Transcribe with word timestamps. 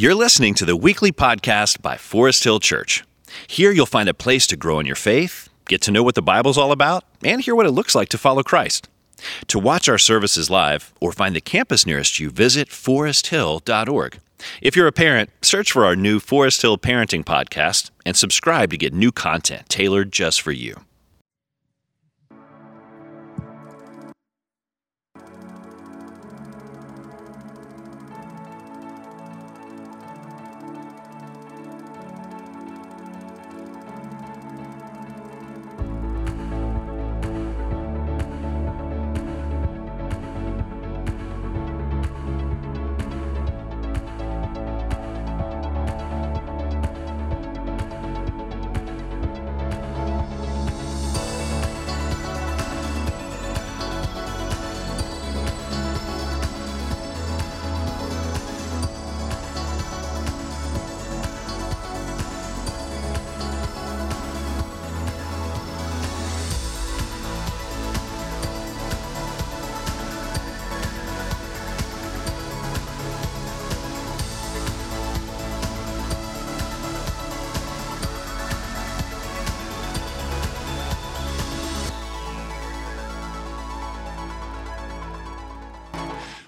You're 0.00 0.14
listening 0.14 0.54
to 0.54 0.64
the 0.64 0.76
weekly 0.76 1.12
podcast 1.12 1.82
by 1.82 1.98
Forest 1.98 2.44
Hill 2.44 2.58
Church. 2.58 3.04
Here 3.46 3.70
you'll 3.70 3.84
find 3.84 4.08
a 4.08 4.14
place 4.14 4.46
to 4.46 4.56
grow 4.56 4.80
in 4.80 4.86
your 4.86 4.96
faith, 4.96 5.50
get 5.68 5.82
to 5.82 5.90
know 5.90 6.02
what 6.02 6.14
the 6.14 6.22
Bible's 6.22 6.56
all 6.56 6.72
about, 6.72 7.04
and 7.22 7.42
hear 7.42 7.54
what 7.54 7.66
it 7.66 7.72
looks 7.72 7.94
like 7.94 8.08
to 8.08 8.16
follow 8.16 8.42
Christ. 8.42 8.88
To 9.48 9.58
watch 9.58 9.90
our 9.90 9.98
services 9.98 10.48
live 10.48 10.94
or 11.02 11.12
find 11.12 11.36
the 11.36 11.40
campus 11.42 11.84
nearest 11.84 12.18
you, 12.18 12.30
visit 12.30 12.70
foresthill.org. 12.70 14.18
If 14.62 14.74
you're 14.74 14.86
a 14.86 14.92
parent, 14.92 15.28
search 15.42 15.70
for 15.70 15.84
our 15.84 15.96
new 15.96 16.18
Forest 16.18 16.62
Hill 16.62 16.78
Parenting 16.78 17.22
Podcast 17.22 17.90
and 18.06 18.16
subscribe 18.16 18.70
to 18.70 18.78
get 18.78 18.94
new 18.94 19.12
content 19.12 19.68
tailored 19.68 20.12
just 20.12 20.40
for 20.40 20.52
you. 20.52 20.80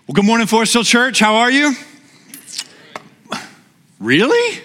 Well, 0.09 0.15
good 0.15 0.25
morning, 0.25 0.49
Forest 0.49 0.73
Hill 0.73 0.83
Church. 0.83 1.21
How 1.21 1.37
are 1.37 1.51
you? 1.51 1.75
Really? 4.01 4.61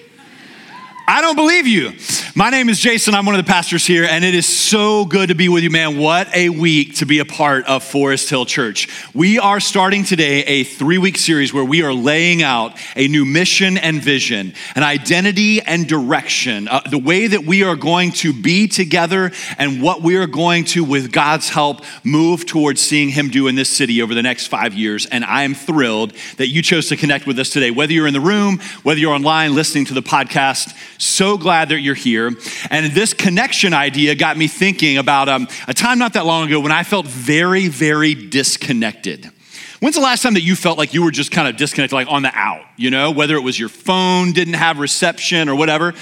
I 1.07 1.21
don't 1.21 1.35
believe 1.35 1.67
you. 1.67 1.93
My 2.37 2.51
name 2.51 2.69
is 2.69 2.79
Jason. 2.79 3.15
I'm 3.15 3.25
one 3.25 3.33
of 3.33 3.43
the 3.43 3.49
pastors 3.51 3.83
here, 3.83 4.03
and 4.03 4.23
it 4.23 4.35
is 4.35 4.47
so 4.47 5.05
good 5.05 5.29
to 5.29 5.33
be 5.33 5.49
with 5.49 5.63
you, 5.63 5.71
man. 5.71 5.97
What 5.97 6.27
a 6.35 6.49
week 6.49 6.97
to 6.97 7.07
be 7.07 7.17
a 7.17 7.25
part 7.25 7.65
of 7.65 7.83
Forest 7.83 8.29
Hill 8.29 8.45
Church. 8.45 8.87
We 9.15 9.39
are 9.39 9.59
starting 9.59 10.03
today 10.03 10.43
a 10.43 10.63
three 10.63 10.99
week 10.99 11.17
series 11.17 11.51
where 11.51 11.63
we 11.65 11.81
are 11.81 11.95
laying 11.95 12.43
out 12.43 12.77
a 12.95 13.07
new 13.07 13.25
mission 13.25 13.75
and 13.75 14.03
vision, 14.03 14.53
an 14.75 14.83
identity 14.83 15.63
and 15.63 15.87
direction, 15.87 16.67
uh, 16.67 16.81
the 16.87 16.99
way 16.99 17.25
that 17.25 17.45
we 17.45 17.63
are 17.63 17.75
going 17.75 18.11
to 18.11 18.33
be 18.33 18.67
together, 18.67 19.31
and 19.57 19.81
what 19.81 20.03
we 20.03 20.15
are 20.17 20.27
going 20.27 20.63
to, 20.65 20.83
with 20.83 21.11
God's 21.11 21.49
help, 21.49 21.83
move 22.03 22.45
towards 22.45 22.81
seeing 22.81 23.09
Him 23.09 23.29
do 23.29 23.47
in 23.47 23.55
this 23.55 23.75
city 23.75 23.99
over 24.03 24.13
the 24.13 24.21
next 24.21 24.45
five 24.45 24.75
years. 24.75 25.07
And 25.07 25.25
I 25.25 25.41
am 25.41 25.55
thrilled 25.55 26.13
that 26.37 26.49
you 26.49 26.61
chose 26.61 26.87
to 26.89 26.97
connect 26.97 27.25
with 27.25 27.39
us 27.39 27.49
today, 27.49 27.71
whether 27.71 27.93
you're 27.93 28.05
in 28.05 28.13
the 28.13 28.19
room, 28.19 28.59
whether 28.83 28.99
you're 28.99 29.15
online 29.15 29.55
listening 29.55 29.85
to 29.85 29.95
the 29.95 30.03
podcast. 30.03 30.77
So 30.99 31.35
glad 31.39 31.69
that 31.69 31.79
you're 31.79 31.95
here. 31.95 32.26
And 32.69 32.91
this 32.93 33.13
connection 33.13 33.73
idea 33.73 34.15
got 34.15 34.37
me 34.37 34.47
thinking 34.47 34.97
about 34.97 35.29
um, 35.29 35.47
a 35.67 35.73
time 35.73 35.99
not 35.99 36.13
that 36.13 36.25
long 36.25 36.47
ago 36.47 36.59
when 36.59 36.71
I 36.71 36.83
felt 36.83 37.07
very, 37.07 37.67
very 37.67 38.13
disconnected. 38.13 39.31
When's 39.79 39.93
the 39.93 40.01
last 40.01 40.23
time 40.23 40.33
that 40.33 40.41
you 40.41 40.55
felt 40.55 40.79
like 40.79 40.95
you 40.95 41.03
were 41.03 41.11
just 41.11 41.29
kind 41.29 41.47
of 41.47 41.55
disconnected, 41.55 41.93
like 41.93 42.07
on 42.07 42.23
the 42.23 42.31
out, 42.33 42.65
you 42.77 42.89
know, 42.89 43.11
whether 43.11 43.35
it 43.35 43.41
was 43.41 43.59
your 43.59 43.69
phone 43.69 44.31
didn't 44.31 44.55
have 44.55 44.79
reception 44.79 45.49
or 45.49 45.55
whatever? 45.55 45.93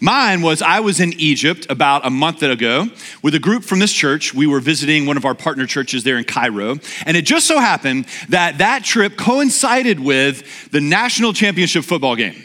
Mine 0.00 0.40
was 0.40 0.62
I 0.62 0.78
was 0.78 1.00
in 1.00 1.14
Egypt 1.14 1.66
about 1.68 2.06
a 2.06 2.10
month 2.10 2.44
ago 2.44 2.86
with 3.22 3.34
a 3.34 3.40
group 3.40 3.64
from 3.64 3.80
this 3.80 3.92
church. 3.92 4.32
We 4.34 4.46
were 4.46 4.60
visiting 4.60 5.06
one 5.06 5.16
of 5.16 5.24
our 5.24 5.34
partner 5.34 5.66
churches 5.66 6.04
there 6.04 6.16
in 6.16 6.22
Cairo. 6.22 6.78
And 7.06 7.16
it 7.16 7.22
just 7.22 7.48
so 7.48 7.58
happened 7.58 8.06
that 8.28 8.58
that 8.58 8.84
trip 8.84 9.16
coincided 9.16 9.98
with 9.98 10.70
the 10.70 10.80
national 10.80 11.32
championship 11.32 11.84
football 11.84 12.14
game. 12.14 12.40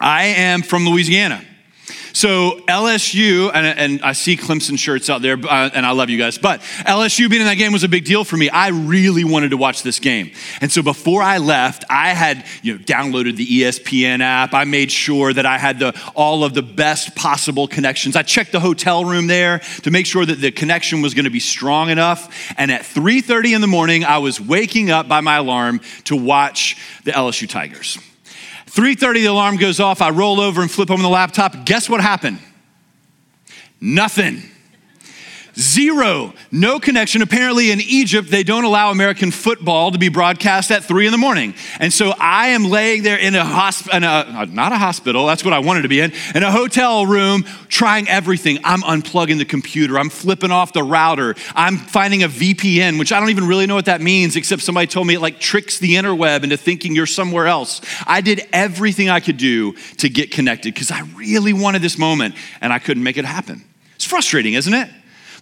I 0.00 0.24
am 0.24 0.62
from 0.62 0.86
Louisiana. 0.86 1.44
So 2.18 2.56
LSU, 2.66 3.48
and, 3.54 3.78
and, 3.78 4.02
I 4.02 4.12
see 4.12 4.36
Clemson 4.36 4.76
shirts 4.76 5.08
out 5.08 5.22
there, 5.22 5.34
uh, 5.34 5.70
and 5.72 5.86
I 5.86 5.92
love 5.92 6.10
you 6.10 6.18
guys, 6.18 6.36
but 6.36 6.58
LSU 6.80 7.30
being 7.30 7.42
in 7.42 7.46
that 7.46 7.58
game 7.58 7.72
was 7.72 7.84
a 7.84 7.88
big 7.88 8.04
deal 8.04 8.24
for 8.24 8.36
me. 8.36 8.50
I 8.50 8.70
really 8.70 9.22
wanted 9.22 9.50
to 9.50 9.56
watch 9.56 9.84
this 9.84 10.00
game. 10.00 10.32
And 10.60 10.72
so 10.72 10.82
before 10.82 11.22
I 11.22 11.38
left, 11.38 11.84
I 11.88 12.14
had 12.14 12.44
you 12.62 12.72
know, 12.72 12.80
downloaded 12.80 13.36
the 13.36 13.46
ESPN 13.46 14.18
app. 14.20 14.52
I 14.52 14.64
made 14.64 14.90
sure 14.90 15.32
that 15.32 15.46
I 15.46 15.58
had 15.58 15.78
the, 15.78 15.94
all 16.16 16.42
of 16.42 16.54
the 16.54 16.62
best 16.62 17.14
possible 17.14 17.68
connections. 17.68 18.16
I 18.16 18.24
checked 18.24 18.50
the 18.50 18.58
hotel 18.58 19.04
room 19.04 19.28
there 19.28 19.60
to 19.82 19.92
make 19.92 20.04
sure 20.04 20.26
that 20.26 20.40
the 20.40 20.50
connection 20.50 21.02
was 21.02 21.14
going 21.14 21.26
to 21.26 21.30
be 21.30 21.38
strong 21.38 21.88
enough. 21.88 22.52
And 22.58 22.72
at 22.72 22.80
3.30 22.80 23.54
in 23.54 23.60
the 23.60 23.68
morning, 23.68 24.04
I 24.04 24.18
was 24.18 24.40
waking 24.40 24.90
up 24.90 25.06
by 25.06 25.20
my 25.20 25.36
alarm 25.36 25.82
to 26.06 26.16
watch 26.16 26.78
the 27.04 27.12
LSU 27.12 27.48
Tigers. 27.48 27.96
3:30 28.70 29.14
the 29.14 29.26
alarm 29.26 29.56
goes 29.56 29.80
off. 29.80 30.00
I 30.00 30.10
roll 30.10 30.40
over 30.40 30.62
and 30.62 30.70
flip 30.70 30.90
open 30.90 31.02
the 31.02 31.08
laptop. 31.08 31.64
Guess 31.64 31.88
what 31.88 32.00
happened? 32.00 32.38
Nothing. 33.80 34.42
Zero, 35.58 36.34
no 36.52 36.78
connection. 36.78 37.20
Apparently, 37.20 37.72
in 37.72 37.80
Egypt, 37.80 38.30
they 38.30 38.44
don't 38.44 38.62
allow 38.62 38.92
American 38.92 39.32
football 39.32 39.90
to 39.90 39.98
be 39.98 40.08
broadcast 40.08 40.70
at 40.70 40.84
three 40.84 41.04
in 41.04 41.10
the 41.10 41.18
morning. 41.18 41.52
And 41.80 41.92
so 41.92 42.14
I 42.16 42.48
am 42.48 42.66
laying 42.66 43.02
there 43.02 43.18
in 43.18 43.34
a 43.34 43.44
hospital, 43.44 44.08
uh, 44.08 44.44
not 44.44 44.70
a 44.70 44.78
hospital, 44.78 45.26
that's 45.26 45.44
what 45.44 45.52
I 45.52 45.58
wanted 45.58 45.82
to 45.82 45.88
be 45.88 45.98
in, 45.98 46.12
in 46.32 46.44
a 46.44 46.52
hotel 46.52 47.06
room, 47.06 47.42
trying 47.68 48.08
everything. 48.08 48.60
I'm 48.62 48.82
unplugging 48.82 49.38
the 49.38 49.44
computer, 49.44 49.98
I'm 49.98 50.10
flipping 50.10 50.52
off 50.52 50.72
the 50.72 50.84
router, 50.84 51.34
I'm 51.56 51.76
finding 51.76 52.22
a 52.22 52.28
VPN, 52.28 52.96
which 52.96 53.10
I 53.10 53.18
don't 53.18 53.30
even 53.30 53.48
really 53.48 53.66
know 53.66 53.74
what 53.74 53.86
that 53.86 54.00
means, 54.00 54.36
except 54.36 54.62
somebody 54.62 54.86
told 54.86 55.08
me 55.08 55.14
it 55.14 55.20
like 55.20 55.40
tricks 55.40 55.80
the 55.80 55.96
interweb 55.96 56.44
into 56.44 56.56
thinking 56.56 56.94
you're 56.94 57.06
somewhere 57.06 57.48
else. 57.48 57.80
I 58.06 58.20
did 58.20 58.46
everything 58.52 59.10
I 59.10 59.18
could 59.18 59.38
do 59.38 59.72
to 59.96 60.08
get 60.08 60.30
connected 60.30 60.72
because 60.72 60.92
I 60.92 61.00
really 61.16 61.52
wanted 61.52 61.82
this 61.82 61.98
moment 61.98 62.36
and 62.60 62.72
I 62.72 62.78
couldn't 62.78 63.02
make 63.02 63.16
it 63.16 63.24
happen. 63.24 63.64
It's 63.96 64.04
frustrating, 64.04 64.54
isn't 64.54 64.72
it? 64.72 64.88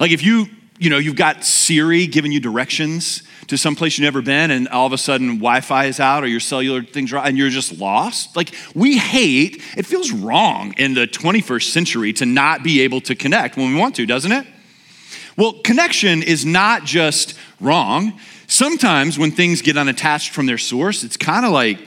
Like 0.00 0.10
if 0.10 0.22
you, 0.22 0.46
you 0.78 0.90
know, 0.90 0.98
you've 0.98 1.16
got 1.16 1.44
Siri 1.44 2.06
giving 2.06 2.32
you 2.32 2.40
directions 2.40 3.22
to 3.48 3.56
some 3.56 3.76
place 3.76 3.96
you've 3.96 4.04
never 4.04 4.22
been 4.22 4.50
and 4.50 4.68
all 4.68 4.86
of 4.86 4.92
a 4.92 4.98
sudden 4.98 5.36
Wi-Fi 5.36 5.86
is 5.86 6.00
out 6.00 6.24
or 6.24 6.26
your 6.26 6.40
cellular 6.40 6.82
thing's 6.82 7.12
right 7.12 7.26
and 7.26 7.38
you're 7.38 7.50
just 7.50 7.78
lost. 7.78 8.36
Like 8.36 8.54
we 8.74 8.98
hate, 8.98 9.62
it 9.76 9.86
feels 9.86 10.10
wrong 10.10 10.74
in 10.76 10.94
the 10.94 11.06
21st 11.06 11.70
century 11.70 12.12
to 12.14 12.26
not 12.26 12.62
be 12.62 12.80
able 12.80 13.00
to 13.02 13.14
connect 13.14 13.56
when 13.56 13.72
we 13.72 13.78
want 13.78 13.94
to, 13.96 14.06
doesn't 14.06 14.32
it? 14.32 14.46
Well, 15.36 15.60
connection 15.62 16.22
is 16.22 16.44
not 16.44 16.84
just 16.84 17.38
wrong. 17.60 18.18
Sometimes 18.46 19.18
when 19.18 19.30
things 19.30 19.62
get 19.62 19.76
unattached 19.76 20.30
from 20.30 20.46
their 20.46 20.58
source, 20.58 21.04
it's 21.04 21.16
kind 21.16 21.44
of 21.44 21.52
like, 21.52 21.78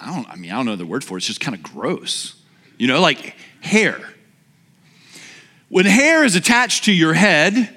I 0.00 0.14
don't, 0.14 0.28
I 0.28 0.36
mean, 0.36 0.50
I 0.50 0.54
don't 0.54 0.66
know 0.66 0.76
the 0.76 0.86
word 0.86 1.02
for 1.02 1.16
it, 1.16 1.18
it's 1.18 1.26
just 1.26 1.40
kind 1.40 1.54
of 1.54 1.62
gross. 1.62 2.40
You 2.78 2.86
know, 2.86 3.00
like 3.00 3.34
hair. 3.60 3.98
When 5.68 5.84
hair 5.84 6.24
is 6.24 6.36
attached 6.36 6.84
to 6.84 6.92
your 6.92 7.12
head, 7.12 7.76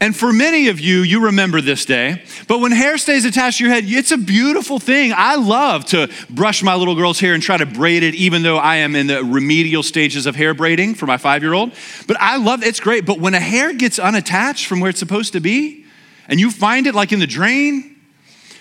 and 0.00 0.14
for 0.14 0.32
many 0.32 0.68
of 0.68 0.78
you, 0.78 1.00
you 1.00 1.24
remember 1.24 1.60
this 1.60 1.86
day, 1.86 2.22
but 2.46 2.60
when 2.60 2.70
hair 2.70 2.98
stays 2.98 3.24
attached 3.24 3.58
to 3.58 3.64
your 3.64 3.72
head, 3.72 3.84
it's 3.86 4.12
a 4.12 4.18
beautiful 4.18 4.78
thing. 4.78 5.12
I 5.16 5.36
love 5.36 5.86
to 5.86 6.10
brush 6.28 6.62
my 6.62 6.74
little 6.74 6.94
girl's 6.94 7.18
hair 7.18 7.32
and 7.32 7.42
try 7.42 7.56
to 7.56 7.66
braid 7.66 8.02
it, 8.02 8.14
even 8.14 8.42
though 8.42 8.58
I 8.58 8.76
am 8.76 8.94
in 8.94 9.06
the 9.06 9.24
remedial 9.24 9.82
stages 9.82 10.26
of 10.26 10.36
hair 10.36 10.52
braiding 10.52 10.94
for 10.94 11.06
my 11.06 11.16
five 11.16 11.42
year 11.42 11.54
old. 11.54 11.72
But 12.06 12.20
I 12.20 12.36
love 12.36 12.62
it's 12.62 12.78
great. 12.78 13.06
But 13.06 13.18
when 13.18 13.34
a 13.34 13.40
hair 13.40 13.72
gets 13.72 13.98
unattached 13.98 14.66
from 14.66 14.80
where 14.80 14.90
it's 14.90 15.00
supposed 15.00 15.32
to 15.32 15.40
be, 15.40 15.86
and 16.28 16.38
you 16.38 16.50
find 16.50 16.86
it 16.86 16.94
like 16.94 17.10
in 17.10 17.20
the 17.20 17.26
drain, 17.26 17.96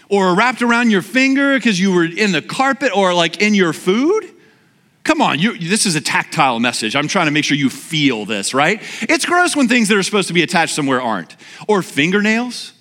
or 0.10 0.34
wrapped 0.34 0.62
around 0.62 0.90
your 0.90 1.02
finger 1.02 1.56
because 1.56 1.78
you 1.78 1.94
were 1.94 2.06
in 2.06 2.32
the 2.32 2.42
carpet, 2.42 2.96
or 2.96 3.14
like 3.14 3.42
in 3.42 3.54
your 3.54 3.74
food, 3.74 4.24
Come 5.08 5.22
on, 5.22 5.40
you, 5.40 5.58
this 5.58 5.86
is 5.86 5.96
a 5.96 6.02
tactile 6.02 6.60
message. 6.60 6.94
I'm 6.94 7.08
trying 7.08 7.28
to 7.28 7.32
make 7.32 7.46
sure 7.46 7.56
you 7.56 7.70
feel 7.70 8.26
this, 8.26 8.54
right? 8.54 8.82
It's 9.04 9.26
gross 9.26 9.56
when 9.56 9.70
things 9.70 9.88
that 9.88 9.96
are 9.96 10.04
supposed 10.04 10.28
to 10.28 10.34
be 10.34 10.44
attached 10.44 10.76
somewhere 10.76 11.02
aren't. 11.02 11.38
Or 11.66 11.82
fingernails, 11.82 12.74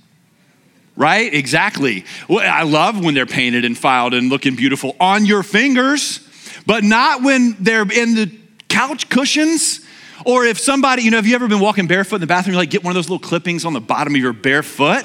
right? 0.96 1.32
Exactly. 1.32 2.04
I 2.28 2.64
love 2.64 3.02
when 3.02 3.14
they're 3.14 3.26
painted 3.26 3.64
and 3.64 3.78
filed 3.78 4.12
and 4.12 4.28
looking 4.28 4.56
beautiful 4.56 4.96
on 4.98 5.24
your 5.24 5.44
fingers, 5.44 6.18
but 6.66 6.82
not 6.82 7.22
when 7.22 7.54
they're 7.60 7.82
in 7.82 8.16
the 8.16 8.36
couch 8.68 9.08
cushions. 9.08 9.86
Or 10.24 10.44
if 10.44 10.58
somebody, 10.58 11.02
you 11.02 11.12
know, 11.12 11.18
have 11.18 11.28
you 11.28 11.36
ever 11.36 11.46
been 11.46 11.60
walking 11.60 11.86
barefoot 11.86 12.16
in 12.16 12.22
the 12.22 12.26
bathroom, 12.26 12.54
you 12.54 12.58
like 12.58 12.70
get 12.70 12.82
one 12.82 12.90
of 12.90 12.96
those 12.96 13.08
little 13.08 13.24
clippings 13.24 13.64
on 13.64 13.72
the 13.72 13.80
bottom 13.80 14.16
of 14.16 14.20
your 14.20 14.32
bare 14.32 14.64
foot, 14.64 15.04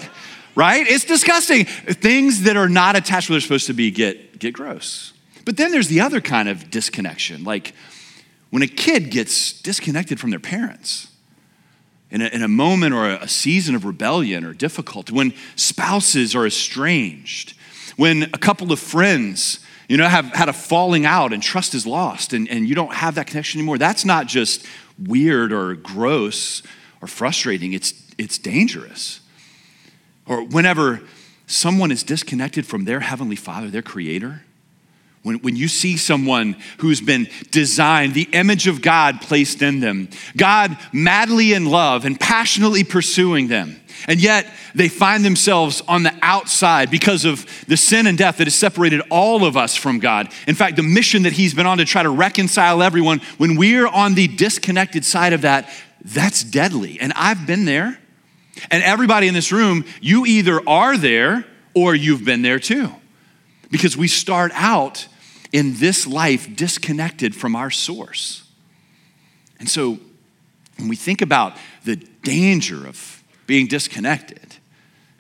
right? 0.56 0.88
It's 0.88 1.06
disgusting. 1.06 1.65
Things 1.65 2.44
that 2.44 2.57
are 2.57 2.69
not 2.69 2.95
attached 2.95 3.29
where 3.29 3.35
they're 3.35 3.41
supposed 3.41 3.68
to 3.68 3.73
be 3.73 3.91
get, 3.91 4.39
get 4.39 4.56
gross. 4.56 5.13
But 5.45 5.57
then 5.57 5.71
there's 5.71 5.88
the 5.88 6.01
other 6.01 6.21
kind 6.21 6.49
of 6.49 6.69
disconnection, 6.69 7.43
like 7.43 7.73
when 8.49 8.61
a 8.61 8.67
kid 8.67 9.09
gets 9.09 9.59
disconnected 9.61 10.19
from 10.19 10.29
their 10.29 10.39
parents 10.39 11.07
in 12.11 12.21
a, 12.21 12.27
in 12.27 12.43
a 12.43 12.47
moment 12.47 12.93
or 12.93 13.07
a 13.09 13.27
season 13.27 13.75
of 13.75 13.85
rebellion 13.85 14.43
or 14.43 14.53
difficulty, 14.53 15.13
when 15.13 15.33
spouses 15.55 16.35
are 16.35 16.45
estranged, 16.45 17.55
when 17.95 18.23
a 18.23 18.38
couple 18.38 18.71
of 18.71 18.79
friends 18.79 19.59
you 19.88 19.97
know, 19.97 20.07
have 20.07 20.25
had 20.27 20.47
a 20.47 20.53
falling 20.53 21.05
out 21.05 21.33
and 21.33 21.44
trust 21.44 21.73
is 21.73 21.85
lost 21.85 22.31
and, 22.31 22.47
and 22.49 22.67
you 22.67 22.75
don't 22.75 22.94
have 22.94 23.15
that 23.15 23.27
connection 23.27 23.59
anymore. 23.59 23.77
That's 23.77 24.05
not 24.05 24.25
just 24.25 24.65
weird 24.97 25.51
or 25.51 25.75
gross 25.75 26.63
or 27.01 27.07
frustrating, 27.07 27.73
it's, 27.73 27.94
it's 28.17 28.37
dangerous. 28.37 29.19
Or 30.25 30.45
whenever 30.45 31.01
someone 31.47 31.91
is 31.91 32.03
disconnected 32.03 32.65
from 32.65 32.85
their 32.85 33.01
heavenly 33.01 33.35
father, 33.35 33.69
their 33.69 33.81
creator, 33.81 34.44
when, 35.23 35.38
when 35.39 35.56
you 35.56 35.68
see 35.68 35.97
someone 35.97 36.56
who's 36.79 37.00
been 37.00 37.27
designed, 37.51 38.13
the 38.13 38.27
image 38.31 38.68
of 38.68 38.81
God 38.81 39.21
placed 39.21 39.62
in 39.62 39.79
them, 39.79 40.09
God 40.35 40.75
madly 40.91 41.53
in 41.53 41.65
love 41.65 42.06
and 42.06 42.19
passionately 42.19 42.83
pursuing 42.83 43.47
them, 43.47 43.79
and 44.07 44.19
yet 44.19 44.47
they 44.73 44.89
find 44.89 45.23
themselves 45.23 45.81
on 45.88 46.03
the 46.03 46.13
outside 46.23 46.89
because 46.89 47.23
of 47.25 47.45
the 47.68 47.77
sin 47.77 48.07
and 48.07 48.18
death 48.18 48.38
that 48.38 48.47
has 48.47 48.56
separated 48.56 49.01
all 49.12 49.45
of 49.45 49.56
us 49.56 49.75
from 49.75 50.00
God. 50.00 50.31
In 50.47 50.56
fact, 50.56 50.75
the 50.75 50.83
mission 50.83 51.23
that 51.23 51.33
He's 51.33 51.53
been 51.53 51.68
on 51.68 51.77
to 51.77 51.85
try 51.85 52.01
to 52.01 52.09
reconcile 52.09 52.81
everyone, 52.81 53.19
when 53.38 53.57
we're 53.57 53.88
on 53.88 54.15
the 54.15 54.27
disconnected 54.27 55.06
side 55.06 55.33
of 55.33 55.41
that, 55.41 55.69
that's 56.03 56.44
deadly. 56.44 57.00
And 57.00 57.13
I've 57.15 57.45
been 57.45 57.65
there. 57.65 58.00
And 58.69 58.83
everybody 58.83 59.27
in 59.27 59.33
this 59.33 59.51
room, 59.51 59.85
you 60.01 60.25
either 60.25 60.68
are 60.68 60.97
there 60.97 61.45
or 61.73 61.95
you've 61.95 62.25
been 62.25 62.41
there 62.41 62.59
too. 62.59 62.89
Because 63.69 63.95
we 63.95 64.07
start 64.07 64.51
out 64.56 65.07
in 65.51 65.75
this 65.75 66.07
life 66.07 66.56
disconnected 66.56 67.36
from 67.36 67.56
our 67.56 67.69
source. 67.69 68.48
And 69.59 69.69
so 69.69 70.00
when 70.77 70.88
we 70.88 70.95
think 70.95 71.21
about 71.21 71.57
the 71.83 71.95
danger 71.95 72.88
of 72.88 73.24
being 73.48 73.68
disconnected, 73.68 74.57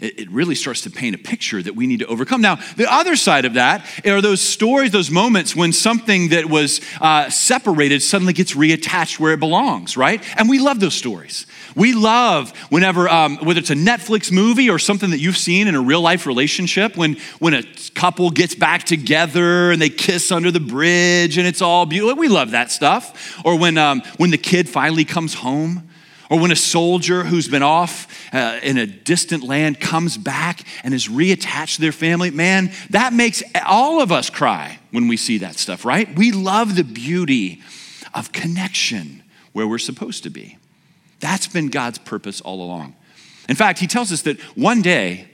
it, 0.01 0.31
really 0.31 0.55
starts 0.55 0.81
to 0.81 0.89
paint 0.89 1.15
a 1.15 1.17
picture 1.17 1.61
that 1.61 1.75
we 1.75 1.85
need 1.87 1.99
to 1.99 2.05
overcome. 2.07 2.41
Now, 2.41 2.55
the 2.75 2.91
other 2.91 3.15
side 3.15 3.45
of 3.45 3.53
that 3.53 3.85
are 4.05 4.21
those 4.21 4.41
stories, 4.41 4.91
those 4.91 5.11
moments 5.11 5.55
when 5.55 5.71
something 5.71 6.29
that 6.29 6.47
was 6.47 6.81
uh, 6.99 7.29
separated 7.29 8.01
suddenly 8.01 8.33
gets 8.33 8.53
reattached 8.53 9.19
where 9.19 9.33
it 9.33 9.39
belongs, 9.39 9.95
right? 9.95 10.23
And 10.39 10.49
we 10.49 10.59
love 10.59 10.79
those 10.79 10.95
stories. 10.95 11.45
We 11.75 11.93
love 11.93 12.55
whenever, 12.69 13.07
um, 13.09 13.37
whether 13.37 13.59
it's 13.59 13.69
a 13.69 13.75
Netflix 13.75 14.31
movie 14.31 14.69
or 14.69 14.79
something 14.79 15.11
that 15.11 15.19
you've 15.19 15.37
seen 15.37 15.67
in 15.67 15.75
a 15.75 15.81
real 15.81 16.01
life 16.01 16.25
relationship, 16.25 16.97
when, 16.97 17.17
when 17.39 17.53
a 17.53 17.63
couple 17.93 18.29
gets 18.31 18.55
back 18.55 18.83
together 18.83 19.71
and 19.71 19.81
they 19.81 19.89
kiss 19.89 20.31
under 20.31 20.51
the 20.51 20.59
bridge 20.59 21.37
and 21.37 21.47
it's 21.47 21.61
all 21.61 21.85
beautiful. 21.85 22.19
We 22.19 22.27
love 22.27 22.51
that 22.51 22.71
stuff. 22.71 23.41
Or 23.45 23.57
when, 23.57 23.77
um, 23.77 24.01
when 24.17 24.31
the 24.31 24.37
kid 24.37 24.67
finally 24.67 25.05
comes 25.05 25.35
home. 25.35 25.87
Or 26.31 26.39
when 26.39 26.49
a 26.49 26.55
soldier 26.55 27.25
who's 27.25 27.49
been 27.49 27.61
off 27.61 28.07
uh, 28.33 28.57
in 28.63 28.77
a 28.77 28.85
distant 28.85 29.43
land 29.43 29.81
comes 29.81 30.17
back 30.17 30.63
and 30.81 30.93
is 30.93 31.09
reattached 31.09 31.75
to 31.75 31.81
their 31.81 31.91
family, 31.91 32.31
man, 32.31 32.71
that 32.89 33.11
makes 33.11 33.43
all 33.65 34.01
of 34.01 34.13
us 34.13 34.29
cry 34.29 34.79
when 34.91 35.09
we 35.09 35.17
see 35.17 35.39
that 35.39 35.55
stuff, 35.55 35.83
right? 35.83 36.07
We 36.15 36.31
love 36.31 36.77
the 36.77 36.85
beauty 36.85 37.61
of 38.13 38.31
connection 38.31 39.23
where 39.51 39.67
we're 39.67 39.77
supposed 39.77 40.23
to 40.23 40.29
be. 40.29 40.57
That's 41.19 41.49
been 41.49 41.67
God's 41.67 41.97
purpose 41.97 42.39
all 42.39 42.63
along. 42.63 42.95
In 43.49 43.57
fact, 43.57 43.79
he 43.79 43.87
tells 43.87 44.13
us 44.13 44.21
that 44.21 44.39
one 44.55 44.81
day, 44.81 45.27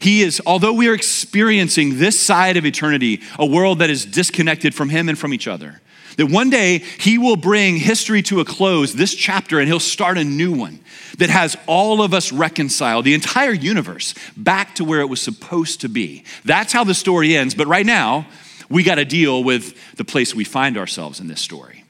he 0.00 0.22
is, 0.22 0.40
although 0.46 0.72
we 0.72 0.88
are 0.88 0.94
experiencing 0.94 1.98
this 1.98 2.18
side 2.18 2.56
of 2.56 2.64
eternity, 2.64 3.20
a 3.38 3.44
world 3.44 3.80
that 3.80 3.90
is 3.90 4.06
disconnected 4.06 4.74
from 4.74 4.88
him 4.88 5.10
and 5.10 5.18
from 5.18 5.34
each 5.34 5.46
other, 5.46 5.82
that 6.18 6.26
one 6.26 6.50
day 6.50 6.78
he 6.98 7.16
will 7.16 7.36
bring 7.36 7.76
history 7.76 8.22
to 8.22 8.40
a 8.40 8.44
close, 8.44 8.92
this 8.92 9.14
chapter, 9.14 9.60
and 9.60 9.68
he'll 9.68 9.80
start 9.80 10.18
a 10.18 10.24
new 10.24 10.52
one 10.52 10.80
that 11.18 11.30
has 11.30 11.56
all 11.66 12.02
of 12.02 12.12
us 12.12 12.32
reconciled, 12.32 13.04
the 13.04 13.14
entire 13.14 13.52
universe, 13.52 14.14
back 14.36 14.74
to 14.74 14.84
where 14.84 15.00
it 15.00 15.06
was 15.06 15.22
supposed 15.22 15.80
to 15.80 15.88
be. 15.88 16.24
That's 16.44 16.72
how 16.72 16.84
the 16.84 16.94
story 16.94 17.36
ends. 17.36 17.54
But 17.54 17.68
right 17.68 17.86
now, 17.86 18.26
we 18.68 18.82
got 18.82 18.96
to 18.96 19.04
deal 19.04 19.42
with 19.42 19.96
the 19.96 20.04
place 20.04 20.34
we 20.34 20.44
find 20.44 20.76
ourselves 20.76 21.20
in 21.20 21.28
this 21.28 21.40
story. 21.40 21.84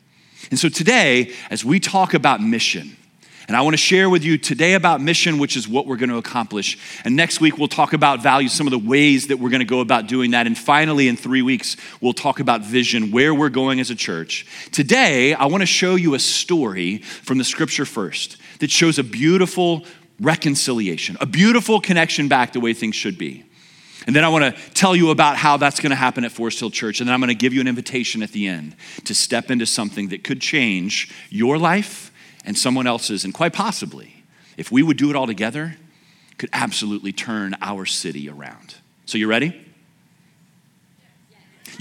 And 0.51 0.59
so 0.59 0.69
today, 0.69 1.33
as 1.51 1.65
we 1.65 1.81
talk 1.81 2.13
about 2.13 2.43
mission, 2.43 2.97
and 3.49 3.57
I 3.57 3.63
want 3.63 3.73
to 3.73 3.79
share 3.79 4.11
with 4.11 4.23
you 4.23 4.37
today 4.37 4.75
about 4.75 5.01
mission, 5.01 5.39
which 5.39 5.57
is 5.57 5.67
what 5.67 5.87
we're 5.87 5.97
going 5.97 6.11
to 6.11 6.19
accomplish. 6.19 6.79
And 7.03 7.17
next 7.17 7.41
week, 7.41 7.57
we'll 7.57 7.67
talk 7.67 7.95
about 7.95 8.23
value, 8.23 8.47
some 8.47 8.67
of 8.67 8.73
the 8.73 8.79
ways 8.79 9.29
that 9.29 9.39
we're 9.39 9.49
going 9.49 9.61
to 9.61 9.65
go 9.65 9.81
about 9.81 10.07
doing 10.07 10.33
that. 10.33 10.47
And 10.47 10.57
finally, 10.57 11.09
in 11.09 11.17
three 11.17 11.41
weeks, 11.41 11.79
we'll 12.03 12.13
talk 12.13 12.41
about 12.41 12.61
vision, 12.61 13.11
where 13.11 13.35
we're 13.35 13.49
going 13.49 13.81
as 13.81 13.89
a 13.89 13.95
church. 13.95 14.47
Today, 14.71 15.33
I 15.33 15.47
want 15.47 15.63
to 15.63 15.67
show 15.67 15.95
you 15.95 16.13
a 16.13 16.19
story 16.19 16.99
from 16.99 17.39
the 17.39 17.45
scripture 17.45 17.87
first 17.87 18.37
that 18.59 18.71
shows 18.71 18.99
a 18.99 19.03
beautiful 19.03 19.87
reconciliation, 20.21 21.17
a 21.19 21.27
beautiful 21.27 21.81
connection 21.81 22.29
back 22.29 22.53
the 22.53 22.61
way 22.61 22.75
things 22.75 22.97
should 22.97 23.17
be. 23.17 23.45
And 24.07 24.15
then 24.15 24.25
I 24.25 24.29
want 24.29 24.45
to 24.45 24.71
tell 24.73 24.95
you 24.95 25.09
about 25.11 25.37
how 25.39 25.57
that's 25.57 25.81
going 25.81 25.91
to 25.91 25.97
happen 25.97 26.23
at 26.25 26.33
Forest 26.33 26.61
Hill 26.61 26.71
Church. 26.71 27.01
And 27.01 27.09
then 27.09 27.15
I'm 27.15 27.21
going 27.21 27.29
to 27.29 27.35
give 27.35 27.55
you 27.55 27.63
an 27.63 27.69
invitation 27.69 28.23
at 28.23 28.33
the 28.33 28.47
end 28.47 28.77
to 29.05 29.15
step 29.15 29.51
into 29.51 29.65
something 29.65 30.09
that 30.09 30.23
could 30.23 30.43
change 30.43 31.11
your 31.31 31.57
life 31.57 32.13
and 32.49 32.57
someone 32.57 32.87
else's, 32.87 33.27
and 33.27 33.35
quite 33.35 33.53
possibly, 33.53 34.25
if 34.57 34.73
we 34.73 34.83
would 34.83 34.97
do 34.97 35.11
it 35.11 35.17
all 35.17 35.27
together, 35.27 35.77
could 36.39 36.49
absolutely 36.55 37.13
turn 37.13 37.55
our 37.61 37.85
city 37.85 38.27
around. 38.27 38.77
So, 39.05 39.19
you 39.19 39.27
ready? 39.27 39.68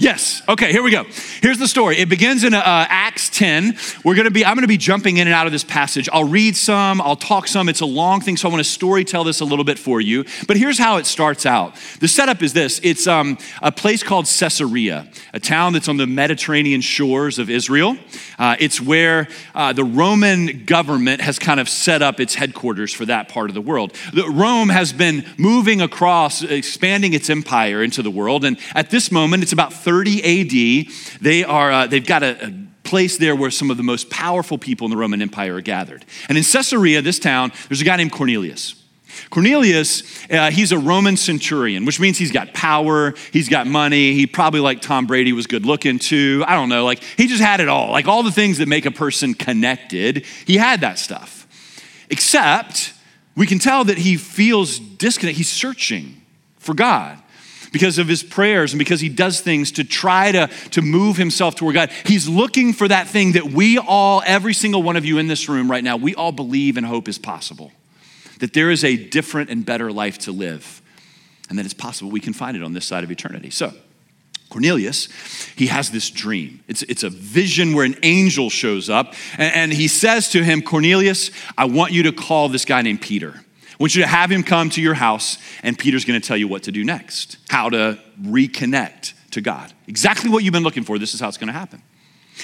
Yes. 0.00 0.42
Okay, 0.48 0.70
here 0.70 0.84
we 0.84 0.92
go. 0.92 1.06
Here's 1.42 1.58
the 1.58 1.66
story. 1.66 1.98
It 1.98 2.08
begins 2.08 2.44
in 2.44 2.54
uh, 2.54 2.62
Acts 2.64 3.28
10. 3.30 3.76
We're 4.04 4.14
going 4.14 4.26
to 4.26 4.30
be 4.30 4.44
I'm 4.44 4.54
going 4.54 4.62
to 4.62 4.68
be 4.68 4.76
jumping 4.76 5.16
in 5.16 5.26
and 5.26 5.34
out 5.34 5.46
of 5.46 5.52
this 5.52 5.64
passage. 5.64 6.08
I'll 6.12 6.22
read 6.22 6.54
some, 6.54 7.00
I'll 7.00 7.16
talk 7.16 7.48
some. 7.48 7.68
It's 7.68 7.80
a 7.80 7.86
long 7.86 8.20
thing, 8.20 8.36
so 8.36 8.48
I 8.48 8.52
want 8.52 8.60
to 8.62 8.70
story 8.70 9.04
tell 9.04 9.24
this 9.24 9.40
a 9.40 9.44
little 9.44 9.64
bit 9.64 9.76
for 9.76 10.00
you. 10.00 10.24
But 10.46 10.56
here's 10.56 10.78
how 10.78 10.98
it 10.98 11.06
starts 11.06 11.46
out. 11.46 11.74
The 11.98 12.06
setup 12.06 12.42
is 12.42 12.52
this. 12.52 12.80
It's 12.84 13.08
um, 13.08 13.38
a 13.60 13.72
place 13.72 14.04
called 14.04 14.26
Caesarea, 14.26 15.08
a 15.34 15.40
town 15.40 15.72
that's 15.72 15.88
on 15.88 15.96
the 15.96 16.06
Mediterranean 16.06 16.80
shores 16.80 17.40
of 17.40 17.50
Israel. 17.50 17.96
Uh, 18.38 18.54
it's 18.60 18.80
where 18.80 19.26
uh, 19.56 19.72
the 19.72 19.82
Roman 19.84 20.64
government 20.64 21.22
has 21.22 21.40
kind 21.40 21.58
of 21.58 21.68
set 21.68 22.02
up 22.02 22.20
its 22.20 22.36
headquarters 22.36 22.94
for 22.94 23.04
that 23.06 23.28
part 23.28 23.50
of 23.50 23.54
the 23.54 23.60
world. 23.60 23.96
The, 24.12 24.28
Rome 24.28 24.68
has 24.68 24.92
been 24.92 25.26
moving 25.36 25.80
across, 25.80 26.44
expanding 26.44 27.14
its 27.14 27.28
empire 27.28 27.82
into 27.82 28.00
the 28.00 28.12
world, 28.12 28.44
and 28.44 28.58
at 28.76 28.90
this 28.90 29.10
moment, 29.10 29.42
it's 29.42 29.52
about 29.52 29.72
30 29.88 30.86
AD, 30.86 31.22
they 31.22 31.44
are, 31.44 31.72
uh, 31.72 31.86
they've 31.86 32.06
got 32.06 32.22
a, 32.22 32.48
a 32.48 32.52
place 32.82 33.16
there 33.16 33.34
where 33.34 33.50
some 33.50 33.70
of 33.70 33.78
the 33.78 33.82
most 33.82 34.10
powerful 34.10 34.58
people 34.58 34.84
in 34.84 34.90
the 34.90 34.98
Roman 34.98 35.22
Empire 35.22 35.54
are 35.54 35.60
gathered. 35.62 36.04
And 36.28 36.36
in 36.36 36.44
Caesarea, 36.44 37.00
this 37.00 37.18
town, 37.18 37.52
there's 37.70 37.80
a 37.80 37.84
guy 37.84 37.96
named 37.96 38.12
Cornelius. 38.12 38.74
Cornelius, 39.30 40.30
uh, 40.30 40.50
he's 40.50 40.72
a 40.72 40.78
Roman 40.78 41.16
centurion, 41.16 41.86
which 41.86 41.98
means 41.98 42.18
he's 42.18 42.30
got 42.30 42.52
power, 42.52 43.14
he's 43.32 43.48
got 43.48 43.66
money, 43.66 44.12
he 44.12 44.26
probably, 44.26 44.60
like 44.60 44.82
Tom 44.82 45.06
Brady, 45.06 45.32
was 45.32 45.46
good 45.46 45.64
looking 45.64 45.98
too. 45.98 46.44
I 46.46 46.54
don't 46.54 46.68
know, 46.68 46.84
like 46.84 47.02
he 47.02 47.28
just 47.28 47.42
had 47.42 47.60
it 47.60 47.68
all. 47.68 47.90
Like 47.90 48.06
all 48.06 48.22
the 48.22 48.30
things 48.30 48.58
that 48.58 48.68
make 48.68 48.84
a 48.84 48.90
person 48.90 49.32
connected, 49.32 50.26
he 50.44 50.58
had 50.58 50.82
that 50.82 50.98
stuff. 50.98 51.46
Except 52.10 52.92
we 53.34 53.46
can 53.46 53.58
tell 53.58 53.84
that 53.84 53.96
he 53.96 54.18
feels 54.18 54.78
disconnected, 54.78 55.38
he's 55.38 55.48
searching 55.48 56.20
for 56.58 56.74
God 56.74 57.22
because 57.72 57.98
of 57.98 58.08
his 58.08 58.22
prayers 58.22 58.72
and 58.72 58.78
because 58.78 59.00
he 59.00 59.08
does 59.08 59.40
things 59.40 59.72
to 59.72 59.84
try 59.84 60.32
to, 60.32 60.48
to 60.70 60.82
move 60.82 61.16
himself 61.16 61.54
toward 61.54 61.74
God. 61.74 61.90
He's 62.04 62.28
looking 62.28 62.72
for 62.72 62.88
that 62.88 63.08
thing 63.08 63.32
that 63.32 63.44
we 63.44 63.78
all, 63.78 64.22
every 64.26 64.54
single 64.54 64.82
one 64.82 64.96
of 64.96 65.04
you 65.04 65.18
in 65.18 65.26
this 65.26 65.48
room 65.48 65.70
right 65.70 65.84
now, 65.84 65.96
we 65.96 66.14
all 66.14 66.32
believe 66.32 66.76
and 66.76 66.86
hope 66.86 67.08
is 67.08 67.18
possible. 67.18 67.72
That 68.40 68.52
there 68.52 68.70
is 68.70 68.84
a 68.84 68.96
different 68.96 69.50
and 69.50 69.64
better 69.64 69.92
life 69.92 70.18
to 70.18 70.32
live. 70.32 70.80
And 71.48 71.58
that 71.58 71.64
it's 71.64 71.74
possible 71.74 72.10
we 72.10 72.20
can 72.20 72.32
find 72.32 72.56
it 72.56 72.62
on 72.62 72.72
this 72.72 72.84
side 72.84 73.04
of 73.04 73.10
eternity. 73.10 73.50
So, 73.50 73.72
Cornelius, 74.50 75.08
he 75.56 75.66
has 75.66 75.90
this 75.90 76.10
dream. 76.10 76.60
It's, 76.68 76.82
it's 76.84 77.02
a 77.02 77.10
vision 77.10 77.74
where 77.74 77.84
an 77.84 77.96
angel 78.02 78.48
shows 78.48 78.88
up 78.88 79.14
and, 79.36 79.54
and 79.54 79.72
he 79.72 79.88
says 79.88 80.30
to 80.30 80.42
him, 80.42 80.62
Cornelius, 80.62 81.30
I 81.56 81.66
want 81.66 81.92
you 81.92 82.04
to 82.04 82.12
call 82.12 82.48
this 82.48 82.64
guy 82.64 82.80
named 82.82 83.02
Peter. 83.02 83.44
I 83.78 83.82
want 83.82 83.94
you 83.94 84.02
to 84.02 84.08
have 84.08 84.30
him 84.30 84.42
come 84.42 84.70
to 84.70 84.82
your 84.82 84.94
house, 84.94 85.38
and 85.62 85.78
Peter's 85.78 86.04
going 86.04 86.20
to 86.20 86.26
tell 86.26 86.36
you 86.36 86.48
what 86.48 86.64
to 86.64 86.72
do 86.72 86.82
next, 86.82 87.36
how 87.48 87.68
to 87.68 88.00
reconnect 88.20 89.12
to 89.30 89.40
God. 89.40 89.72
Exactly 89.86 90.28
what 90.28 90.42
you've 90.42 90.52
been 90.52 90.64
looking 90.64 90.82
for. 90.82 90.98
This 90.98 91.14
is 91.14 91.20
how 91.20 91.28
it's 91.28 91.38
going 91.38 91.46
to 91.46 91.52
happen. 91.52 91.82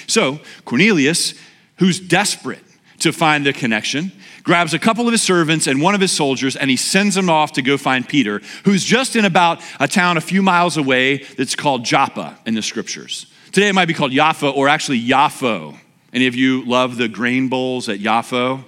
So, 0.06 0.38
Cornelius, 0.64 1.34
who's 1.78 1.98
desperate 1.98 2.62
to 3.00 3.12
find 3.12 3.44
the 3.44 3.52
connection, 3.52 4.12
grabs 4.44 4.74
a 4.74 4.78
couple 4.78 5.06
of 5.06 5.12
his 5.12 5.22
servants 5.22 5.66
and 5.66 5.82
one 5.82 5.96
of 5.96 6.00
his 6.00 6.12
soldiers, 6.12 6.54
and 6.54 6.70
he 6.70 6.76
sends 6.76 7.16
them 7.16 7.28
off 7.28 7.52
to 7.54 7.62
go 7.62 7.76
find 7.76 8.08
Peter, 8.08 8.40
who's 8.64 8.84
just 8.84 9.16
in 9.16 9.24
about 9.24 9.60
a 9.80 9.88
town 9.88 10.16
a 10.16 10.20
few 10.20 10.40
miles 10.40 10.76
away 10.76 11.18
that's 11.36 11.56
called 11.56 11.84
Joppa 11.84 12.38
in 12.46 12.54
the 12.54 12.62
scriptures. 12.62 13.26
Today 13.50 13.68
it 13.68 13.74
might 13.74 13.88
be 13.88 13.94
called 13.94 14.12
Jaffa 14.12 14.48
or 14.48 14.68
actually 14.68 15.04
Yaffo. 15.04 15.76
Any 16.12 16.28
of 16.28 16.36
you 16.36 16.64
love 16.64 16.96
the 16.96 17.08
grain 17.08 17.48
bowls 17.48 17.88
at 17.88 17.98
Yaffo? 17.98 18.62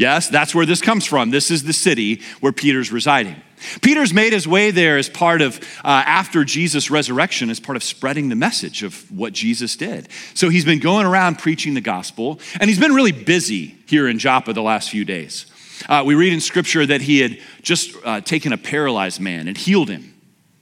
Yes, 0.00 0.30
that's 0.30 0.54
where 0.54 0.64
this 0.64 0.80
comes 0.80 1.04
from. 1.04 1.28
This 1.28 1.50
is 1.50 1.64
the 1.64 1.74
city 1.74 2.22
where 2.40 2.52
Peter's 2.52 2.90
residing. 2.90 3.36
Peter's 3.82 4.14
made 4.14 4.32
his 4.32 4.48
way 4.48 4.70
there 4.70 4.96
as 4.96 5.10
part 5.10 5.42
of, 5.42 5.60
uh, 5.84 6.02
after 6.06 6.42
Jesus' 6.42 6.90
resurrection, 6.90 7.50
as 7.50 7.60
part 7.60 7.76
of 7.76 7.82
spreading 7.82 8.30
the 8.30 8.34
message 8.34 8.82
of 8.82 8.94
what 9.14 9.34
Jesus 9.34 9.76
did. 9.76 10.08
So 10.32 10.48
he's 10.48 10.64
been 10.64 10.78
going 10.78 11.04
around 11.04 11.38
preaching 11.38 11.74
the 11.74 11.82
gospel, 11.82 12.40
and 12.58 12.70
he's 12.70 12.78
been 12.78 12.94
really 12.94 13.12
busy 13.12 13.76
here 13.84 14.08
in 14.08 14.18
Joppa 14.18 14.54
the 14.54 14.62
last 14.62 14.88
few 14.88 15.04
days. 15.04 15.44
Uh, 15.86 16.02
we 16.06 16.14
read 16.14 16.32
in 16.32 16.40
scripture 16.40 16.86
that 16.86 17.02
he 17.02 17.20
had 17.20 17.38
just 17.60 17.94
uh, 18.02 18.22
taken 18.22 18.54
a 18.54 18.56
paralyzed 18.56 19.20
man 19.20 19.48
and 19.48 19.58
healed 19.58 19.90
him. 19.90 20.14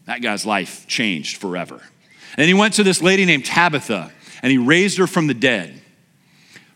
That 0.07 0.21
guy's 0.21 0.45
life 0.45 0.85
changed 0.89 1.37
forever. 1.37 1.81
And 2.37 2.49
he 2.49 2.55
went 2.55 2.75
to 2.75 2.83
this 2.83 3.01
lady 3.01 3.25
named 3.25 3.45
Tabitha, 3.45 4.11
and 4.43 4.51
he 4.51 4.59
raised 4.59 4.99
her 4.99 5.07
from 5.07 5.29
the 5.29 5.35
dead. 5.35 5.81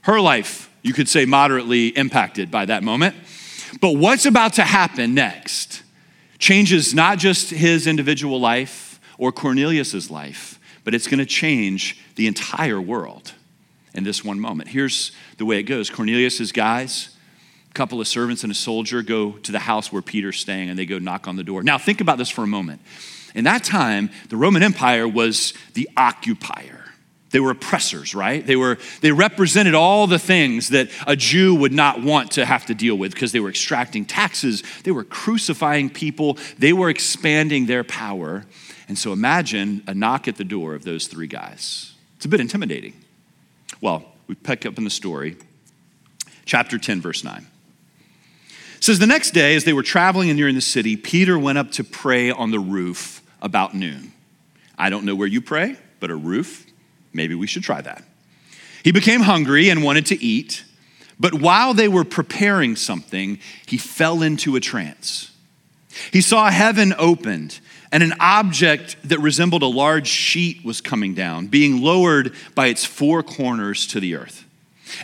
Her 0.02 0.21
life, 0.21 0.71
you 0.82 0.92
could 0.92 1.08
say, 1.08 1.24
moderately 1.24 1.88
impacted 1.88 2.50
by 2.50 2.64
that 2.66 2.82
moment. 2.82 3.14
But 3.80 3.92
what's 3.92 4.26
about 4.26 4.54
to 4.54 4.62
happen 4.62 5.14
next? 5.14 5.82
changes 6.42 6.92
not 6.92 7.18
just 7.18 7.50
his 7.50 7.86
individual 7.86 8.40
life 8.40 9.00
or 9.16 9.32
Cornelius's 9.32 10.10
life, 10.10 10.58
but 10.84 10.92
it's 10.92 11.06
going 11.06 11.20
to 11.20 11.26
change 11.26 12.02
the 12.16 12.26
entire 12.26 12.80
world 12.80 13.32
in 13.94 14.02
this 14.02 14.24
one 14.24 14.40
moment. 14.40 14.68
Here's 14.68 15.12
the 15.38 15.46
way 15.46 15.60
it 15.60 15.62
goes 15.62 15.88
Cornelius's 15.88 16.50
guys, 16.50 17.16
a 17.70 17.74
couple 17.74 18.00
of 18.00 18.08
servants 18.08 18.42
and 18.42 18.50
a 18.50 18.56
soldier 18.56 19.02
go 19.02 19.32
to 19.32 19.52
the 19.52 19.60
house 19.60 19.92
where 19.92 20.02
Peter's 20.02 20.40
staying 20.40 20.68
and 20.68 20.78
they 20.78 20.84
go 20.84 20.98
knock 20.98 21.28
on 21.28 21.36
the 21.36 21.44
door. 21.44 21.62
Now, 21.62 21.78
think 21.78 22.00
about 22.00 22.18
this 22.18 22.28
for 22.28 22.42
a 22.42 22.48
moment. 22.48 22.80
In 23.36 23.44
that 23.44 23.62
time, 23.62 24.10
the 24.28 24.36
Roman 24.36 24.62
Empire 24.62 25.06
was 25.06 25.54
the 25.74 25.88
occupier. 25.96 26.81
They 27.32 27.40
were 27.40 27.50
oppressors, 27.50 28.14
right? 28.14 28.46
They, 28.46 28.56
were, 28.56 28.78
they 29.00 29.10
represented 29.10 29.74
all 29.74 30.06
the 30.06 30.18
things 30.18 30.68
that 30.68 30.90
a 31.06 31.16
Jew 31.16 31.54
would 31.54 31.72
not 31.72 32.02
want 32.02 32.32
to 32.32 32.44
have 32.44 32.66
to 32.66 32.74
deal 32.74 32.94
with 32.94 33.12
because 33.12 33.32
they 33.32 33.40
were 33.40 33.48
extracting 33.48 34.04
taxes, 34.04 34.62
they 34.84 34.90
were 34.90 35.02
crucifying 35.02 35.88
people, 35.88 36.36
they 36.58 36.74
were 36.74 36.90
expanding 36.90 37.66
their 37.66 37.84
power. 37.84 38.44
And 38.86 38.98
so 38.98 39.12
imagine 39.12 39.82
a 39.86 39.94
knock 39.94 40.28
at 40.28 40.36
the 40.36 40.44
door 40.44 40.74
of 40.74 40.84
those 40.84 41.06
three 41.06 41.26
guys. 41.26 41.94
It's 42.16 42.26
a 42.26 42.28
bit 42.28 42.40
intimidating. 42.40 42.92
Well, 43.80 44.04
we 44.26 44.34
pick 44.34 44.66
up 44.66 44.76
in 44.76 44.84
the 44.84 44.90
story, 44.90 45.36
chapter 46.44 46.78
10, 46.78 47.00
verse 47.00 47.24
9. 47.24 47.46
It 48.76 48.84
says, 48.84 48.98
The 48.98 49.06
next 49.06 49.30
day, 49.30 49.56
as 49.56 49.64
they 49.64 49.72
were 49.72 49.82
traveling 49.82 50.28
and 50.28 50.38
nearing 50.38 50.54
the 50.54 50.60
city, 50.60 50.96
Peter 50.96 51.38
went 51.38 51.56
up 51.56 51.72
to 51.72 51.84
pray 51.84 52.30
on 52.30 52.50
the 52.50 52.60
roof 52.60 53.22
about 53.40 53.74
noon. 53.74 54.12
I 54.76 54.90
don't 54.90 55.04
know 55.04 55.14
where 55.14 55.26
you 55.26 55.40
pray, 55.40 55.76
but 55.98 56.10
a 56.10 56.16
roof 56.16 56.66
Maybe 57.12 57.35
we 57.35 57.47
should 57.47 57.62
try 57.62 57.81
that. 57.81 58.02
He 58.83 58.92
became 58.92 59.21
hungry 59.21 59.69
and 59.69 59.83
wanted 59.83 60.07
to 60.07 60.23
eat, 60.23 60.64
but 61.21 61.35
while 61.35 61.75
they 61.75 61.88
were 61.88 62.04
preparing 62.04 62.75
something, 62.75 63.38
he 63.66 63.76
fell 63.76 64.23
into 64.23 64.57
a 64.57 64.61
trance. 64.61 65.31
He 66.12 66.21
saw 66.21 66.50
heaven 66.50 66.95
opened, 66.99 67.61
and 67.92 68.02
an 68.02 68.14
object 68.19 68.97
that 69.04 69.21
resembled 69.21 69.62
a 69.62 69.66
large 69.66 70.09
sheet 70.09 70.64
was 70.64 70.81
coming 70.81 71.14
down, 71.14 71.47
being 71.47 71.83
lowered 71.83 72.35
by 72.54 72.69
its 72.69 72.85
four 72.85 73.23
corners 73.23 73.87
to 73.88 74.00
the 74.00 74.16
earth. 74.16 74.45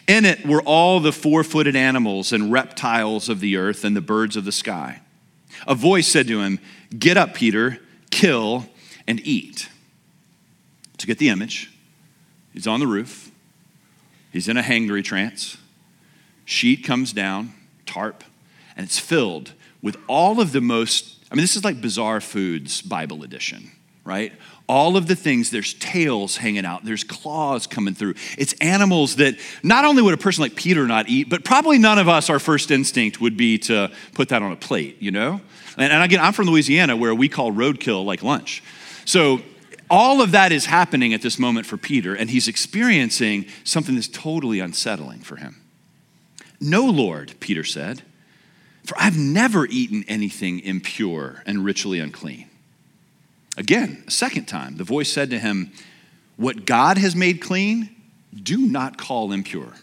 In 0.07 0.25
it 0.25 0.47
were 0.47 0.63
all 0.63 1.01
the 1.01 1.13
four 1.13 1.45
footed 1.45 1.77
animals 1.77 2.33
and 2.33 2.53
reptiles 2.53 3.29
of 3.29 3.41
the 3.41 3.57
earth 3.57 3.85
and 3.85 3.95
the 3.95 4.01
birds 4.01 4.37
of 4.37 4.45
the 4.45 4.53
sky. 4.53 5.01
A 5.67 5.75
voice 5.75 6.09
said 6.09 6.27
to 6.29 6.41
him, 6.41 6.59
Get 6.99 7.17
up, 7.17 7.35
Peter, 7.35 7.79
kill 8.11 8.67
and 9.07 9.21
eat. 9.27 9.69
To 10.99 11.07
get 11.07 11.19
the 11.19 11.29
image, 11.29 11.71
He's 12.53 12.67
on 12.67 12.81
the 12.81 12.87
roof. 12.87 13.31
He's 14.33 14.49
in 14.49 14.57
a 14.57 14.63
hangry 14.63 15.03
trance. 15.05 15.57
Sheet 16.45 16.85
comes 16.85 17.13
down, 17.13 17.53
tarp, 17.87 18.25
and 18.77 18.85
it's 18.85 18.99
filled 18.99 19.53
with 19.83 19.97
all 20.07 20.41
of 20.41 20.53
the 20.53 20.61
most, 20.61 21.17
I 21.31 21.35
mean, 21.35 21.43
this 21.43 21.57
is 21.57 21.65
like 21.65 21.81
Bizarre 21.81 22.21
Foods 22.21 22.83
Bible 22.83 23.23
edition, 23.23 23.71
right? 24.05 24.33
All 24.69 24.97
of 24.97 25.07
the 25.07 25.15
things, 25.15 25.51
there's 25.51 25.75
tails 25.75 26.37
hanging 26.37 26.65
out, 26.65 26.85
there's 26.85 27.05
claws 27.05 27.67
coming 27.67 27.95
through. 27.95 28.15
It's 28.37 28.53
animals 28.55 29.17
that 29.17 29.37
not 29.63 29.85
only 29.85 30.03
would 30.03 30.15
a 30.15 30.19
person 30.19 30.43
like 30.43 30.57
Peter 30.57 30.87
not 30.87 31.09
eat, 31.09 31.29
but 31.29 31.45
probably 31.45 31.79
none 31.79 31.99
of 31.99 32.09
us, 32.09 32.29
our 32.29 32.39
first 32.39 32.71
instinct 32.71 33.21
would 33.21 33.37
be 33.37 33.59
to 33.59 33.91
put 34.15 34.29
that 34.31 34.43
on 34.43 34.53
a 34.53 34.57
plate, 34.57 34.97
you 35.01 35.11
know? 35.11 35.41
And, 35.77 35.93
and 35.93 36.03
again, 36.03 36.21
I'm 36.21 36.33
from 36.33 36.47
Louisiana 36.47 36.97
where 36.97 37.15
we 37.15 37.29
call 37.29 37.53
roadkill 37.53 38.05
like 38.05 38.23
lunch. 38.23 38.63
So 39.05 39.41
all 39.91 40.21
of 40.21 40.33
that 40.33 40.53
is 40.53 40.67
happening 40.67 41.15
at 41.15 41.23
this 41.23 41.39
moment 41.39 41.67
for 41.67 41.77
Peter, 41.77 42.15
and 42.15 42.31
he's 42.31 42.49
experiencing 42.49 43.47
something 43.65 43.95
that's 43.95 44.09
totally 44.09 44.61
unsettling 44.61 45.21
for 45.21 45.37
him. 45.37 45.61
No, 46.61 46.87
Lord, 46.87 47.35
Peter 47.41 47.65
said, 47.65 48.03
for 48.85 48.97
I've 48.99 49.19
never 49.19 49.67
eaten 49.67 50.05
anything 50.09 50.61
impure 50.61 51.43
and 51.47 51.65
ritually 51.65 52.01
unclean. 52.01 52.49
Again, 53.57 54.05
a 54.07 54.11
second 54.11 54.47
time, 54.47 54.77
the 54.77 54.85
voice 54.85 55.13
said 55.13 55.31
to 55.31 55.39
him, 55.39 55.73
What 56.37 56.65
God 56.65 56.97
has 56.97 57.15
made 57.15 57.41
clean, 57.41 57.95
do 58.43 58.59
not 58.59 58.97
call 58.97 59.33
impure. 59.33 59.75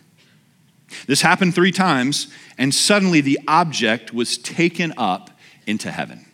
This 1.07 1.21
happened 1.21 1.53
three 1.53 1.71
times, 1.71 2.27
and 2.57 2.73
suddenly 2.73 3.21
the 3.21 3.39
object 3.47 4.13
was 4.13 4.37
taken 4.37 4.93
up 4.97 5.29
into 5.67 5.91
heaven. 5.91 6.25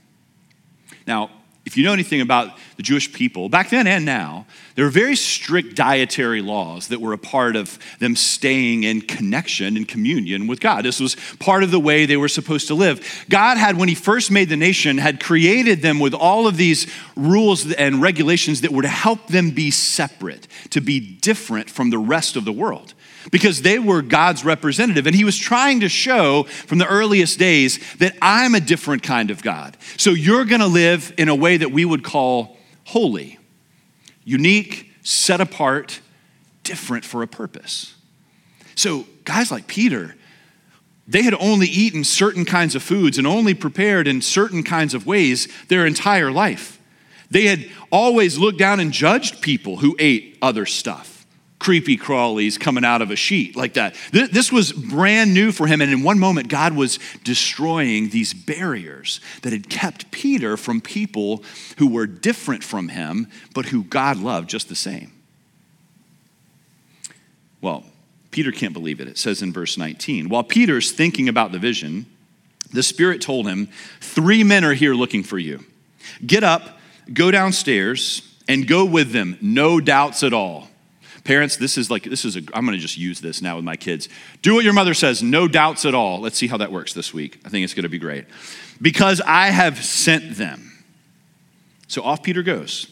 Now, 1.08 1.32
if 1.72 1.78
you 1.78 1.86
know 1.86 1.94
anything 1.94 2.20
about 2.20 2.58
the 2.76 2.84
Jewish 2.84 3.14
people, 3.14 3.48
back 3.48 3.70
then 3.70 3.88
and 3.88 4.04
now, 4.04 4.46
there 4.76 4.84
were 4.84 4.92
very 4.92 5.16
strict 5.16 5.74
dietary 5.74 6.42
laws 6.42 6.90
that 6.90 7.00
were 7.00 7.14
a 7.14 7.18
part 7.18 7.56
of 7.56 7.80
them 8.00 8.14
staying 8.18 8.84
in 8.84 9.00
connection 9.00 9.78
and 9.78 9.88
communion 9.88 10.48
with 10.48 10.60
God. 10.60 10.84
This 10.84 11.00
was 11.00 11.16
part 11.40 11.64
of 11.64 11.72
the 11.72 11.80
way 11.80 12.06
they 12.06 12.18
were 12.18 12.28
supposed 12.28 12.68
to 12.68 12.76
live. 12.76 13.26
God 13.30 13.58
had, 13.58 13.78
when 13.78 13.88
He 13.88 13.96
first 13.96 14.32
made 14.32 14.50
the 14.50 14.58
nation, 14.58 14.98
had 14.98 15.24
created 15.24 15.82
them 15.82 16.02
with 16.02 16.14
all 16.14 16.46
of 16.46 16.58
these 16.58 16.92
rules 17.16 17.72
and 17.72 18.02
regulations 18.02 18.60
that 18.62 18.72
were 18.72 18.82
to 18.82 18.90
help 18.90 19.28
them 19.28 19.52
be 19.52 19.72
separate, 19.72 20.50
to 20.72 20.82
be 20.82 21.00
different 21.00 21.70
from 21.70 21.90
the 21.90 21.98
rest 21.98 22.36
of 22.36 22.44
the 22.44 22.52
world 22.52 22.94
because 23.30 23.62
they 23.62 23.78
were 23.78 24.02
God's 24.02 24.44
representative. 24.44 25.06
And 25.06 25.16
he 25.16 25.24
was 25.24 25.38
trying 25.38 25.82
to 25.82 25.90
show 25.90 26.44
from 26.44 26.80
the 26.80 26.88
earliest 26.88 27.38
days 27.38 27.80
that 27.98 28.16
I'm 28.22 28.56
a 28.56 28.60
different 28.60 29.04
kind 29.04 29.30
of 29.30 29.44
God. 29.44 29.78
So 29.98 30.12
you're 30.12 30.46
going 30.46 30.62
to 30.62 30.68
live 30.68 31.14
in 31.18 31.30
a 31.30 31.36
way 31.36 31.58
that 31.58 31.72
we 31.72 31.86
would 31.86 32.04
call 32.04 32.58
holy, 32.86 33.38
unique, 34.24 34.92
set 35.04 35.42
apart, 35.42 36.00
different 36.64 37.06
for 37.06 37.22
a 37.22 37.28
purpose. 37.28 37.96
So 38.76 39.06
guys 39.26 39.52
like 39.52 39.68
Peter, 39.68 40.16
they 41.08 41.24
had 41.24 41.34
only 41.36 41.68
eaten 41.68 42.04
certain 42.04 42.46
kinds 42.46 42.76
of 42.76 42.82
foods 42.82 43.18
and 43.18 43.28
only 43.28 43.54
prepared 43.54 44.08
in 44.08 44.22
certain 44.22 44.64
kinds 44.64 44.94
of 44.94 45.06
ways 45.06 45.48
their 45.68 45.86
entire 45.86 46.32
life. 46.32 46.80
They 47.30 47.46
had 47.46 47.70
always 47.92 48.38
looked 48.38 48.60
down 48.60 48.80
and 48.80 48.92
judged 48.92 49.42
people 49.42 49.78
who 49.78 49.96
ate 50.00 50.38
other 50.42 50.66
stuff 50.66 51.11
creepy 51.62 51.96
crawlies 51.96 52.60
coming 52.60 52.84
out 52.84 53.04
of 53.04 53.12
a 53.12 53.16
sheet 53.16 53.56
like 53.56 53.76
that. 53.76 53.96
This 54.12 54.52
was 54.52 54.74
brand 54.74 55.32
new 55.32 55.52
for 55.52 55.68
him. 55.68 55.80
And 55.80 55.92
in 55.92 56.02
one 56.02 56.18
moment, 56.18 56.48
God 56.48 56.76
was 56.76 56.98
destroying 57.24 58.10
these 58.10 58.34
barriers 58.34 59.22
that 59.44 59.54
had 59.54 59.70
kept 59.70 60.10
Peter 60.10 60.58
from 60.58 60.82
people 60.82 61.44
who 61.78 61.86
were 61.86 62.08
different 62.08 62.64
from 62.64 62.88
him, 62.88 63.28
but 63.54 63.68
who 63.68 63.84
God 63.84 64.18
loved 64.18 64.50
just 64.50 64.70
the 64.70 64.76
same. 64.76 65.12
Well, 67.62 67.84
Peter 68.32 68.52
can't 68.52 68.74
believe 68.74 69.00
it. 69.00 69.08
It 69.08 69.20
says 69.20 69.44
in 69.44 69.54
verse 69.54 69.78
19 69.78 70.30
While 70.30 70.44
Peter's 70.44 70.92
thinking 70.92 71.30
about 71.30 71.52
the 71.52 71.60
vision, 71.60 72.08
the 72.74 72.82
Spirit 72.82 73.22
told 73.22 73.46
him, 73.46 73.70
Three 74.00 74.44
men 74.44 74.66
are 74.66 74.74
here 74.74 74.96
looking 74.96 75.22
for 75.22 75.38
you. 75.38 75.64
Get 76.26 76.44
up, 76.44 76.80
go 77.14 77.30
downstairs, 77.30 78.28
and 78.48 78.68
go 78.68 78.84
with 78.84 79.12
them, 79.12 79.38
no 79.42 79.80
doubts 79.80 80.24
at 80.24 80.34
all. 80.34 80.71
Parents, 81.24 81.58
this 81.58 81.78
is 81.78 81.92
like, 81.92 82.04
this 82.04 82.26
is 82.26 82.36
a, 82.36 82.40
I'm 82.54 82.66
going 82.66 82.78
to 82.78 82.82
just 82.82 82.98
use 82.98 83.22
this 83.22 83.42
now 83.42 83.56
with 83.56 83.66
my 83.66 83.76
kids. 83.76 84.10
Do 84.42 84.56
what 84.56 84.64
your 84.64 84.74
mother 84.74 84.94
says, 84.94 85.22
no 85.22 85.48
doubts 85.48 85.86
at 85.86 85.94
all. 85.94 86.20
Let's 86.20 86.38
see 86.38 86.48
how 86.48 86.58
that 86.58 86.72
works 86.72 86.94
this 86.94 87.14
week. 87.14 87.40
I 87.46 87.50
think 87.50 87.64
it's 87.64 87.76
going 87.76 87.84
to 87.84 87.90
be 87.90 88.00
great. 88.00 88.26
Because 88.82 89.22
I 89.22 89.48
have 89.48 89.84
sent 89.84 90.36
them. 90.36 90.84
So 91.88 92.02
off 92.02 92.24
Peter 92.24 92.42
goes. 92.42 92.88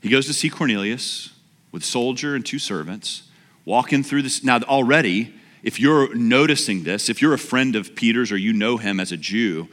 He 0.00 0.08
goes 0.08 0.26
to 0.26 0.32
see 0.32 0.50
Cornelius 0.50 1.30
with 1.70 1.84
soldier 1.84 2.34
and 2.34 2.44
two 2.44 2.58
servants, 2.58 3.22
walking 3.64 4.02
through 4.02 4.22
this. 4.22 4.42
Now, 4.42 4.58
already, 4.62 5.32
if 5.62 5.78
you're 5.78 6.12
noticing 6.16 6.82
this, 6.82 7.08
if 7.08 7.22
you're 7.22 7.34
a 7.34 7.38
friend 7.38 7.76
of 7.76 7.94
Peter's 7.94 8.32
or 8.32 8.36
you 8.36 8.52
know 8.52 8.76
him 8.76 8.98
as 8.98 9.12
a 9.12 9.16
Jew, 9.16 9.68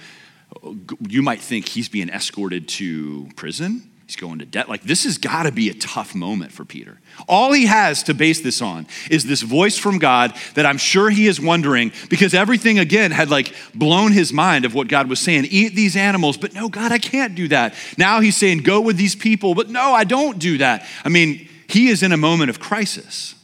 you 1.08 1.24
might 1.24 1.42
think 1.42 1.68
he's 1.68 1.90
being 1.90 2.10
escorted 2.10 2.68
to 2.68 3.30
prison 3.36 3.89
He's 4.10 4.16
going 4.16 4.40
to 4.40 4.46
debt. 4.46 4.68
Like, 4.68 4.82
this 4.82 5.04
has 5.04 5.20
got 5.20 5.44
to 5.44 5.52
be 5.52 5.70
a 5.70 5.74
tough 5.76 6.16
moment 6.16 6.52
for 6.52 6.66
Peter. 6.66 6.98
All 7.28 7.54
he 7.54 7.68
has 7.68 8.02
to 8.06 8.16
base 8.16 8.42
this 8.42 8.60
on 8.60 8.88
is 9.12 9.24
this 9.24 9.44
voice 9.44 9.78
from 9.78 10.00
God 10.00 10.36
that 10.56 10.66
I'm 10.66 10.80
sure 10.80 11.12
he 11.12 11.28
is 11.28 11.40
wondering 11.40 11.92
because 12.10 12.34
everything, 12.34 12.80
again, 12.80 13.12
had 13.12 13.30
like 13.30 13.54
blown 13.76 14.12
his 14.12 14.34
mind 14.34 14.66
of 14.66 14.74
what 14.74 14.88
God 14.88 15.10
was 15.10 15.20
saying 15.20 15.46
eat 15.52 15.76
these 15.76 15.96
animals, 15.96 16.38
but 16.38 16.56
no, 16.56 16.70
God, 16.70 16.92
I 16.92 16.98
can't 16.98 17.36
do 17.36 17.50
that. 17.50 17.76
Now 18.00 18.20
he's 18.20 18.36
saying 18.36 18.64
go 18.64 18.82
with 18.82 18.98
these 18.98 19.16
people, 19.16 19.54
but 19.54 19.70
no, 19.70 19.94
I 19.94 20.06
don't 20.06 20.40
do 20.40 20.58
that. 20.58 20.88
I 21.06 21.10
mean, 21.10 21.48
he 21.68 21.90
is 21.90 22.02
in 22.02 22.12
a 22.12 22.18
moment 22.18 22.50
of 22.50 22.60
crisis. 22.60 23.36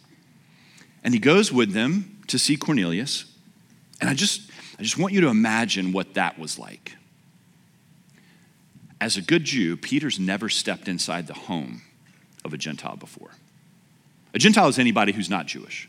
And 1.03 1.13
he 1.13 1.19
goes 1.19 1.53
with 1.53 1.73
them 1.73 2.23
to 2.25 2.39
see 2.39 2.57
Cornelius. 2.57 3.25
And 4.01 4.09
I 4.09 4.15
just, 4.15 4.49
I 4.79 4.81
just 4.81 4.97
want 4.97 5.13
you 5.13 5.21
to 5.21 5.27
imagine 5.27 5.91
what 5.91 6.15
that 6.15 6.39
was 6.39 6.57
like. 6.57 6.95
As 9.05 9.17
a 9.17 9.21
good 9.21 9.43
Jew, 9.43 9.77
Peter's 9.77 10.19
never 10.19 10.49
stepped 10.49 10.87
inside 10.87 11.27
the 11.27 11.35
home 11.35 11.83
of 12.43 12.55
a 12.55 12.57
Gentile 12.57 12.95
before. 12.95 13.29
A 14.33 14.39
Gentile 14.39 14.67
is 14.67 14.79
anybody 14.79 15.11
who's 15.11 15.29
not 15.29 15.45
Jewish. 15.45 15.87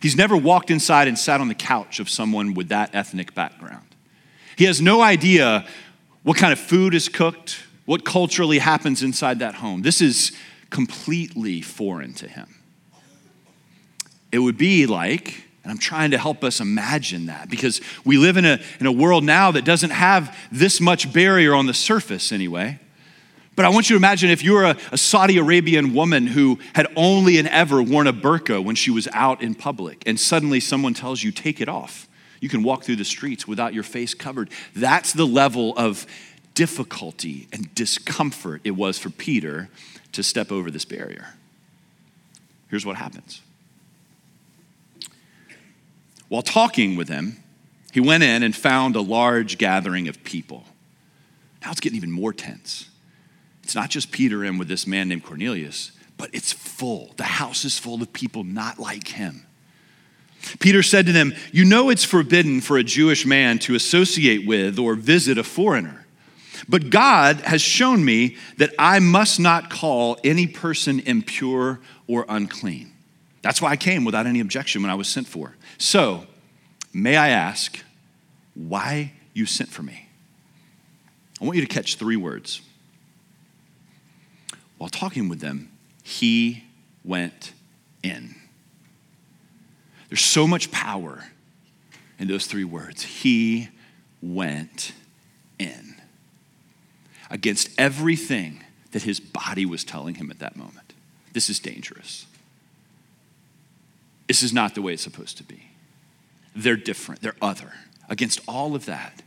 He's 0.00 0.16
never 0.16 0.36
walked 0.36 0.70
inside 0.70 1.08
and 1.08 1.18
sat 1.18 1.40
on 1.40 1.48
the 1.48 1.56
couch 1.56 1.98
of 1.98 2.08
someone 2.08 2.54
with 2.54 2.68
that 2.68 2.94
ethnic 2.94 3.34
background. 3.34 3.96
He 4.54 4.62
has 4.66 4.80
no 4.80 5.02
idea 5.02 5.66
what 6.22 6.36
kind 6.36 6.52
of 6.52 6.60
food 6.60 6.94
is 6.94 7.08
cooked, 7.08 7.64
what 7.84 8.04
culturally 8.04 8.60
happens 8.60 9.02
inside 9.02 9.40
that 9.40 9.56
home. 9.56 9.82
This 9.82 10.00
is 10.00 10.30
completely 10.70 11.62
foreign 11.62 12.14
to 12.14 12.28
him. 12.28 12.54
It 14.30 14.38
would 14.38 14.56
be 14.56 14.86
like, 14.86 15.45
and 15.66 15.72
I'm 15.72 15.78
trying 15.78 16.12
to 16.12 16.18
help 16.18 16.44
us 16.44 16.60
imagine 16.60 17.26
that 17.26 17.50
because 17.50 17.80
we 18.04 18.18
live 18.18 18.36
in 18.36 18.44
a, 18.44 18.60
in 18.78 18.86
a 18.86 18.92
world 18.92 19.24
now 19.24 19.50
that 19.50 19.64
doesn't 19.64 19.90
have 19.90 20.38
this 20.52 20.80
much 20.80 21.12
barrier 21.12 21.56
on 21.56 21.66
the 21.66 21.74
surface, 21.74 22.30
anyway. 22.30 22.78
But 23.56 23.64
I 23.64 23.70
want 23.70 23.90
you 23.90 23.94
to 23.94 23.98
imagine 23.98 24.30
if 24.30 24.44
you're 24.44 24.62
a, 24.62 24.76
a, 24.92 24.96
Saudi 24.96 25.38
Arabian 25.38 25.92
woman 25.92 26.28
who 26.28 26.60
had 26.76 26.86
only 26.94 27.38
and 27.38 27.48
ever 27.48 27.82
worn 27.82 28.06
a 28.06 28.12
burqa 28.12 28.62
when 28.62 28.76
she 28.76 28.92
was 28.92 29.08
out 29.12 29.42
in 29.42 29.56
public, 29.56 30.04
and 30.06 30.20
suddenly 30.20 30.60
someone 30.60 30.94
tells 30.94 31.24
you, 31.24 31.32
take 31.32 31.60
it 31.60 31.68
off. 31.68 32.06
You 32.38 32.48
can 32.48 32.62
walk 32.62 32.84
through 32.84 32.96
the 32.96 33.04
streets 33.04 33.48
without 33.48 33.74
your 33.74 33.82
face 33.82 34.14
covered. 34.14 34.50
That's 34.76 35.12
the 35.12 35.26
level 35.26 35.76
of 35.76 36.06
difficulty 36.54 37.48
and 37.52 37.74
discomfort 37.74 38.60
it 38.62 38.76
was 38.76 39.00
for 39.00 39.10
Peter 39.10 39.68
to 40.12 40.22
step 40.22 40.52
over 40.52 40.70
this 40.70 40.84
barrier. 40.84 41.34
Here's 42.68 42.86
what 42.86 42.94
happens. 42.94 43.42
While 46.28 46.42
talking 46.42 46.96
with 46.96 47.08
him, 47.08 47.42
he 47.92 48.00
went 48.00 48.22
in 48.22 48.42
and 48.42 48.54
found 48.54 48.96
a 48.96 49.00
large 49.00 49.58
gathering 49.58 50.08
of 50.08 50.22
people. 50.24 50.64
Now 51.62 51.70
it's 51.70 51.80
getting 51.80 51.96
even 51.96 52.12
more 52.12 52.32
tense. 52.32 52.90
It's 53.62 53.74
not 53.74 53.90
just 53.90 54.12
Peter 54.12 54.44
in 54.44 54.58
with 54.58 54.68
this 54.68 54.86
man 54.86 55.08
named 55.08 55.24
Cornelius, 55.24 55.92
but 56.16 56.30
it's 56.32 56.52
full. 56.52 57.14
The 57.16 57.24
house 57.24 57.64
is 57.64 57.78
full 57.78 58.00
of 58.02 58.12
people 58.12 58.44
not 58.44 58.78
like 58.78 59.08
him. 59.08 59.46
Peter 60.60 60.82
said 60.82 61.06
to 61.06 61.12
them, 61.12 61.34
You 61.52 61.64
know 61.64 61.90
it's 61.90 62.04
forbidden 62.04 62.60
for 62.60 62.78
a 62.78 62.84
Jewish 62.84 63.26
man 63.26 63.58
to 63.60 63.74
associate 63.74 64.46
with 64.46 64.78
or 64.78 64.94
visit 64.94 65.38
a 65.38 65.42
foreigner. 65.42 66.06
But 66.68 66.90
God 66.90 67.40
has 67.40 67.60
shown 67.60 68.04
me 68.04 68.36
that 68.58 68.72
I 68.78 68.98
must 68.98 69.40
not 69.40 69.68
call 69.70 70.18
any 70.22 70.46
person 70.46 71.00
impure 71.00 71.80
or 72.06 72.24
unclean. 72.28 72.92
That's 73.42 73.60
why 73.60 73.70
I 73.70 73.76
came 73.76 74.04
without 74.04 74.26
any 74.26 74.40
objection 74.40 74.82
when 74.82 74.90
I 74.90 74.94
was 74.94 75.08
sent 75.08 75.26
for. 75.26 75.55
So, 75.78 76.26
may 76.92 77.16
I 77.16 77.28
ask 77.28 77.82
why 78.54 79.12
you 79.34 79.46
sent 79.46 79.70
for 79.70 79.82
me? 79.82 80.08
I 81.40 81.44
want 81.44 81.56
you 81.56 81.66
to 81.66 81.72
catch 81.72 81.96
three 81.96 82.16
words 82.16 82.62
while 84.78 84.90
talking 84.90 85.28
with 85.28 85.40
them, 85.40 85.70
he 86.02 86.64
went 87.04 87.52
in. 88.02 88.34
There's 90.08 90.24
so 90.24 90.46
much 90.46 90.70
power 90.70 91.24
in 92.18 92.28
those 92.28 92.46
three 92.46 92.64
words. 92.64 93.02
He 93.02 93.68
went 94.22 94.92
in 95.58 95.96
against 97.30 97.68
everything 97.78 98.62
that 98.92 99.02
his 99.02 99.18
body 99.18 99.66
was 99.66 99.82
telling 99.82 100.16
him 100.16 100.30
at 100.30 100.38
that 100.38 100.56
moment. 100.56 100.92
This 101.32 101.50
is 101.50 101.58
dangerous. 101.58 102.26
This 104.26 104.42
is 104.42 104.52
not 104.52 104.74
the 104.74 104.82
way 104.82 104.94
it's 104.94 105.02
supposed 105.02 105.36
to 105.38 105.44
be. 105.44 105.70
They're 106.54 106.76
different, 106.76 107.22
they're 107.22 107.36
other. 107.40 107.72
Against 108.08 108.40
all 108.48 108.74
of 108.74 108.86
that, 108.86 109.22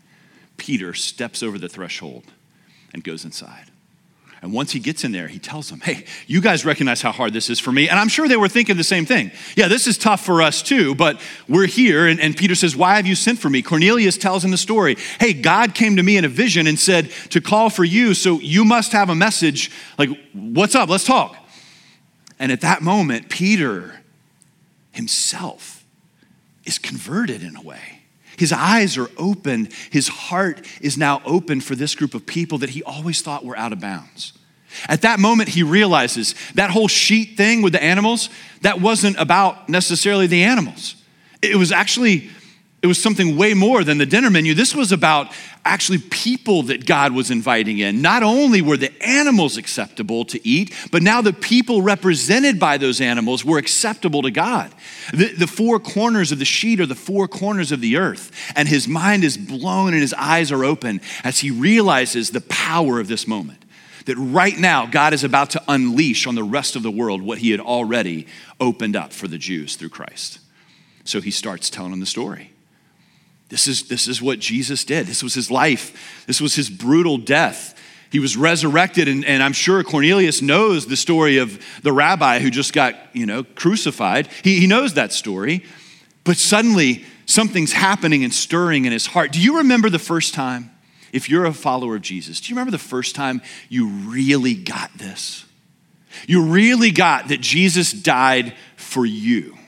Peter 0.58 0.94
steps 0.94 1.44
over 1.44 1.58
the 1.58 1.70
threshold 1.70 2.24
and 2.94 3.04
goes 3.04 3.24
inside. 3.24 3.66
And 4.42 4.54
once 4.54 4.72
he 4.72 4.80
gets 4.80 5.04
in 5.04 5.12
there, 5.12 5.28
he 5.28 5.38
tells 5.38 5.70
them, 5.70 5.82
Hey, 5.82 6.06
you 6.26 6.40
guys 6.40 6.64
recognize 6.64 7.02
how 7.02 7.12
hard 7.12 7.34
this 7.34 7.50
is 7.50 7.60
for 7.60 7.74
me. 7.74 7.90
And 7.90 8.00
I'm 8.00 8.08
sure 8.08 8.28
they 8.28 8.38
were 8.38 8.48
thinking 8.48 8.78
the 8.78 8.86
same 8.86 9.06
thing. 9.06 9.32
Yeah, 9.58 9.68
this 9.68 9.86
is 9.86 9.98
tough 9.98 10.24
for 10.24 10.42
us 10.42 10.62
too, 10.62 10.96
but 10.96 11.20
we're 11.50 11.68
here. 11.68 12.08
And, 12.08 12.22
and, 12.22 12.38
Peter 12.38 12.56
says, 12.56 12.74
Why 12.74 12.96
have 12.96 13.06
you 13.06 13.16
sent 13.16 13.40
for 13.40 13.50
me? 13.50 13.62
Cornelius 13.62 14.18
tells 14.18 14.46
him 14.46 14.52
the 14.52 14.58
story. 14.58 14.96
Hey, 15.20 15.34
God 15.34 15.76
came 15.76 15.98
to 15.98 16.04
me 16.04 16.16
in 16.16 16.24
a 16.24 16.30
vision 16.30 16.68
and 16.68 16.80
said 16.80 17.12
to 17.32 17.42
call 17.42 17.70
for 17.70 17.84
you, 17.84 18.14
so 18.14 18.40
you 18.40 18.64
must 18.64 18.94
have 18.94 19.10
a 19.10 19.16
message. 19.16 19.72
Like, 19.98 20.10
what's 20.32 20.74
up? 20.74 20.88
Let's 20.88 21.04
talk. 21.06 21.36
And 22.40 22.50
at 22.54 22.62
that 22.62 22.82
moment, 22.82 23.28
Peter 23.28 23.99
himself 24.92 25.84
is 26.66 26.78
converted 26.78 27.44
in 27.44 27.56
a 27.56 27.62
way. 27.62 28.02
His 28.38 28.54
eyes 28.54 28.98
are 28.98 29.10
open. 29.18 29.70
His 29.90 30.08
heart 30.08 30.66
is 30.82 30.98
now 30.98 31.22
open 31.26 31.60
for 31.62 31.76
this 31.76 31.94
group 31.96 32.14
of 32.14 32.26
people 32.26 32.58
that 32.60 32.70
he 32.70 32.84
always 32.84 33.22
thought 33.22 33.44
were 33.44 33.58
out 33.58 33.74
of 33.74 33.80
bounds. 33.80 34.34
At 34.88 35.02
that 35.02 35.20
moment, 35.20 35.50
he 35.50 35.64
realizes 35.64 36.36
that 36.56 36.70
whole 36.70 36.88
sheet 36.88 37.36
thing 37.36 37.62
with 37.62 37.74
the 37.74 37.84
animals, 37.84 38.30
that 38.62 38.80
wasn't 38.80 39.18
about 39.20 39.68
necessarily 39.68 40.28
the 40.28 40.44
animals. 40.44 40.96
It 41.42 41.56
was 41.56 41.72
actually 41.72 42.30
it 42.82 42.88
was 42.88 43.02
something 43.02 43.36
way 43.36 43.54
more 43.54 43.84
than 43.84 43.98
the 43.98 44.06
dinner 44.06 44.30
menu. 44.30 44.54
This 44.54 44.74
was 44.74 44.94
about 44.94 45.34
actually 45.66 45.98
people 45.98 46.64
that 46.64 46.86
God 46.86 47.12
was 47.12 47.30
inviting 47.30 47.80
in. 47.80 48.02
Not 48.02 48.24
only 48.24 48.62
were 48.62 48.78
the 48.78 48.94
animals 49.04 49.58
acceptable 49.58 50.24
to 50.26 50.48
eat, 50.48 50.74
but 50.90 51.04
now 51.04 51.22
the 51.22 51.34
people 51.34 51.82
represented 51.82 52.58
by 52.58 52.78
those 52.78 53.02
animals 53.02 53.44
were 53.44 53.58
acceptable 53.58 54.22
to 54.22 54.32
God. 54.32 54.74
The, 55.12 55.34
the 55.34 55.48
four 55.48 55.80
corners 55.80 56.32
of 56.32 56.40
the 56.40 56.46
sheet 56.46 56.80
are 56.80 56.86
the 56.86 56.96
four 56.96 57.28
corners 57.28 57.74
of 57.74 57.82
the 57.82 57.98
earth. 57.98 58.32
And 58.56 58.70
his 58.70 58.88
mind 58.88 59.26
is 59.26 59.38
blown 59.38 59.92
and 59.92 60.02
his 60.02 60.14
eyes 60.14 60.50
are 60.50 60.64
open 60.64 61.02
as 61.26 61.40
he 61.40 61.52
realizes 61.52 62.30
the 62.30 62.42
power 62.42 63.02
of 63.02 63.10
this 63.10 63.28
moment. 63.28 63.66
That 64.06 64.16
right 64.16 64.58
now, 64.58 64.86
God 64.86 65.14
is 65.14 65.26
about 65.26 65.50
to 65.52 65.62
unleash 65.68 66.26
on 66.26 66.36
the 66.36 66.44
rest 66.44 66.78
of 66.78 66.84
the 66.84 66.90
world 66.90 67.22
what 67.22 67.40
he 67.40 67.52
had 67.52 67.60
already 67.60 68.26
opened 68.60 68.96
up 68.96 69.12
for 69.12 69.28
the 69.28 69.38
Jews 69.38 69.76
through 69.76 69.90
Christ. 69.90 70.40
So 71.04 71.20
he 71.20 71.32
starts 71.32 71.70
telling 71.70 71.92
them 71.92 72.00
the 72.00 72.06
story. 72.06 72.54
This 73.50 73.68
is, 73.68 73.88
this 73.88 74.08
is 74.08 74.22
what 74.22 74.40
Jesus 74.40 74.86
did. 74.86 75.08
This 75.08 75.24
was 75.24 75.34
his 75.34 75.50
life. 75.50 76.24
This 76.28 76.40
was 76.40 76.56
his 76.56 76.70
brutal 76.70 77.18
death. 77.18 77.76
He 78.12 78.20
was 78.20 78.38
resurrected, 78.38 79.08
and, 79.08 79.24
and, 79.24 79.44
I'm 79.44 79.54
sure 79.54 79.84
Cornelius 79.84 80.42
knows 80.42 80.88
the 80.88 80.98
story 80.98 81.38
of 81.38 81.64
the 81.84 81.92
rabbi 81.92 82.40
who 82.40 82.50
just 82.50 82.74
got, 82.74 82.96
you 83.14 83.28
know, 83.28 83.44
crucified. 83.44 84.28
He, 84.44 84.60
he 84.60 84.66
knows 84.66 84.96
that 84.96 85.14
story. 85.14 85.64
But 86.24 86.38
suddenly, 86.38 87.06
something's 87.28 87.72
happening 87.72 88.24
and 88.24 88.34
stirring 88.34 88.86
in 88.86 88.92
his 88.92 89.06
heart. 89.06 89.32
Do 89.32 89.40
you 89.40 89.58
remember 89.58 89.90
the 89.92 90.00
first 90.00 90.34
time, 90.34 90.72
if 91.14 91.30
you're 91.30 91.46
a 91.46 91.54
follower 91.54 91.96
of 91.98 92.02
Jesus, 92.02 92.42
do 92.42 92.50
you 92.50 92.56
remember 92.56 92.72
the 92.72 92.80
first 92.80 93.16
time 93.16 93.42
you 93.68 93.88
really 93.88 94.56
got 94.56 94.92
this? 94.98 95.46
You 96.28 96.46
really 96.46 96.92
got 96.92 97.28
that 97.28 97.42
Jesus 97.42 97.92
died 97.92 98.56
for 98.76 99.06
you. 99.06 99.59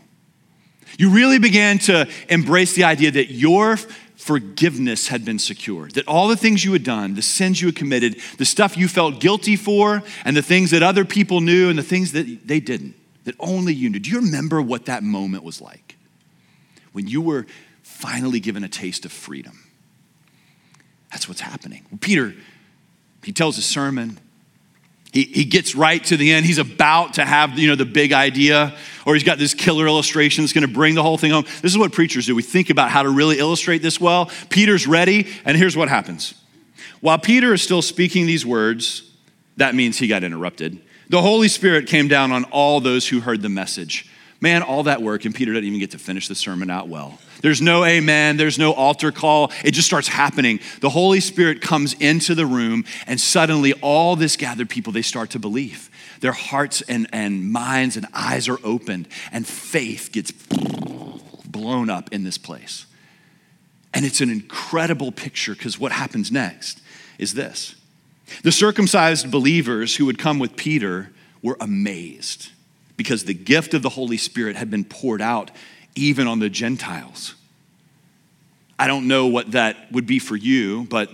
You 1.01 1.09
really 1.09 1.39
began 1.39 1.79
to 1.79 2.07
embrace 2.29 2.73
the 2.73 2.83
idea 2.83 3.09
that 3.09 3.31
your 3.31 3.75
forgiveness 4.17 5.07
had 5.07 5.25
been 5.25 5.39
secured, 5.39 5.95
that 5.95 6.07
all 6.07 6.27
the 6.27 6.37
things 6.37 6.63
you 6.63 6.73
had 6.73 6.83
done, 6.83 7.15
the 7.15 7.23
sins 7.23 7.59
you 7.59 7.69
had 7.69 7.75
committed, 7.75 8.21
the 8.37 8.45
stuff 8.45 8.77
you 8.77 8.87
felt 8.87 9.19
guilty 9.19 9.55
for, 9.55 10.03
and 10.25 10.37
the 10.37 10.43
things 10.43 10.69
that 10.69 10.83
other 10.83 11.03
people 11.03 11.41
knew 11.41 11.71
and 11.71 11.79
the 11.79 11.83
things 11.83 12.11
that 12.11 12.47
they 12.47 12.59
didn't, 12.59 12.93
that 13.23 13.33
only 13.39 13.73
you 13.73 13.89
knew. 13.89 13.97
Do 13.97 14.11
you 14.11 14.19
remember 14.19 14.61
what 14.61 14.85
that 14.85 15.01
moment 15.01 15.43
was 15.43 15.59
like? 15.59 15.95
When 16.91 17.07
you 17.07 17.19
were 17.19 17.47
finally 17.81 18.39
given 18.39 18.63
a 18.63 18.69
taste 18.69 19.03
of 19.03 19.11
freedom. 19.11 19.71
That's 21.09 21.27
what's 21.27 21.41
happening. 21.41 21.83
Peter, 21.99 22.35
he 23.23 23.31
tells 23.31 23.57
a 23.57 23.63
sermon. 23.63 24.19
He, 25.11 25.23
he 25.23 25.45
gets 25.45 25.75
right 25.75 26.03
to 26.05 26.15
the 26.15 26.31
end. 26.31 26.45
He's 26.45 26.57
about 26.57 27.15
to 27.15 27.25
have, 27.25 27.59
you 27.59 27.67
know, 27.67 27.75
the 27.75 27.85
big 27.85 28.13
idea, 28.13 28.73
or 29.05 29.13
he's 29.13 29.23
got 29.23 29.37
this 29.37 29.53
killer 29.53 29.85
illustration 29.85 30.43
that's 30.43 30.53
going 30.53 30.65
to 30.65 30.73
bring 30.73 30.95
the 30.95 31.03
whole 31.03 31.17
thing 31.17 31.31
home. 31.31 31.45
This 31.61 31.71
is 31.71 31.77
what 31.77 31.91
preachers 31.91 32.25
do. 32.27 32.35
We 32.35 32.43
think 32.43 32.69
about 32.69 32.91
how 32.91 33.03
to 33.03 33.09
really 33.09 33.37
illustrate 33.37 33.81
this 33.81 33.99
well. 33.99 34.31
Peter's 34.49 34.87
ready, 34.87 35.27
and 35.43 35.57
here's 35.57 35.75
what 35.75 35.89
happens. 35.89 36.33
While 37.01 37.17
Peter 37.17 37.53
is 37.53 37.61
still 37.61 37.81
speaking 37.81 38.25
these 38.25 38.45
words, 38.45 39.03
that 39.57 39.75
means 39.75 39.97
he 39.97 40.07
got 40.07 40.23
interrupted. 40.23 40.79
The 41.09 41.21
Holy 41.21 41.49
Spirit 41.49 41.87
came 41.87 42.07
down 42.07 42.31
on 42.31 42.45
all 42.45 42.79
those 42.79 43.09
who 43.09 43.19
heard 43.19 43.41
the 43.41 43.49
message. 43.49 44.09
Man, 44.41 44.63
all 44.63 44.83
that 44.83 45.03
work, 45.03 45.25
and 45.25 45.35
Peter 45.35 45.53
doesn't 45.53 45.65
even 45.65 45.79
get 45.79 45.91
to 45.91 45.99
finish 45.99 46.27
the 46.27 46.33
sermon 46.33 46.71
out 46.71 46.87
well. 46.87 47.19
There's 47.41 47.61
no 47.61 47.85
amen, 47.85 48.37
there's 48.37 48.57
no 48.57 48.73
altar 48.73 49.11
call. 49.11 49.51
It 49.63 49.71
just 49.71 49.87
starts 49.87 50.07
happening. 50.07 50.59
The 50.79 50.89
Holy 50.89 51.19
Spirit 51.19 51.61
comes 51.61 51.93
into 51.93 52.33
the 52.33 52.47
room, 52.47 52.83
and 53.05 53.21
suddenly 53.21 53.73
all 53.81 54.15
this 54.15 54.35
gathered 54.35 54.67
people, 54.67 54.91
they 54.91 55.03
start 55.03 55.29
to 55.31 55.39
believe. 55.39 55.91
Their 56.21 56.31
hearts 56.31 56.81
and, 56.81 57.07
and 57.13 57.51
minds 57.51 57.97
and 57.97 58.07
eyes 58.13 58.49
are 58.49 58.57
opened, 58.63 59.07
and 59.31 59.45
faith 59.45 60.09
gets 60.11 60.31
blown 60.31 61.91
up 61.91 62.11
in 62.11 62.23
this 62.23 62.39
place. 62.39 62.87
And 63.93 64.05
it's 64.05 64.21
an 64.21 64.31
incredible 64.31 65.11
picture 65.11 65.53
because 65.53 65.79
what 65.79 65.91
happens 65.91 66.31
next 66.31 66.81
is 67.19 67.35
this 67.35 67.75
the 68.41 68.51
circumcised 68.51 69.29
believers 69.29 69.97
who 69.97 70.05
would 70.07 70.17
come 70.17 70.39
with 70.39 70.55
Peter 70.55 71.11
were 71.43 71.57
amazed 71.59 72.49
because 73.01 73.23
the 73.23 73.33
gift 73.33 73.73
of 73.73 73.81
the 73.81 73.89
Holy 73.89 74.15
Spirit 74.15 74.55
had 74.55 74.69
been 74.69 74.85
poured 74.85 75.23
out 75.23 75.49
even 75.95 76.27
on 76.27 76.37
the 76.37 76.51
Gentiles. 76.51 77.33
I 78.77 78.85
don't 78.85 79.07
know 79.07 79.25
what 79.25 79.53
that 79.53 79.91
would 79.91 80.05
be 80.05 80.19
for 80.19 80.35
you, 80.35 80.85
but 80.87 81.09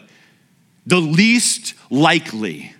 the 0.85 0.99
least 0.99 1.75
likely, 1.89 2.73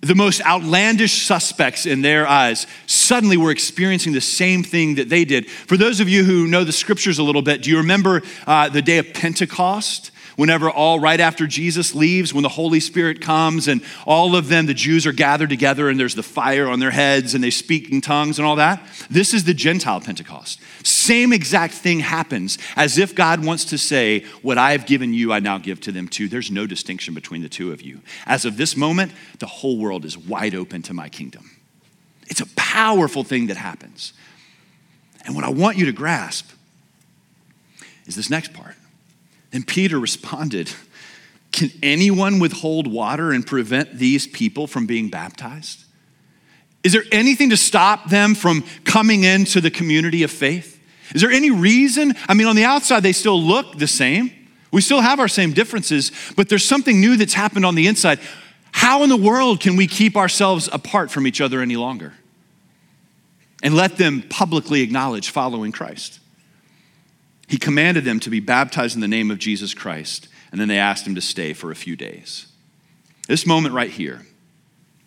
the 0.00 0.14
most 0.14 0.40
outlandish 0.46 1.26
suspects 1.26 1.84
in 1.84 2.00
their 2.00 2.26
eyes, 2.26 2.66
suddenly 2.86 3.36
were 3.36 3.50
experiencing 3.50 4.14
the 4.14 4.20
same 4.22 4.62
thing 4.62 4.94
that 4.94 5.10
they 5.10 5.26
did. 5.26 5.50
For 5.50 5.76
those 5.76 6.00
of 6.00 6.08
you 6.08 6.24
who 6.24 6.46
know 6.46 6.64
the 6.64 6.72
scriptures 6.72 7.18
a 7.18 7.22
little 7.22 7.42
bit, 7.42 7.64
do 7.64 7.70
you 7.70 7.76
remember 7.76 8.22
uh, 8.46 8.70
the 8.70 8.80
day 8.80 8.96
of 8.96 9.12
Pentecost? 9.12 10.10
Whenever 10.36 10.70
all 10.70 10.98
right 10.98 11.20
after 11.20 11.46
Jesus 11.46 11.94
leaves, 11.94 12.32
when 12.32 12.42
the 12.42 12.48
Holy 12.48 12.80
Spirit 12.80 13.20
comes 13.20 13.68
and 13.68 13.82
all 14.06 14.36
of 14.36 14.48
them, 14.48 14.66
the 14.66 14.74
Jews 14.74 15.06
are 15.06 15.12
gathered 15.12 15.50
together 15.50 15.88
and 15.88 15.98
there's 15.98 16.14
the 16.14 16.22
fire 16.22 16.68
on 16.68 16.80
their 16.80 16.90
heads 16.90 17.34
and 17.34 17.42
they 17.42 17.50
speak 17.50 17.90
in 17.90 18.00
tongues 18.00 18.38
and 18.38 18.46
all 18.46 18.56
that. 18.56 18.82
This 19.10 19.34
is 19.34 19.44
the 19.44 19.54
Gentile 19.54 20.00
Pentecost. 20.00 20.60
Same 20.84 21.32
exact 21.32 21.74
thing 21.74 22.00
happens 22.00 22.58
as 22.76 22.98
if 22.98 23.14
God 23.14 23.44
wants 23.44 23.64
to 23.66 23.78
say, 23.78 24.24
What 24.42 24.58
I 24.58 24.72
have 24.72 24.86
given 24.86 25.14
you, 25.14 25.32
I 25.32 25.40
now 25.40 25.58
give 25.58 25.80
to 25.82 25.92
them 25.92 26.08
too. 26.08 26.28
There's 26.28 26.50
no 26.50 26.66
distinction 26.66 27.14
between 27.14 27.42
the 27.42 27.48
two 27.48 27.72
of 27.72 27.82
you. 27.82 28.00
As 28.26 28.44
of 28.44 28.56
this 28.56 28.76
moment, 28.76 29.12
the 29.38 29.46
whole 29.46 29.78
world 29.78 30.04
is 30.04 30.16
wide 30.18 30.54
open 30.54 30.82
to 30.82 30.94
my 30.94 31.08
kingdom. 31.08 31.50
It's 32.28 32.40
a 32.40 32.46
powerful 32.56 33.24
thing 33.24 33.48
that 33.48 33.56
happens. 33.56 34.12
And 35.24 35.34
what 35.34 35.44
I 35.44 35.50
want 35.50 35.76
you 35.76 35.86
to 35.86 35.92
grasp 35.92 36.50
is 38.06 38.16
this 38.16 38.28
next 38.28 38.52
part 38.52 38.76
and 39.54 39.66
Peter 39.66 39.98
responded, 39.98 40.70
Can 41.52 41.70
anyone 41.82 42.40
withhold 42.40 42.86
water 42.86 43.30
and 43.32 43.46
prevent 43.46 43.96
these 43.98 44.26
people 44.26 44.66
from 44.66 44.86
being 44.86 45.08
baptized? 45.08 45.84
Is 46.82 46.92
there 46.92 47.04
anything 47.12 47.48
to 47.50 47.56
stop 47.56 48.10
them 48.10 48.34
from 48.34 48.64
coming 48.84 49.24
into 49.24 49.62
the 49.62 49.70
community 49.70 50.24
of 50.24 50.30
faith? 50.30 50.82
Is 51.14 51.22
there 51.22 51.30
any 51.30 51.50
reason? 51.50 52.14
I 52.28 52.34
mean, 52.34 52.48
on 52.48 52.56
the 52.56 52.64
outside, 52.64 53.02
they 53.04 53.12
still 53.12 53.40
look 53.40 53.78
the 53.78 53.86
same. 53.86 54.30
We 54.72 54.80
still 54.80 55.00
have 55.00 55.20
our 55.20 55.28
same 55.28 55.52
differences, 55.52 56.10
but 56.36 56.48
there's 56.48 56.64
something 56.64 57.00
new 57.00 57.16
that's 57.16 57.32
happened 57.32 57.64
on 57.64 57.76
the 57.76 57.86
inside. 57.86 58.18
How 58.72 59.04
in 59.04 59.08
the 59.08 59.16
world 59.16 59.60
can 59.60 59.76
we 59.76 59.86
keep 59.86 60.16
ourselves 60.16 60.68
apart 60.72 61.12
from 61.12 61.28
each 61.28 61.40
other 61.40 61.60
any 61.60 61.76
longer 61.76 62.12
and 63.62 63.76
let 63.76 63.96
them 63.98 64.24
publicly 64.28 64.82
acknowledge 64.82 65.30
following 65.30 65.70
Christ? 65.70 66.18
He 67.46 67.58
commanded 67.58 68.04
them 68.04 68.20
to 68.20 68.30
be 68.30 68.40
baptized 68.40 68.94
in 68.94 69.00
the 69.00 69.08
name 69.08 69.30
of 69.30 69.38
Jesus 69.38 69.74
Christ, 69.74 70.28
and 70.50 70.60
then 70.60 70.68
they 70.68 70.78
asked 70.78 71.06
him 71.06 71.14
to 71.14 71.20
stay 71.20 71.52
for 71.52 71.70
a 71.70 71.76
few 71.76 71.96
days. 71.96 72.46
This 73.28 73.46
moment 73.46 73.74
right 73.74 73.90
here 73.90 74.26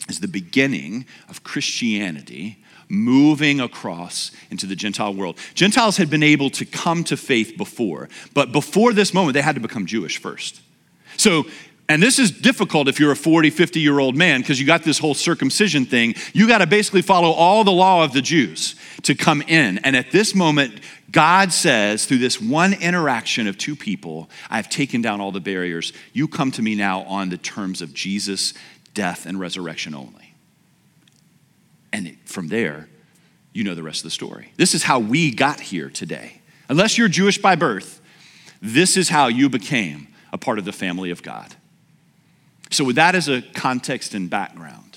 is 0.10 0.20
the 0.20 0.28
beginning 0.28 1.06
of 1.30 1.44
Christianity 1.44 2.64
moving 2.90 3.60
across 3.60 4.32
into 4.50 4.66
the 4.66 4.76
Gentile 4.76 5.14
world. 5.14 5.38
Gentiles 5.54 5.98
had 5.98 6.10
been 6.10 6.24
able 6.24 6.50
to 6.52 6.66
come 6.66 7.04
to 7.06 7.18
faith 7.18 7.58
before, 7.58 8.10
but 8.34 8.52
before 8.52 8.94
this 8.94 9.14
moment, 9.14 9.34
they 9.34 9.42
had 9.42 9.56
to 9.56 9.62
become 9.62 9.86
Jewish 9.86 10.18
first. 10.18 10.62
So, 11.18 11.46
and 11.90 12.04
this 12.04 12.20
is 12.20 12.32
difficult 12.32 12.90
if 12.90 13.00
you're 13.00 13.14
a 13.14 13.16
40, 13.16 13.50
50 13.50 13.80
year 13.80 14.00
old 14.00 14.16
man 14.16 14.42
because 14.42 14.60
you 14.60 14.66
got 14.66 14.84
this 14.84 15.00
whole 15.00 15.14
circumcision 15.14 15.86
thing. 15.86 16.16
You 16.34 16.48
got 16.48 16.58
to 16.58 16.68
basically 16.68 17.02
follow 17.02 17.32
all 17.32 17.64
the 17.64 17.72
law 17.72 18.04
of 18.04 18.12
the 18.12 18.22
Jews 18.22 18.76
to 19.04 19.16
come 19.16 19.42
in. 19.42 19.78
And 19.80 19.96
at 19.96 20.12
this 20.12 20.36
moment, 20.36 20.82
God 21.12 21.54
says, 21.54 22.06
through 22.06 22.18
this 22.18 22.42
one 22.42 22.74
interaction 22.74 23.48
of 23.48 23.58
two 23.58 23.76
people, 23.76 24.30
I've 24.50 24.70
taken 24.70 25.02
down 25.02 25.22
all 25.22 25.32
the 25.32 25.40
barriers. 25.40 25.94
You 26.12 26.28
come 26.28 26.52
to 26.52 26.62
me 26.62 26.76
now 26.76 27.04
on 27.04 27.30
the 27.30 27.38
terms 27.38 27.82
of 27.82 27.94
Jesus' 27.94 28.54
death 28.94 29.26
and 29.26 29.40
resurrection 29.40 29.96
only. 29.96 30.36
And 31.94 32.18
from 32.26 32.50
there, 32.50 32.90
you 33.54 33.64
know 33.64 33.76
the 33.76 33.84
rest 33.84 34.00
of 34.00 34.04
the 34.04 34.12
story. 34.12 34.52
This 34.58 34.76
is 34.76 34.84
how 34.84 35.00
we 35.00 35.32
got 35.32 35.62
here 35.62 35.90
today. 35.90 36.42
Unless 36.68 36.98
you're 36.98 37.08
Jewish 37.08 37.38
by 37.38 37.56
birth, 37.56 38.02
this 38.62 38.98
is 38.98 39.08
how 39.08 39.28
you 39.28 39.48
became 39.48 40.10
a 40.34 40.38
part 40.38 40.60
of 40.60 40.66
the 40.66 40.74
family 40.74 41.12
of 41.12 41.24
God. 41.24 41.56
So, 42.70 42.84
with 42.84 42.98
that 42.98 43.16
as 43.16 43.30
a 43.30 43.42
context 43.42 44.14
and 44.14 44.30
background, 44.30 44.88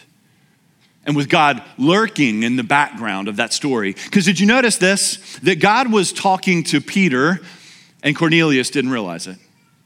and 1.05 1.17
with 1.17 1.29
God 1.29 1.63
lurking 1.79 2.43
in 2.43 2.57
the 2.57 2.63
background 2.63 3.29
of 3.29 3.37
that 3.37 3.53
story. 3.53 3.93
Because 3.93 4.25
did 4.25 4.39
you 4.39 4.47
notice 4.47 4.77
this? 4.77 5.39
That 5.39 5.57
God 5.57 5.91
was 5.91 6.13
talking 6.13 6.63
to 6.65 6.81
Peter 6.81 7.41
and 8.03 8.15
Cornelius 8.15 8.71
didn't 8.71 8.91
realize 8.91 9.27
it. 9.27 9.39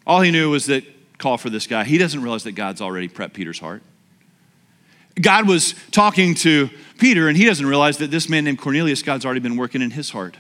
All 0.07 0.21
he 0.21 0.31
knew 0.31 0.51
was 0.51 0.67
that 0.67 0.85
call 1.19 1.39
for 1.39 1.51
this 1.51 1.67
guy. 1.67 1.85
He 1.85 1.99
doesn't 1.99 2.21
realize 2.21 2.45
that 2.45 2.53
God's 2.53 2.81
already 2.81 3.09
prepped 3.09 3.33
Peter's 3.33 3.59
heart. 3.59 3.83
God 5.21 5.49
was 5.49 5.75
talking 5.93 6.35
to 6.37 6.69
Peter 6.99 7.29
and 7.29 7.37
he 7.37 7.45
doesn't 7.45 7.67
realize 7.67 7.99
that 7.99 8.11
this 8.11 8.29
man 8.29 8.45
named 8.45 8.59
Cornelius, 8.59 9.03
God's 9.03 9.25
already 9.25 9.41
been 9.41 9.57
working 9.57 9.81
in 9.81 9.93
his 9.93 10.11
heart. 10.11 10.37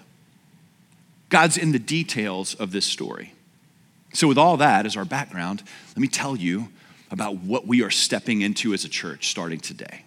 God's 1.28 1.56
in 1.56 1.72
the 1.72 1.78
details 1.78 2.54
of 2.54 2.72
this 2.72 2.84
story. 2.84 3.32
So, 4.12 4.28
with 4.28 4.38
all 4.38 4.56
that 4.58 4.86
as 4.86 4.96
our 4.96 5.04
background, 5.04 5.62
let 5.88 5.98
me 5.98 6.06
tell 6.06 6.36
you 6.36 6.68
about 7.14 7.36
what 7.36 7.64
we 7.64 7.80
are 7.84 7.90
stepping 7.90 8.42
into 8.42 8.74
as 8.74 8.84
a 8.84 8.88
church 8.88 9.28
starting 9.28 9.60
today. 9.60 10.02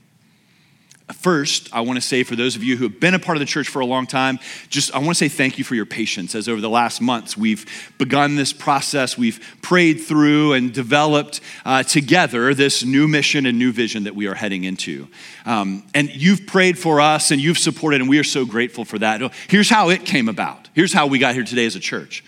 First, 1.14 1.74
I 1.74 1.80
want 1.80 1.96
to 1.96 2.02
say 2.02 2.24
for 2.24 2.36
those 2.36 2.58
of 2.58 2.66
you 2.66 2.76
who 2.76 2.84
have 2.84 3.00
been 3.00 3.14
a 3.14 3.20
part 3.20 3.38
of 3.38 3.40
the 3.40 3.46
church 3.46 3.70
for 3.70 3.80
a 3.80 3.86
long 3.86 4.08
time, 4.08 4.40
just 4.68 4.94
I 4.94 4.98
want 4.98 5.12
to 5.12 5.16
say 5.16 5.30
thank 5.30 5.58
you 5.58 5.64
for 5.64 5.74
your 5.74 5.86
patience 5.86 6.36
as 6.36 6.50
over 6.50 6.60
the 6.60 6.70
last 6.70 7.00
months 7.00 7.38
we've 7.38 7.66
begun 7.98 8.36
this 8.36 8.52
process. 8.52 9.18
We've 9.18 9.40
prayed 9.62 10.02
through 10.02 10.52
and 10.52 10.74
developed 10.74 11.40
uh, 11.64 11.84
together 11.84 12.54
this 12.54 12.84
new 12.84 13.08
mission 13.08 13.46
and 13.46 13.58
new 13.58 13.72
vision 13.72 14.04
that 14.04 14.16
we 14.18 14.28
are 14.28 14.36
heading 14.36 14.66
into. 14.66 15.08
Um, 15.46 15.84
and 15.94 16.14
you've 16.14 16.46
prayed 16.46 16.78
for 16.78 17.00
us 17.00 17.32
and 17.32 17.40
you've 17.40 17.58
supported, 17.58 18.02
and 18.02 18.10
we 18.10 18.20
are 18.20 18.26
so 18.26 18.44
grateful 18.44 18.84
for 18.84 19.00
that. 19.00 19.22
Here's 19.48 19.70
how 19.70 19.88
it 19.88 20.04
came 20.04 20.28
about. 20.28 20.68
Here's 20.74 20.92
how 20.92 21.08
we 21.08 21.20
got 21.20 21.36
here 21.36 21.46
today 21.46 21.66
as 21.66 21.78
a 21.78 21.80
church. 21.80 22.22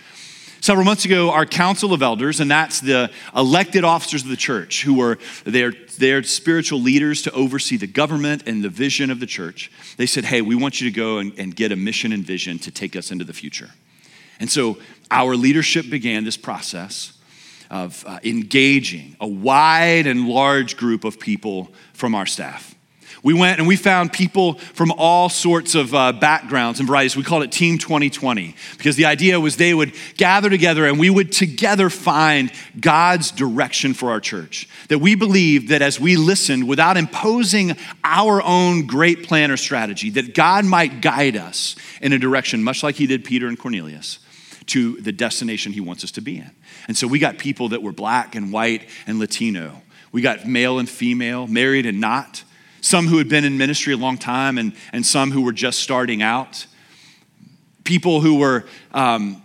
Several 0.61 0.85
months 0.85 1.05
ago, 1.05 1.31
our 1.31 1.45
council 1.45 1.93
of 1.93 2.01
elders, 2.01 2.41
and 2.41 2.51
that's 2.51 2.81
the 2.81 3.09
elected 3.35 3.85
officers 3.85 4.23
of 4.23 4.29
the 4.29 4.35
church 4.35 4.83
who 4.83 5.01
are 5.01 5.17
their, 5.45 5.71
their 5.97 6.21
spiritual 6.23 6.81
leaders 6.81 7.21
to 7.21 7.31
oversee 7.31 7.77
the 7.77 7.87
government 7.87 8.43
and 8.45 8.61
the 8.61 8.69
vision 8.69 9.09
of 9.09 9.21
the 9.21 9.25
church, 9.25 9.71
they 9.95 10.05
said, 10.05 10.25
Hey, 10.25 10.41
we 10.41 10.55
want 10.55 10.81
you 10.81 10.89
to 10.89 10.95
go 10.95 11.19
and, 11.19 11.37
and 11.39 11.55
get 11.55 11.71
a 11.71 11.77
mission 11.77 12.11
and 12.11 12.25
vision 12.25 12.59
to 12.59 12.71
take 12.71 12.95
us 12.95 13.09
into 13.09 13.23
the 13.23 13.33
future. 13.33 13.69
And 14.39 14.49
so 14.49 14.77
our 15.11 15.35
leadership 15.35 15.89
began 15.89 16.25
this 16.25 16.37
process 16.37 17.13
of 17.69 18.03
uh, 18.05 18.19
engaging 18.23 19.15
a 19.21 19.27
wide 19.27 20.07
and 20.07 20.27
large 20.27 20.75
group 20.75 21.03
of 21.03 21.19
people 21.19 21.71
from 21.93 22.15
our 22.15 22.25
staff. 22.25 22.75
We 23.23 23.33
went 23.33 23.59
and 23.59 23.67
we 23.67 23.75
found 23.75 24.13
people 24.13 24.55
from 24.55 24.91
all 24.91 25.29
sorts 25.29 25.75
of 25.75 25.93
uh, 25.93 26.13
backgrounds 26.13 26.79
and 26.79 26.87
varieties. 26.87 27.17
We 27.17 27.23
called 27.23 27.43
it 27.43 27.51
Team 27.51 27.77
2020 27.77 28.55
because 28.77 28.95
the 28.95 29.05
idea 29.05 29.39
was 29.39 29.57
they 29.57 29.73
would 29.73 29.93
gather 30.17 30.49
together 30.49 30.85
and 30.85 30.99
we 30.99 31.09
would 31.09 31.31
together 31.31 31.89
find 31.89 32.51
God's 32.79 33.31
direction 33.31 33.93
for 33.93 34.11
our 34.11 34.19
church. 34.19 34.69
That 34.87 34.99
we 34.99 35.15
believed 35.15 35.69
that 35.69 35.81
as 35.81 35.99
we 35.99 36.15
listened 36.15 36.67
without 36.67 36.97
imposing 36.97 37.75
our 38.03 38.41
own 38.41 38.87
great 38.87 39.23
plan 39.23 39.51
or 39.51 39.57
strategy, 39.57 40.09
that 40.11 40.33
God 40.33 40.65
might 40.65 41.01
guide 41.01 41.35
us 41.35 41.75
in 42.01 42.13
a 42.13 42.19
direction, 42.19 42.63
much 42.63 42.83
like 42.83 42.95
He 42.95 43.07
did 43.07 43.25
Peter 43.25 43.47
and 43.47 43.59
Cornelius, 43.59 44.19
to 44.67 44.97
the 44.97 45.11
destination 45.11 45.73
He 45.73 45.81
wants 45.81 46.03
us 46.03 46.11
to 46.11 46.21
be 46.21 46.37
in. 46.37 46.51
And 46.87 46.97
so 46.97 47.07
we 47.07 47.19
got 47.19 47.37
people 47.37 47.69
that 47.69 47.83
were 47.83 47.91
black 47.91 48.35
and 48.35 48.51
white 48.53 48.87
and 49.05 49.19
Latino. 49.19 49.81
We 50.11 50.21
got 50.21 50.47
male 50.47 50.79
and 50.79 50.89
female, 50.89 51.47
married 51.47 51.85
and 51.85 51.99
not 51.99 52.43
some 52.81 53.07
who 53.07 53.17
had 53.17 53.29
been 53.29 53.43
in 53.43 53.57
ministry 53.57 53.93
a 53.93 53.97
long 53.97 54.17
time 54.17 54.57
and, 54.57 54.73
and 54.93 55.05
some 55.05 55.31
who 55.31 55.41
were 55.41 55.51
just 55.51 55.79
starting 55.79 56.21
out, 56.21 56.65
people 57.83 58.21
who 58.21 58.35
were 58.39 58.65
um, 58.93 59.41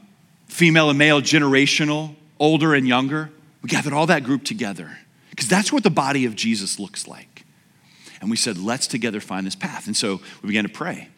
female 0.49 0.91
and 0.91 0.99
male, 0.99 1.21
generational, 1.21 2.15
older 2.39 2.75
and 2.75 2.87
younger. 2.87 3.31
We 3.63 3.69
gathered 3.69 3.93
all 3.93 4.07
that 4.07 4.25
group 4.25 4.45
together 4.45 4.99
because 5.31 5.49
that's 5.49 5.73
what 5.73 5.83
the 5.83 5.91
body 5.91 6.27
of 6.27 6.37
Jesus 6.37 6.79
looks 6.79 7.09
like. 7.09 7.45
And 8.21 8.31
we 8.31 8.37
said, 8.37 8.57
let's 8.57 8.87
together 8.87 9.21
find 9.21 9.47
this 9.47 9.57
path. 9.57 9.87
And 9.87 9.97
so 9.97 10.21
we 10.43 10.49
began 10.49 10.65
to 10.65 10.71
pray. 10.71 11.09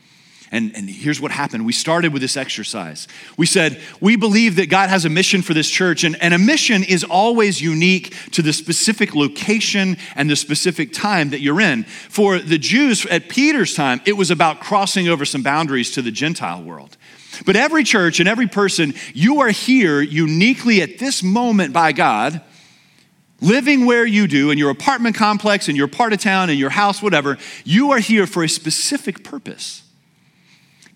And, 0.53 0.77
and 0.77 0.89
here's 0.89 1.21
what 1.21 1.33
happened. 1.33 1.67
We 1.67 1.73
started 1.73 2.13
with 2.13 2.23
this 2.23 2.37
exercise. 2.37 3.09
We 3.37 3.47
said, 3.47 3.81
We 4.01 4.17
believe 4.17 4.57
that 4.57 4.71
God 4.71 4.91
has 4.91 5.05
a 5.05 5.09
mission 5.09 5.43
for 5.43 5.55
this 5.55 5.69
church, 5.69 6.05
and, 6.05 6.21
and 6.23 6.33
a 6.33 6.39
mission 6.39 6.85
is 6.85 7.03
always 7.03 7.61
unique 7.61 8.15
to 8.33 8.43
the 8.43 8.53
specific 8.53 9.15
location 9.15 9.97
and 10.15 10.31
the 10.31 10.37
specific 10.37 10.93
time 10.93 11.31
that 11.31 11.41
you're 11.41 11.61
in. 11.61 11.85
For 11.85 12.39
the 12.39 12.59
Jews 12.59 13.05
at 13.07 13.29
Peter's 13.29 13.75
time, 13.75 14.01
it 14.07 14.13
was 14.13 14.31
about 14.31 14.61
crossing 14.61 15.09
over 15.09 15.25
some 15.25 15.43
boundaries 15.43 15.91
to 15.93 16.03
the 16.03 16.13
Gentile 16.13 16.63
world. 16.63 16.97
But 17.45 17.57
every 17.57 17.85
church 17.85 18.21
and 18.21 18.29
every 18.29 18.47
person, 18.47 18.95
you 19.13 19.41
are 19.41 19.51
here 19.51 20.01
uniquely 20.01 20.81
at 20.81 20.99
this 20.99 21.23
moment 21.23 21.73
by 21.73 21.93
God 21.93 22.41
living 23.41 23.85
where 23.85 24.07
you 24.07 24.27
do 24.27 24.51
in 24.51 24.59
your 24.59 24.71
apartment 24.71 25.17
complex, 25.17 25.69
in 25.69 25.77
your 25.77 25.89
part 25.89 26.13
of 26.13 26.21
town, 26.21 26.51
in 26.51 26.59
your 26.59 26.71
house, 26.71 27.03
whatever, 27.03 27.37
you 27.65 27.91
are 27.91 27.99
here 27.99 28.27
for 28.27 28.43
a 28.43 28.49
specific 28.49 29.23
purpose. 29.23 29.83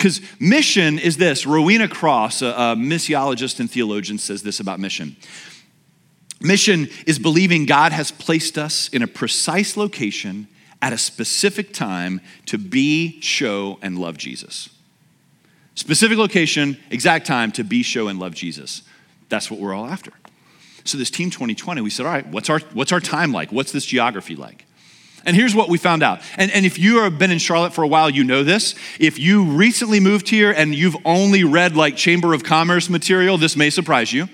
Because 0.01 0.23
mission 0.41 0.99
is 0.99 1.19
this 1.19 1.45
Rowena 1.45 1.87
Cross, 1.87 2.41
a, 2.41 2.47
a 2.47 2.75
missiologist 2.75 3.61
and 3.61 3.71
theologian, 3.71 4.17
says 4.17 4.43
this 4.43 4.59
about 4.59 4.81
mission. 4.81 5.15
Mission 6.41 6.89
is 7.07 7.19
believing 7.19 7.67
God 7.67 7.93
has 7.93 8.11
placed 8.11 8.57
us 8.57 8.89
in 8.89 9.03
a 9.03 9.07
precise 9.07 9.77
location 9.77 10.49
at 10.81 10.95
a 10.95 10.97
specific 10.97 11.75
time 11.75 12.23
to 12.47 12.57
be, 12.57 13.21
show, 13.21 13.79
and 13.83 13.99
love 13.99 14.17
Jesus. 14.17 14.71
Specific 15.75 16.17
location, 16.17 16.79
exact 16.89 17.27
time 17.27 17.53
to 17.53 17.63
be, 17.63 17.83
show, 17.83 18.09
and 18.09 18.19
love 18.19 18.35
Jesus. 18.35 18.81
That's 19.29 19.51
what 19.51 19.61
we're 19.61 19.75
all 19.75 19.85
after. 19.85 20.13
So 20.85 20.97
this 20.97 21.11
team 21.11 21.29
2020, 21.29 21.83
we 21.83 21.91
said, 21.91 22.07
all 22.07 22.13
right, 22.13 22.27
what's 22.27 22.49
our, 22.49 22.61
what's 22.73 22.93
our 22.93 23.01
time 23.01 23.33
like? 23.33 23.53
What's 23.53 23.71
this 23.71 23.85
geography 23.85 24.35
like? 24.35 24.65
And 25.25 25.37
here's 25.37 25.55
what 25.55 25.69
we 25.69 25.79
found 25.79 26.03
out. 26.03 26.21
And, 26.37 26.51
and 26.51 26.65
if 26.65 26.79
you 26.79 27.03
have 27.03 27.19
been 27.19 27.31
in 27.31 27.39
Charlotte 27.39 27.73
for 27.73 27.83
a 27.83 27.89
while, 27.89 28.09
you 28.09 28.25
know 28.25 28.43
this. 28.43 28.75
If 28.99 29.19
you 29.19 29.45
recently 29.45 30.01
moved 30.01 30.29
here 30.29 30.51
and 30.51 30.75
you've 30.75 30.97
only 31.05 31.45
read 31.45 31.77
like 31.77 31.97
Chamber 31.97 32.33
of 32.33 32.43
Commerce 32.43 32.89
material, 32.89 33.37
this 33.37 33.57
may 33.57 33.71
surprise 33.71 34.13
you. 34.13 34.29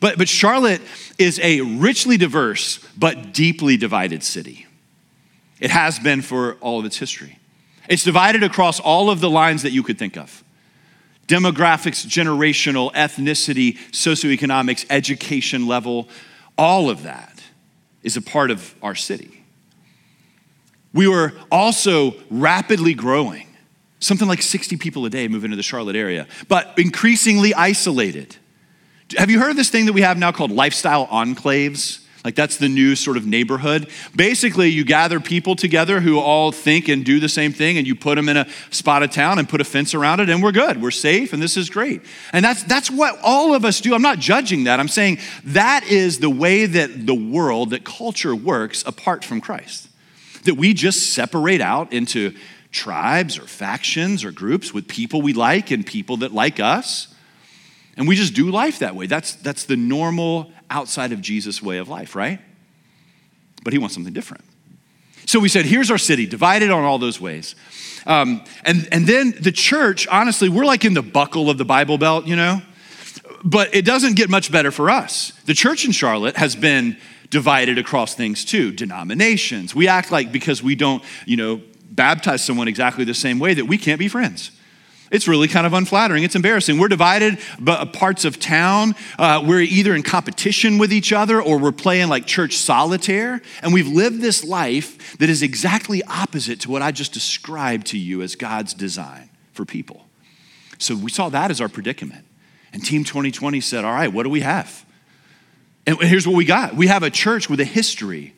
But, 0.00 0.18
but 0.18 0.28
Charlotte 0.28 0.82
is 1.18 1.38
a 1.40 1.60
richly 1.60 2.16
diverse 2.16 2.78
but 2.98 3.32
deeply 3.32 3.76
divided 3.76 4.22
city. 4.22 4.66
It 5.60 5.70
has 5.70 6.00
been 6.00 6.22
for 6.22 6.54
all 6.54 6.80
of 6.80 6.86
its 6.86 6.98
history. 6.98 7.38
It's 7.88 8.02
divided 8.02 8.42
across 8.42 8.80
all 8.80 9.10
of 9.10 9.20
the 9.20 9.30
lines 9.30 9.62
that 9.62 9.70
you 9.70 9.82
could 9.82 9.98
think 9.98 10.16
of 10.16 10.42
demographics, 11.28 12.04
generational, 12.04 12.92
ethnicity, 12.92 13.78
socioeconomics, 13.90 14.84
education 14.90 15.66
level, 15.66 16.08
all 16.58 16.90
of 16.90 17.04
that 17.04 17.42
is 18.02 18.16
a 18.16 18.22
part 18.22 18.50
of 18.50 18.74
our 18.82 18.94
city. 18.94 19.41
We 20.94 21.08
were 21.08 21.32
also 21.50 22.14
rapidly 22.30 22.94
growing, 22.94 23.46
something 24.00 24.28
like 24.28 24.42
60 24.42 24.76
people 24.76 25.06
a 25.06 25.10
day 25.10 25.28
move 25.28 25.44
into 25.44 25.56
the 25.56 25.62
Charlotte 25.62 25.96
area, 25.96 26.26
but 26.48 26.74
increasingly 26.78 27.54
isolated. 27.54 28.36
Have 29.16 29.30
you 29.30 29.38
heard 29.38 29.50
of 29.50 29.56
this 29.56 29.70
thing 29.70 29.86
that 29.86 29.92
we 29.92 30.02
have 30.02 30.18
now 30.18 30.32
called 30.32 30.50
lifestyle 30.50 31.06
enclaves? 31.06 32.00
Like 32.24 32.36
that's 32.36 32.56
the 32.58 32.68
new 32.68 32.94
sort 32.94 33.16
of 33.16 33.26
neighborhood. 33.26 33.88
Basically, 34.14 34.68
you 34.68 34.84
gather 34.84 35.18
people 35.18 35.56
together 35.56 36.00
who 36.00 36.20
all 36.20 36.52
think 36.52 36.88
and 36.88 37.04
do 37.04 37.18
the 37.18 37.28
same 37.28 37.52
thing, 37.52 37.78
and 37.78 37.86
you 37.86 37.96
put 37.96 38.14
them 38.14 38.28
in 38.28 38.36
a 38.36 38.46
spot 38.70 39.02
of 39.02 39.10
town 39.10 39.40
and 39.40 39.48
put 39.48 39.60
a 39.60 39.64
fence 39.64 39.92
around 39.92 40.20
it, 40.20 40.30
and 40.30 40.40
we're 40.40 40.52
good. 40.52 40.80
We're 40.80 40.92
safe, 40.92 41.32
and 41.32 41.42
this 41.42 41.56
is 41.56 41.68
great. 41.68 42.00
And 42.32 42.44
that's 42.44 42.62
that's 42.62 42.90
what 42.90 43.18
all 43.24 43.54
of 43.54 43.64
us 43.64 43.80
do. 43.80 43.92
I'm 43.92 44.02
not 44.02 44.20
judging 44.20 44.64
that. 44.64 44.78
I'm 44.78 44.88
saying 44.88 45.18
that 45.46 45.84
is 45.84 46.20
the 46.20 46.30
way 46.30 46.66
that 46.66 47.06
the 47.06 47.14
world, 47.14 47.70
that 47.70 47.84
culture 47.84 48.36
works 48.36 48.84
apart 48.86 49.24
from 49.24 49.40
Christ 49.40 49.88
that 50.44 50.54
we 50.54 50.74
just 50.74 51.12
separate 51.12 51.60
out 51.60 51.92
into 51.92 52.34
tribes 52.70 53.38
or 53.38 53.42
factions 53.42 54.24
or 54.24 54.32
groups 54.32 54.72
with 54.72 54.88
people 54.88 55.22
we 55.22 55.32
like 55.32 55.70
and 55.70 55.86
people 55.86 56.18
that 56.18 56.32
like 56.32 56.58
us. 56.58 57.14
And 57.96 58.08
we 58.08 58.16
just 58.16 58.34
do 58.34 58.50
life 58.50 58.78
that 58.78 58.96
way. 58.96 59.06
That's, 59.06 59.34
that's 59.34 59.64
the 59.64 59.76
normal 59.76 60.50
outside 60.70 61.12
of 61.12 61.20
Jesus 61.20 61.62
way 61.62 61.78
of 61.78 61.88
life, 61.88 62.16
right? 62.16 62.40
But 63.62 63.72
he 63.72 63.78
wants 63.78 63.94
something 63.94 64.14
different. 64.14 64.44
So 65.26 65.38
we 65.38 65.48
said, 65.48 65.66
here's 65.66 65.90
our 65.90 65.98
city, 65.98 66.26
divided 66.26 66.70
on 66.70 66.82
all 66.82 66.98
those 66.98 67.20
ways. 67.20 67.54
Um, 68.06 68.42
and, 68.64 68.88
and 68.90 69.06
then 69.06 69.34
the 69.40 69.52
church, 69.52 70.08
honestly, 70.08 70.48
we're 70.48 70.64
like 70.64 70.84
in 70.84 70.94
the 70.94 71.02
buckle 71.02 71.50
of 71.50 71.58
the 71.58 71.64
Bible 71.64 71.98
Belt, 71.98 72.26
you 72.26 72.34
know? 72.34 72.60
But 73.44 73.74
it 73.74 73.84
doesn't 73.84 74.16
get 74.16 74.30
much 74.30 74.50
better 74.50 74.70
for 74.70 74.90
us. 74.90 75.32
The 75.44 75.54
church 75.54 75.84
in 75.84 75.92
Charlotte 75.92 76.36
has 76.36 76.56
been 76.56 76.96
divided 77.32 77.78
across 77.78 78.14
things 78.14 78.44
too 78.44 78.70
denominations. 78.70 79.74
We 79.74 79.88
act 79.88 80.12
like 80.12 80.30
because 80.30 80.62
we 80.62 80.74
don't, 80.74 81.02
you 81.26 81.38
know, 81.38 81.62
baptize 81.90 82.44
someone 82.44 82.68
exactly 82.68 83.04
the 83.04 83.14
same 83.14 83.38
way 83.38 83.54
that 83.54 83.64
we 83.64 83.78
can't 83.78 83.98
be 83.98 84.06
friends. 84.06 84.52
It's 85.10 85.26
really 85.26 85.48
kind 85.48 85.66
of 85.66 85.72
unflattering. 85.72 86.24
It's 86.24 86.34
embarrassing. 86.34 86.78
We're 86.78 86.88
divided 86.88 87.38
by 87.58 87.84
parts 87.86 88.26
of 88.26 88.38
town. 88.38 88.94
Uh, 89.18 89.42
we're 89.46 89.60
either 89.60 89.94
in 89.94 90.02
competition 90.02 90.76
with 90.76 90.92
each 90.92 91.12
other 91.12 91.40
or 91.40 91.58
we're 91.58 91.72
playing 91.72 92.08
like 92.08 92.26
church 92.26 92.56
solitaire. 92.56 93.40
And 93.62 93.72
we've 93.74 93.88
lived 93.88 94.20
this 94.20 94.44
life 94.44 95.18
that 95.18 95.28
is 95.30 95.42
exactly 95.42 96.02
opposite 96.04 96.60
to 96.60 96.70
what 96.70 96.82
I 96.82 96.92
just 96.92 97.12
described 97.12 97.88
to 97.88 97.98
you 97.98 98.22
as 98.22 98.36
God's 98.36 98.74
design 98.74 99.30
for 99.52 99.64
people. 99.64 100.06
So 100.78 100.96
we 100.96 101.10
saw 101.10 101.30
that 101.30 101.50
as 101.50 101.60
our 101.62 101.68
predicament. 101.68 102.26
And 102.74 102.84
Team 102.84 103.04
2020 103.04 103.60
said, 103.60 103.84
All 103.84 103.92
right, 103.92 104.12
what 104.12 104.22
do 104.22 104.30
we 104.30 104.40
have? 104.40 104.84
And 105.86 106.00
here's 106.00 106.26
what 106.26 106.36
we 106.36 106.44
got 106.44 106.74
we 106.76 106.86
have 106.86 107.02
a 107.02 107.10
church 107.10 107.48
with 107.50 107.60
a 107.60 107.64
history 107.64 108.34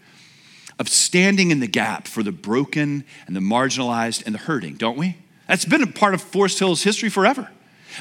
of 0.78 0.88
standing 0.88 1.50
in 1.50 1.60
the 1.60 1.68
gap 1.68 2.08
for 2.08 2.22
the 2.22 2.32
broken 2.32 3.04
and 3.26 3.36
the 3.36 3.40
marginalized 3.40 4.24
and 4.26 4.34
the 4.34 4.40
hurting, 4.40 4.74
don't 4.74 4.98
we? 4.98 5.16
That's 5.46 5.64
been 5.64 5.82
a 5.82 5.86
part 5.86 6.14
of 6.14 6.22
Forest 6.22 6.58
Hill's 6.58 6.82
history 6.82 7.10
forever. 7.10 7.48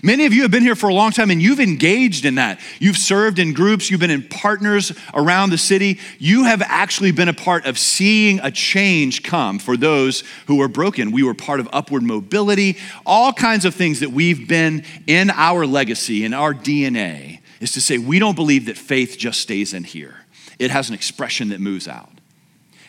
Many 0.02 0.26
of 0.26 0.34
you 0.34 0.42
have 0.42 0.50
been 0.50 0.64
here 0.64 0.76
for 0.76 0.90
a 0.90 0.94
long 0.94 1.12
time 1.12 1.30
and 1.30 1.40
you've 1.40 1.60
engaged 1.60 2.26
in 2.26 2.36
that. 2.36 2.60
You've 2.80 2.98
served 2.98 3.38
in 3.38 3.54
groups, 3.54 3.92
you've 3.92 4.00
been 4.00 4.10
in 4.10 4.28
partners 4.28 4.92
around 5.14 5.52
the 5.52 5.58
city. 5.60 6.00
You 6.18 6.46
have 6.46 6.64
actually 6.64 7.12
been 7.12 7.30
a 7.30 7.34
part 7.34 7.68
of 7.68 7.78
seeing 7.78 8.40
a 8.40 8.50
change 8.50 9.22
come 9.22 9.60
for 9.60 9.78
those 9.78 10.24
who 10.48 10.60
are 10.64 10.68
broken. 10.68 11.12
We 11.12 11.22
were 11.22 11.36
part 11.36 11.60
of 11.60 11.70
upward 11.72 12.02
mobility, 12.02 12.78
all 13.06 13.34
kinds 13.34 13.66
of 13.66 13.76
things 13.76 14.00
that 14.00 14.12
we've 14.12 14.48
been 14.48 14.84
in 15.06 15.30
our 15.30 15.68
legacy, 15.68 16.26
in 16.26 16.34
our 16.34 16.56
DNA 16.56 17.42
is 17.64 17.72
to 17.72 17.82
say 17.82 17.98
we 17.98 18.20
don't 18.20 18.36
believe 18.36 18.66
that 18.66 18.78
faith 18.78 19.18
just 19.18 19.40
stays 19.40 19.74
in 19.74 19.86
here, 19.86 20.18
it 20.60 20.70
has 20.70 20.90
an 20.90 20.96
expression 20.96 21.50
that 21.50 21.62
moves 21.62 21.88
out. 21.88 22.12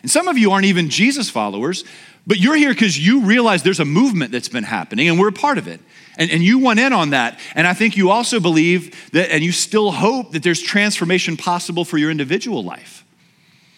And 0.01 0.11
some 0.11 0.27
of 0.27 0.37
you 0.37 0.51
aren't 0.51 0.65
even 0.65 0.89
Jesus 0.89 1.29
followers, 1.29 1.83
but 2.27 2.37
you're 2.37 2.55
here 2.55 2.69
because 2.69 2.99
you 2.99 3.21
realize 3.21 3.63
there's 3.63 3.79
a 3.79 3.85
movement 3.85 4.31
that's 4.31 4.49
been 4.49 4.63
happening 4.63 5.07
and 5.07 5.17
we're 5.17 5.29
a 5.29 5.33
part 5.33 5.57
of 5.57 5.67
it. 5.67 5.79
And, 6.17 6.29
and 6.29 6.43
you 6.43 6.59
went 6.59 6.79
in 6.79 6.93
on 6.93 7.11
that. 7.11 7.39
And 7.55 7.65
I 7.65 7.73
think 7.73 7.97
you 7.97 8.09
also 8.09 8.39
believe 8.39 9.11
that, 9.11 9.31
and 9.31 9.43
you 9.43 9.51
still 9.51 9.91
hope 9.91 10.31
that 10.33 10.43
there's 10.43 10.61
transformation 10.61 11.37
possible 11.37 11.85
for 11.85 11.97
your 11.97 12.11
individual 12.11 12.63
life. 12.63 13.03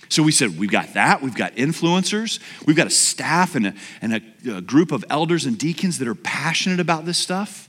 So 0.10 0.24
we 0.24 0.32
said, 0.32 0.58
we've 0.58 0.72
got 0.72 0.94
that. 0.94 1.22
We've 1.22 1.36
got 1.36 1.56
influencers. 1.56 2.40
We've 2.66 2.78
got 2.78 2.88
a 2.88 2.92
staff 2.92 3.56
and 3.56 3.68
a, 3.68 3.74
and 4.02 4.16
a, 4.16 4.58
a 4.58 4.62
group 4.62 4.92
of 4.92 5.06
elders 5.10 5.46
and 5.46 5.58
deacons 5.58 6.00
that 6.00 6.08
are 6.08 6.16
passionate 6.16 6.80
about 6.80 7.06
this 7.06 7.18
stuff. 7.18 7.67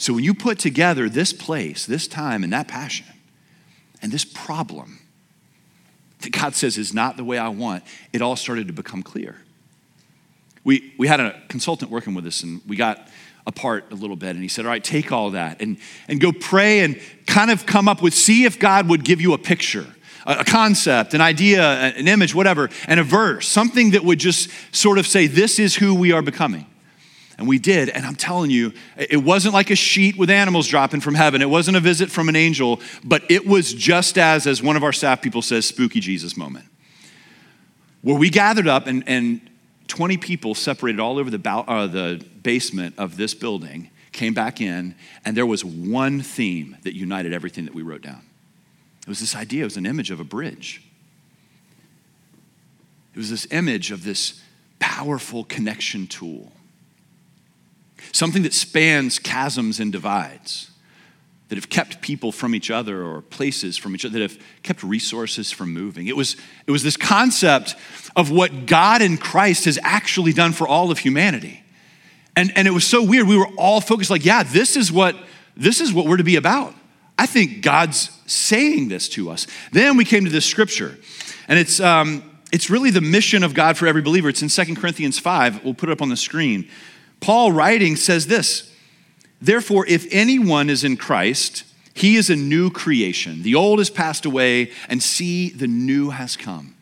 So 0.00 0.14
when 0.14 0.24
you 0.24 0.32
put 0.32 0.58
together 0.58 1.10
this 1.10 1.34
place, 1.34 1.84
this 1.84 2.08
time, 2.08 2.42
and 2.42 2.50
that 2.54 2.68
passion, 2.68 3.04
and 4.00 4.10
this 4.10 4.24
problem 4.24 4.98
that 6.22 6.32
God 6.32 6.54
says 6.54 6.78
is 6.78 6.94
not 6.94 7.18
the 7.18 7.24
way 7.24 7.36
I 7.36 7.48
want, 7.48 7.84
it 8.10 8.22
all 8.22 8.34
started 8.34 8.66
to 8.68 8.72
become 8.72 9.02
clear. 9.02 9.36
We, 10.64 10.94
we 10.98 11.06
had 11.06 11.20
a 11.20 11.38
consultant 11.48 11.90
working 11.90 12.14
with 12.14 12.26
us, 12.26 12.42
and 12.42 12.62
we 12.66 12.76
got 12.76 13.08
apart 13.46 13.88
a 13.90 13.94
little 13.94 14.16
bit, 14.16 14.30
and 14.30 14.40
he 14.40 14.48
said, 14.48 14.64
All 14.64 14.70
right, 14.70 14.82
take 14.82 15.12
all 15.12 15.32
that 15.32 15.60
and, 15.60 15.76
and 16.08 16.18
go 16.18 16.32
pray 16.32 16.80
and 16.80 16.98
kind 17.26 17.50
of 17.50 17.66
come 17.66 17.86
up 17.86 18.00
with, 18.00 18.14
see 18.14 18.44
if 18.44 18.58
God 18.58 18.88
would 18.88 19.04
give 19.04 19.20
you 19.20 19.34
a 19.34 19.38
picture 19.38 19.86
a 20.26 20.44
concept, 20.44 21.14
an 21.14 21.22
idea, 21.22 21.62
an 21.62 22.06
image, 22.06 22.34
whatever, 22.34 22.68
and 22.86 23.00
a 23.00 23.02
verse, 23.02 23.48
something 23.48 23.92
that 23.92 24.04
would 24.04 24.18
just 24.18 24.50
sort 24.70 24.98
of 24.98 25.06
say, 25.06 25.26
This 25.26 25.58
is 25.58 25.76
who 25.76 25.94
we 25.94 26.12
are 26.12 26.22
becoming. 26.22 26.66
And 27.40 27.48
we 27.48 27.58
did. 27.58 27.88
And 27.88 28.04
I'm 28.04 28.16
telling 28.16 28.50
you, 28.50 28.74
it 28.98 29.16
wasn't 29.16 29.54
like 29.54 29.70
a 29.70 29.74
sheet 29.74 30.18
with 30.18 30.28
animals 30.28 30.68
dropping 30.68 31.00
from 31.00 31.14
heaven. 31.14 31.40
It 31.40 31.48
wasn't 31.48 31.78
a 31.78 31.80
visit 31.80 32.10
from 32.10 32.28
an 32.28 32.36
angel, 32.36 32.82
but 33.02 33.22
it 33.30 33.46
was 33.46 33.72
just 33.72 34.18
as, 34.18 34.46
as 34.46 34.62
one 34.62 34.76
of 34.76 34.84
our 34.84 34.92
staff 34.92 35.22
people 35.22 35.40
says, 35.40 35.64
spooky 35.64 36.00
Jesus 36.00 36.36
moment. 36.36 36.66
Where 38.02 38.14
we 38.14 38.28
gathered 38.28 38.68
up 38.68 38.86
and, 38.86 39.02
and 39.06 39.40
20 39.88 40.18
people 40.18 40.54
separated 40.54 41.00
all 41.00 41.18
over 41.18 41.30
the, 41.30 41.40
uh, 41.48 41.86
the 41.86 42.22
basement 42.42 42.96
of 42.98 43.16
this 43.16 43.32
building 43.32 43.88
came 44.12 44.34
back 44.34 44.60
in, 44.60 44.94
and 45.24 45.34
there 45.34 45.46
was 45.46 45.64
one 45.64 46.20
theme 46.20 46.76
that 46.82 46.94
united 46.94 47.32
everything 47.32 47.64
that 47.64 47.74
we 47.74 47.80
wrote 47.80 48.02
down. 48.02 48.20
It 49.00 49.08
was 49.08 49.20
this 49.20 49.34
idea, 49.34 49.62
it 49.62 49.64
was 49.64 49.78
an 49.78 49.86
image 49.86 50.10
of 50.10 50.20
a 50.20 50.24
bridge. 50.24 50.82
It 53.14 53.18
was 53.18 53.30
this 53.30 53.46
image 53.50 53.92
of 53.92 54.04
this 54.04 54.42
powerful 54.78 55.44
connection 55.44 56.06
tool 56.06 56.52
something 58.12 58.42
that 58.42 58.54
spans 58.54 59.18
chasms 59.18 59.80
and 59.80 59.92
divides, 59.92 60.70
that 61.48 61.56
have 61.56 61.68
kept 61.68 62.00
people 62.00 62.30
from 62.30 62.54
each 62.54 62.70
other 62.70 63.04
or 63.04 63.22
places 63.22 63.76
from 63.76 63.94
each 63.94 64.04
other, 64.04 64.18
that 64.18 64.30
have 64.30 64.42
kept 64.62 64.82
resources 64.82 65.50
from 65.50 65.72
moving. 65.72 66.06
It 66.06 66.16
was, 66.16 66.36
it 66.66 66.70
was 66.70 66.82
this 66.82 66.96
concept 66.96 67.74
of 68.14 68.30
what 68.30 68.66
God 68.66 69.02
in 69.02 69.16
Christ 69.16 69.64
has 69.64 69.78
actually 69.82 70.32
done 70.32 70.52
for 70.52 70.68
all 70.68 70.90
of 70.90 70.98
humanity. 70.98 71.62
And, 72.36 72.52
and 72.56 72.68
it 72.68 72.70
was 72.70 72.86
so 72.86 73.02
weird. 73.02 73.26
We 73.26 73.36
were 73.36 73.50
all 73.56 73.80
focused, 73.80 74.10
like, 74.10 74.24
yeah, 74.24 74.44
this 74.44 74.76
is 74.76 74.92
what 74.92 75.16
this 75.56 75.80
is 75.80 75.92
what 75.92 76.06
we're 76.06 76.16
to 76.16 76.24
be 76.24 76.36
about. 76.36 76.74
I 77.18 77.26
think 77.26 77.60
God's 77.60 78.10
saying 78.26 78.88
this 78.88 79.08
to 79.10 79.30
us. 79.30 79.46
Then 79.72 79.96
we 79.96 80.04
came 80.04 80.24
to 80.24 80.30
this 80.30 80.46
scripture, 80.46 80.96
and 81.48 81.58
it's 81.58 81.80
um, 81.80 82.22
it's 82.50 82.70
really 82.70 82.90
the 82.90 83.02
mission 83.02 83.44
of 83.44 83.52
God 83.52 83.76
for 83.76 83.86
every 83.86 84.02
believer. 84.02 84.28
It's 84.28 84.42
in 84.42 84.48
Second 84.48 84.76
Corinthians 84.76 85.18
5. 85.18 85.64
We'll 85.64 85.74
put 85.74 85.90
it 85.90 85.92
up 85.92 86.02
on 86.02 86.08
the 86.08 86.16
screen. 86.16 86.68
Paul 87.20 87.52
writing 87.52 87.96
says 87.96 88.26
this 88.26 88.74
Therefore, 89.40 89.86
if 89.86 90.06
anyone 90.10 90.68
is 90.68 90.84
in 90.84 90.96
Christ, 90.96 91.64
he 91.94 92.16
is 92.16 92.30
a 92.30 92.36
new 92.36 92.70
creation. 92.70 93.42
The 93.42 93.54
old 93.54 93.78
has 93.78 93.90
passed 93.90 94.24
away, 94.24 94.70
and 94.88 95.02
see, 95.02 95.50
the 95.50 95.66
new 95.66 96.10
has 96.10 96.36
come. 96.36 96.74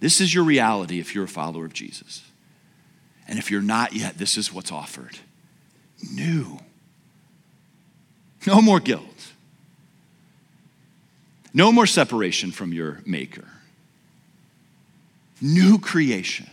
This 0.00 0.20
is 0.20 0.34
your 0.34 0.44
reality 0.44 0.98
if 0.98 1.14
you're 1.14 1.24
a 1.24 1.28
follower 1.28 1.64
of 1.64 1.72
Jesus. 1.72 2.22
And 3.28 3.38
if 3.38 3.50
you're 3.50 3.62
not 3.62 3.92
yet, 3.92 4.18
this 4.18 4.36
is 4.36 4.52
what's 4.52 4.72
offered 4.72 5.18
new. 6.14 6.58
No 8.46 8.60
more 8.62 8.80
guilt. 8.80 9.32
No 11.52 11.72
more 11.72 11.86
separation 11.86 12.52
from 12.52 12.72
your 12.72 13.00
Maker. 13.04 13.46
New 15.40 15.78
creation. 15.78 16.48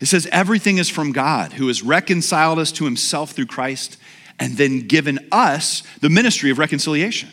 It 0.00 0.06
says, 0.06 0.26
everything 0.32 0.78
is 0.78 0.88
from 0.88 1.12
God 1.12 1.52
who 1.52 1.68
has 1.68 1.82
reconciled 1.82 2.58
us 2.58 2.72
to 2.72 2.84
himself 2.84 3.32
through 3.32 3.46
Christ 3.46 3.98
and 4.38 4.56
then 4.56 4.86
given 4.86 5.28
us 5.30 5.82
the 6.00 6.08
ministry 6.08 6.50
of 6.50 6.58
reconciliation. 6.58 7.28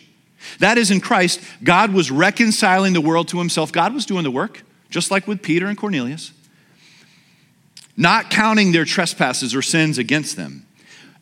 That 0.59 0.77
is, 0.77 0.91
in 0.91 0.99
Christ, 0.99 1.39
God 1.63 1.93
was 1.93 2.11
reconciling 2.11 2.93
the 2.93 3.01
world 3.01 3.29
to 3.29 3.37
himself. 3.37 3.71
God 3.71 3.93
was 3.93 4.05
doing 4.05 4.23
the 4.23 4.31
work, 4.31 4.63
just 4.89 5.11
like 5.11 5.27
with 5.27 5.41
Peter 5.41 5.67
and 5.67 5.77
Cornelius, 5.77 6.33
not 7.95 8.29
counting 8.29 8.73
their 8.73 8.85
trespasses 8.85 9.55
or 9.55 9.61
sins 9.61 9.97
against 9.97 10.35
them. 10.35 10.65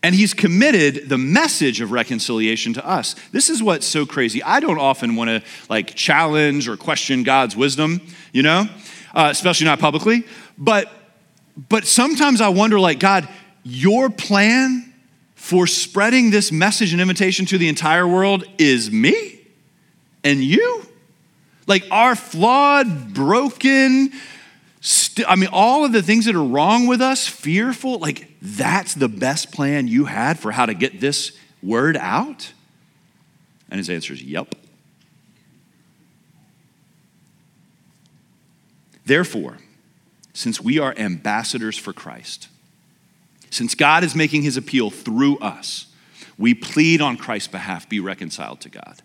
And 0.03 0.13
he's 0.13 0.33
committed 0.33 1.09
the 1.09 1.17
message 1.17 1.81
of 1.81 1.91
reconciliation 1.91 2.73
to 2.73 2.85
us. 2.85 3.15
This 3.31 3.49
is 3.49 3.63
what's 3.63 3.87
so 3.87 4.05
crazy. 4.05 4.43
I 4.43 4.59
don't 4.59 4.77
often 4.77 5.15
want 5.15 5.29
to 5.29 5.41
like 5.69 5.95
challenge 5.95 6.67
or 6.67 6.77
question 6.77 7.23
God's 7.23 7.55
wisdom, 7.55 8.01
you 8.31 8.43
know, 8.43 8.67
uh, 9.13 9.29
especially 9.31 9.65
not 9.65 9.79
publicly. 9.79 10.23
But 10.57 10.91
but 11.57 11.85
sometimes 11.85 12.41
I 12.41 12.49
wonder, 12.49 12.79
like 12.79 12.99
God, 12.99 13.27
your 13.63 14.09
plan 14.09 14.93
for 15.35 15.67
spreading 15.67 16.31
this 16.31 16.51
message 16.51 16.91
and 16.91 17.01
invitation 17.01 17.45
to 17.47 17.57
the 17.57 17.67
entire 17.67 18.07
world 18.07 18.45
is 18.57 18.91
me 18.91 19.39
and 20.23 20.43
you. 20.43 20.85
Like 21.67 21.85
our 21.91 22.15
flawed, 22.15 23.13
broken, 23.13 24.11
st- 24.81 25.29
I 25.29 25.35
mean, 25.35 25.49
all 25.51 25.85
of 25.85 25.91
the 25.91 26.01
things 26.01 26.25
that 26.25 26.35
are 26.35 26.43
wrong 26.43 26.87
with 26.87 27.01
us, 27.01 27.27
fearful, 27.27 27.99
like 27.99 28.31
that's 28.41 28.93
the 28.93 29.07
best 29.07 29.51
plan 29.51 29.87
you 29.87 30.05
had 30.05 30.39
for 30.39 30.51
how 30.51 30.65
to 30.65 30.73
get 30.73 30.99
this 30.99 31.31
word 31.63 31.97
out? 31.97 32.53
And 33.69 33.77
his 33.77 33.89
answer 33.89 34.13
is, 34.13 34.21
yep. 34.21 34.55
Therefore, 39.05 39.57
since 40.35 40.59
we 40.59 40.79
are 40.79 40.93
ambassadors 40.97 41.77
for 41.77 41.93
Christ, 41.93 42.49
since 43.49 43.73
God 43.73 44.03
is 44.03 44.13
making 44.13 44.41
his 44.41 44.57
appeal 44.57 44.89
through 44.91 45.37
us, 45.37 45.87
we 46.37 46.53
plead 46.53 47.01
on 47.01 47.15
Christ's 47.15 47.47
behalf 47.47 47.87
be 47.87 48.01
reconciled 48.01 48.59
to 48.61 48.69
God. 48.69 49.01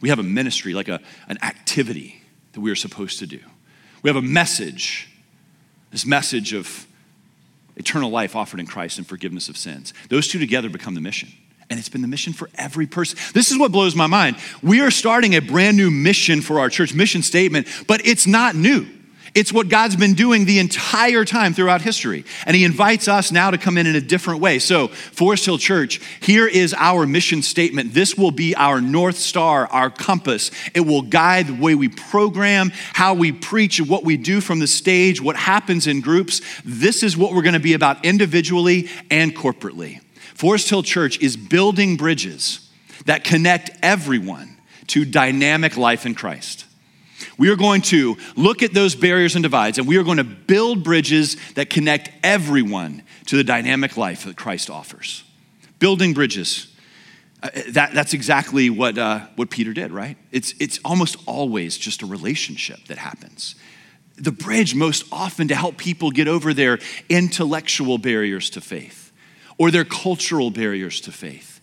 We 0.00 0.08
have 0.08 0.18
a 0.18 0.24
ministry, 0.24 0.74
like 0.74 0.88
a, 0.88 1.00
an 1.28 1.38
activity 1.42 2.20
that 2.52 2.60
we 2.60 2.70
are 2.72 2.76
supposed 2.76 3.20
to 3.20 3.26
do. 3.26 3.38
We 4.02 4.10
have 4.10 4.16
a 4.16 4.22
message, 4.22 5.08
this 5.92 6.04
message 6.04 6.52
of 6.52 6.86
eternal 7.76 8.10
life 8.10 8.34
offered 8.34 8.58
in 8.58 8.66
Christ 8.66 8.98
and 8.98 9.06
forgiveness 9.06 9.48
of 9.48 9.56
sins. 9.56 9.94
Those 10.10 10.26
two 10.26 10.40
together 10.40 10.68
become 10.68 10.94
the 10.94 11.00
mission. 11.00 11.30
And 11.70 11.78
it's 11.78 11.88
been 11.88 12.02
the 12.02 12.08
mission 12.08 12.32
for 12.32 12.50
every 12.56 12.86
person. 12.86 13.18
This 13.32 13.52
is 13.52 13.58
what 13.58 13.70
blows 13.70 13.94
my 13.94 14.08
mind. 14.08 14.36
We 14.62 14.80
are 14.80 14.90
starting 14.90 15.34
a 15.34 15.40
brand 15.40 15.76
new 15.76 15.92
mission 15.92 16.42
for 16.42 16.58
our 16.58 16.68
church, 16.68 16.92
mission 16.92 17.22
statement, 17.22 17.68
but 17.86 18.04
it's 18.04 18.26
not 18.26 18.56
new. 18.56 18.86
It's 19.34 19.52
what 19.52 19.68
God's 19.68 19.96
been 19.96 20.14
doing 20.14 20.44
the 20.44 20.60
entire 20.60 21.24
time 21.24 21.54
throughout 21.54 21.82
history. 21.82 22.24
And 22.46 22.54
He 22.54 22.62
invites 22.62 23.08
us 23.08 23.32
now 23.32 23.50
to 23.50 23.58
come 23.58 23.76
in 23.76 23.86
in 23.86 23.96
a 23.96 24.00
different 24.00 24.40
way. 24.40 24.60
So, 24.60 24.88
Forest 24.88 25.44
Hill 25.46 25.58
Church, 25.58 26.00
here 26.20 26.46
is 26.46 26.72
our 26.78 27.04
mission 27.04 27.42
statement. 27.42 27.94
This 27.94 28.16
will 28.16 28.30
be 28.30 28.54
our 28.54 28.80
North 28.80 29.16
Star, 29.16 29.66
our 29.66 29.90
compass. 29.90 30.52
It 30.72 30.82
will 30.82 31.02
guide 31.02 31.48
the 31.48 31.54
way 31.54 31.74
we 31.74 31.88
program, 31.88 32.70
how 32.92 33.14
we 33.14 33.32
preach, 33.32 33.80
what 33.80 34.04
we 34.04 34.16
do 34.16 34.40
from 34.40 34.60
the 34.60 34.68
stage, 34.68 35.20
what 35.20 35.34
happens 35.34 35.88
in 35.88 36.00
groups. 36.00 36.40
This 36.64 37.02
is 37.02 37.16
what 37.16 37.32
we're 37.32 37.42
going 37.42 37.54
to 37.54 37.60
be 37.60 37.74
about 37.74 38.04
individually 38.04 38.88
and 39.10 39.34
corporately. 39.34 40.00
Forest 40.34 40.70
Hill 40.70 40.84
Church 40.84 41.18
is 41.20 41.36
building 41.36 41.96
bridges 41.96 42.70
that 43.06 43.24
connect 43.24 43.70
everyone 43.82 44.58
to 44.88 45.04
dynamic 45.04 45.76
life 45.76 46.06
in 46.06 46.14
Christ. 46.14 46.66
We 47.38 47.50
are 47.50 47.56
going 47.56 47.82
to 47.82 48.16
look 48.36 48.62
at 48.62 48.72
those 48.72 48.94
barriers 48.94 49.34
and 49.34 49.42
divides, 49.42 49.78
and 49.78 49.86
we 49.86 49.96
are 49.96 50.02
going 50.02 50.18
to 50.18 50.24
build 50.24 50.84
bridges 50.84 51.36
that 51.54 51.70
connect 51.70 52.10
everyone 52.22 53.02
to 53.26 53.36
the 53.36 53.44
dynamic 53.44 53.96
life 53.96 54.24
that 54.24 54.36
Christ 54.36 54.70
offers. 54.70 55.24
Building 55.78 56.14
bridges. 56.14 56.74
Uh, 57.42 57.50
that, 57.70 57.92
that's 57.92 58.14
exactly 58.14 58.70
what, 58.70 58.96
uh, 58.96 59.20
what 59.36 59.50
Peter 59.50 59.72
did, 59.72 59.92
right? 59.92 60.16
It's, 60.32 60.54
it's 60.60 60.80
almost 60.84 61.16
always 61.26 61.76
just 61.76 62.02
a 62.02 62.06
relationship 62.06 62.84
that 62.86 62.98
happens. 62.98 63.54
The 64.16 64.32
bridge, 64.32 64.74
most 64.74 65.04
often, 65.12 65.48
to 65.48 65.54
help 65.54 65.76
people 65.76 66.10
get 66.10 66.28
over 66.28 66.54
their 66.54 66.78
intellectual 67.08 67.98
barriers 67.98 68.48
to 68.50 68.60
faith, 68.60 69.12
or 69.58 69.70
their 69.70 69.84
cultural 69.84 70.50
barriers 70.50 71.00
to 71.02 71.12
faith, 71.12 71.60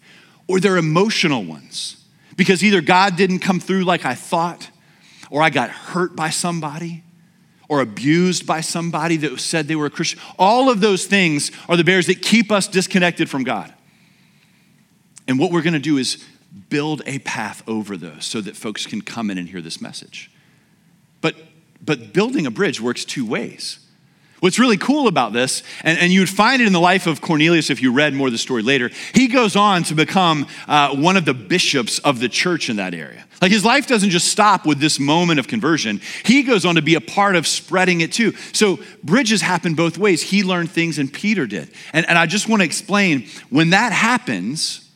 or 0.47 0.59
their 0.59 0.77
emotional 0.77 1.43
ones. 1.43 1.97
Because 2.35 2.63
either 2.63 2.81
God 2.81 3.15
didn't 3.15 3.39
come 3.39 3.59
through 3.59 3.83
like 3.83 4.05
I 4.05 4.15
thought, 4.15 4.69
or 5.31 5.41
I 5.41 5.49
got 5.49 5.71
hurt 5.71 6.15
by 6.15 6.29
somebody 6.29 7.03
or 7.67 7.79
abused 7.79 8.45
by 8.45 8.61
somebody 8.61 9.15
that 9.17 9.39
said 9.39 9.67
they 9.67 9.77
were 9.77 9.85
a 9.85 9.89
Christian. 9.89 10.19
All 10.37 10.69
of 10.69 10.81
those 10.81 11.05
things 11.05 11.51
are 11.69 11.77
the 11.77 11.85
barriers 11.85 12.07
that 12.07 12.21
keep 12.21 12.51
us 12.51 12.67
disconnected 12.67 13.29
from 13.29 13.43
God. 13.43 13.73
And 15.27 15.39
what 15.39 15.51
we're 15.51 15.61
going 15.61 15.73
to 15.73 15.79
do 15.79 15.97
is 15.97 16.23
build 16.69 17.01
a 17.05 17.19
path 17.19 17.63
over 17.67 17.95
those 17.95 18.25
so 18.25 18.41
that 18.41 18.57
folks 18.57 18.85
can 18.85 19.01
come 19.01 19.31
in 19.31 19.37
and 19.37 19.47
hear 19.47 19.61
this 19.61 19.79
message. 19.79 20.29
But, 21.21 21.35
but 21.81 22.11
building 22.11 22.45
a 22.45 22.51
bridge 22.51 22.81
works 22.81 23.05
two 23.05 23.25
ways. 23.25 23.79
What's 24.41 24.57
really 24.57 24.77
cool 24.77 25.07
about 25.07 25.33
this, 25.33 25.61
and, 25.83 25.99
and 25.99 26.11
you'd 26.11 26.27
find 26.27 26.63
it 26.63 26.65
in 26.65 26.73
the 26.73 26.79
life 26.79 27.05
of 27.05 27.21
Cornelius 27.21 27.69
if 27.69 27.79
you 27.79 27.93
read 27.93 28.15
more 28.15 28.25
of 28.25 28.33
the 28.33 28.39
story 28.39 28.63
later, 28.63 28.89
he 29.13 29.27
goes 29.27 29.55
on 29.55 29.83
to 29.83 29.93
become 29.93 30.47
uh, 30.67 30.95
one 30.95 31.15
of 31.15 31.25
the 31.25 31.35
bishops 31.35 31.99
of 31.99 32.19
the 32.19 32.27
church 32.27 32.67
in 32.67 32.77
that 32.77 32.95
area. 32.95 33.23
Like 33.39 33.51
his 33.51 33.63
life 33.63 33.85
doesn't 33.85 34.09
just 34.09 34.29
stop 34.29 34.65
with 34.65 34.79
this 34.79 34.99
moment 34.99 35.39
of 35.39 35.47
conversion, 35.47 36.01
he 36.25 36.41
goes 36.41 36.65
on 36.65 36.73
to 36.73 36.81
be 36.81 36.95
a 36.95 37.01
part 37.01 37.35
of 37.35 37.45
spreading 37.45 38.01
it 38.01 38.13
too. 38.13 38.33
So 38.51 38.79
bridges 39.03 39.43
happen 39.43 39.75
both 39.75 39.99
ways. 39.99 40.23
He 40.23 40.41
learned 40.41 40.71
things, 40.71 40.97
and 40.97 41.13
Peter 41.13 41.45
did. 41.45 41.69
And, 41.93 42.09
and 42.09 42.17
I 42.17 42.25
just 42.25 42.49
want 42.49 42.61
to 42.61 42.65
explain 42.65 43.27
when 43.51 43.69
that 43.69 43.93
happens, 43.93 44.89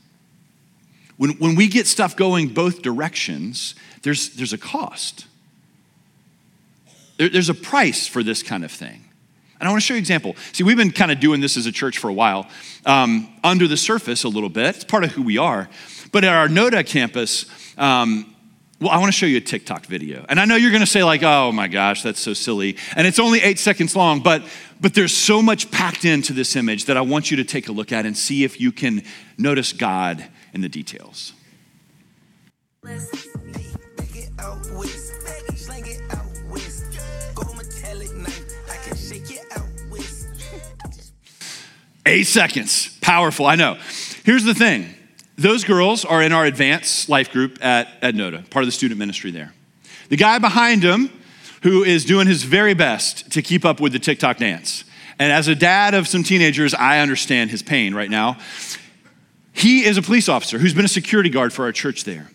when, 1.17 1.33
when 1.33 1.53
we 1.53 1.67
get 1.67 1.85
stuff 1.85 2.15
going 2.15 2.47
both 2.47 2.81
directions, 2.81 3.75
there's, 4.01 4.29
there's 4.37 4.53
a 4.53 4.57
cost. 4.57 5.27
There, 7.17 7.29
there's 7.29 7.49
a 7.49 7.53
price 7.53 8.07
for 8.07 8.23
this 8.23 8.41
kind 8.41 8.65
of 8.65 8.71
thing. 8.71 9.04
And 9.65 9.69
I 9.71 9.71
want 9.71 9.81
to 9.81 9.87
show 9.87 9.95
you 9.95 9.97
an 9.97 10.03
example. 10.03 10.35
See, 10.51 10.63
we've 10.63 10.77
been 10.77 10.91
kind 10.91 11.11
of 11.11 11.19
doing 11.19 11.41
this 11.41 11.57
as 11.57 11.65
a 11.65 11.71
church 11.71 11.97
for 11.97 12.07
a 12.07 12.13
while, 12.13 12.47
um, 12.85 13.33
under 13.43 13.67
the 13.67 13.77
surface 13.77 14.23
a 14.23 14.29
little 14.29 14.47
bit. 14.47 14.75
It's 14.75 14.83
part 14.83 15.03
of 15.03 15.13
who 15.13 15.23
we 15.23 15.39
are. 15.39 15.67
But 16.11 16.23
at 16.23 16.31
our 16.31 16.47
NODA 16.47 16.83
campus, 16.85 17.47
um, 17.75 18.35
well, 18.79 18.91
I 18.91 18.99
want 18.99 19.07
to 19.07 19.17
show 19.17 19.25
you 19.25 19.37
a 19.37 19.41
TikTok 19.41 19.87
video. 19.87 20.23
And 20.29 20.39
I 20.39 20.45
know 20.45 20.55
you're 20.55 20.69
going 20.69 20.83
to 20.83 20.87
say, 20.87 21.03
like, 21.03 21.23
oh 21.23 21.51
my 21.51 21.67
gosh, 21.67 22.03
that's 22.03 22.19
so 22.19 22.35
silly. 22.35 22.77
And 22.95 23.07
it's 23.07 23.17
only 23.17 23.41
eight 23.41 23.57
seconds 23.57 23.95
long, 23.95 24.19
but, 24.19 24.43
but 24.79 24.93
there's 24.93 25.17
so 25.17 25.41
much 25.41 25.71
packed 25.71 26.05
into 26.05 26.31
this 26.31 26.55
image 26.55 26.85
that 26.85 26.95
I 26.95 27.01
want 27.01 27.31
you 27.31 27.37
to 27.37 27.43
take 27.43 27.67
a 27.67 27.71
look 27.71 27.91
at 27.91 28.05
and 28.05 28.15
see 28.15 28.43
if 28.43 28.61
you 28.61 28.71
can 28.71 29.01
notice 29.35 29.73
God 29.73 30.23
in 30.53 30.61
the 30.61 30.69
details. 30.69 31.33
Eight 42.05 42.27
seconds. 42.27 42.97
Powerful, 43.01 43.45
I 43.45 43.55
know. 43.55 43.77
Here's 44.23 44.43
the 44.43 44.53
thing 44.53 44.93
those 45.37 45.63
girls 45.63 46.05
are 46.05 46.21
in 46.21 46.31
our 46.31 46.45
advanced 46.45 47.09
life 47.09 47.31
group 47.31 47.63
at, 47.63 47.89
at 48.01 48.15
NODA, 48.15 48.49
part 48.49 48.63
of 48.63 48.67
the 48.67 48.71
student 48.71 48.99
ministry 48.99 49.31
there. 49.31 49.53
The 50.09 50.17
guy 50.17 50.39
behind 50.39 50.83
him, 50.83 51.09
who 51.63 51.83
is 51.83 52.05
doing 52.05 52.27
his 52.27 52.43
very 52.43 52.73
best 52.73 53.31
to 53.31 53.41
keep 53.41 53.65
up 53.65 53.79
with 53.81 53.91
the 53.91 53.99
TikTok 53.99 54.37
dance. 54.37 54.85
And 55.17 55.31
as 55.31 55.47
a 55.47 55.55
dad 55.55 55.93
of 55.93 56.07
some 56.07 56.23
teenagers, 56.23 56.73
I 56.73 56.99
understand 56.99 57.49
his 57.49 57.63
pain 57.63 57.93
right 57.93 58.09
now. 58.09 58.37
He 59.53 59.85
is 59.85 59.97
a 59.97 60.01
police 60.01 60.29
officer 60.29 60.59
who's 60.59 60.73
been 60.73 60.85
a 60.85 60.89
security 60.89 61.29
guard 61.29 61.53
for 61.53 61.65
our 61.65 61.71
church 61.71 62.03
there. 62.03 62.29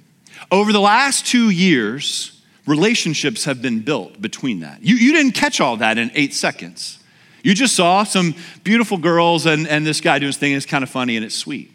Over 0.51 0.73
the 0.73 0.81
last 0.81 1.27
two 1.27 1.51
years, 1.51 2.43
relationships 2.67 3.45
have 3.45 3.63
been 3.63 3.81
built 3.81 4.21
between 4.21 4.61
that. 4.61 4.83
You, 4.83 4.97
you 4.97 5.13
didn't 5.13 5.33
catch 5.33 5.61
all 5.61 5.77
that 5.79 5.99
in 5.99 6.11
eight 6.15 6.35
seconds. 6.35 6.99
You 7.43 7.55
just 7.55 7.75
saw 7.75 8.05
some 8.05 8.35
beautiful 8.65 8.99
girls 8.99 9.47
and, 9.47 9.67
and 9.67 9.87
this 9.87 10.01
guy 10.01 10.19
doing 10.19 10.29
his 10.29 10.37
thing, 10.37 10.53
and 10.53 10.57
it's 10.57 10.67
kind 10.67 10.83
of 10.83 10.91
funny 10.91 11.17
and 11.17 11.25
it's 11.25 11.35
sweet. 11.35 11.73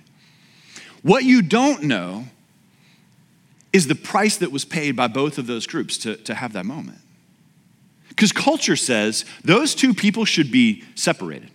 What 1.01 1.23
you 1.23 1.41
don't 1.41 1.83
know 1.83 2.25
is 3.71 3.87
the 3.87 3.95
price 3.95 4.37
that 4.37 4.51
was 4.51 4.65
paid 4.65 4.95
by 4.95 5.07
both 5.07 5.37
of 5.37 5.47
those 5.47 5.67
groups 5.67 5.97
to, 5.99 6.15
to 6.17 6.33
have 6.33 6.53
that 6.53 6.65
moment. 6.65 6.99
Because 8.09 8.31
culture 8.31 8.77
says 8.77 9.25
those 9.43 9.75
two 9.75 9.93
people 9.93 10.23
should 10.23 10.49
be 10.49 10.83
separated. 10.95 11.51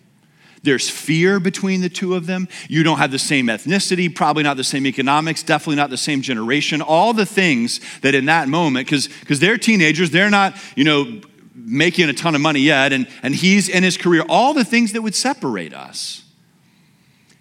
There's 0.63 0.91
fear 0.91 1.41
between 1.41 1.81
the 1.81 1.89
two 1.89 2.15
of 2.15 2.27
them. 2.27 2.47
You 2.69 2.83
don't 2.83 2.99
have 2.99 3.11
the 3.11 3.19
same 3.19 3.47
ethnicity, 3.47 4.15
probably 4.15 4.43
not 4.43 4.59
the 4.59 4.65
same 4.65 4.87
economics, 4.87 5.43
definitely 5.43 5.77
not 5.77 5.89
the 5.89 5.97
same 5.97 6.21
generation. 6.21 6.83
All 6.83 7.15
the 7.15 7.25
things 7.25 7.81
that 8.03 8.15
in 8.15 8.27
that 8.27 8.47
moment, 8.47 8.87
because 8.87 9.41
they're 9.41 9.57
teenagers, 9.57 10.11
they're 10.11 10.29
not, 10.29 10.55
you 10.77 10.85
know, 10.85 11.23
making 11.55 12.09
a 12.09 12.13
ton 12.13 12.35
of 12.35 12.41
money 12.41 12.61
yet, 12.61 12.93
and, 12.93 13.09
and 13.23 13.35
he's 13.35 13.69
in 13.69 13.83
his 13.83 13.97
career, 13.97 14.25
all 14.29 14.55
the 14.55 14.65
things 14.65 14.93
that 14.93 15.03
would 15.03 15.15
separate 15.15 15.75
us 15.75 16.25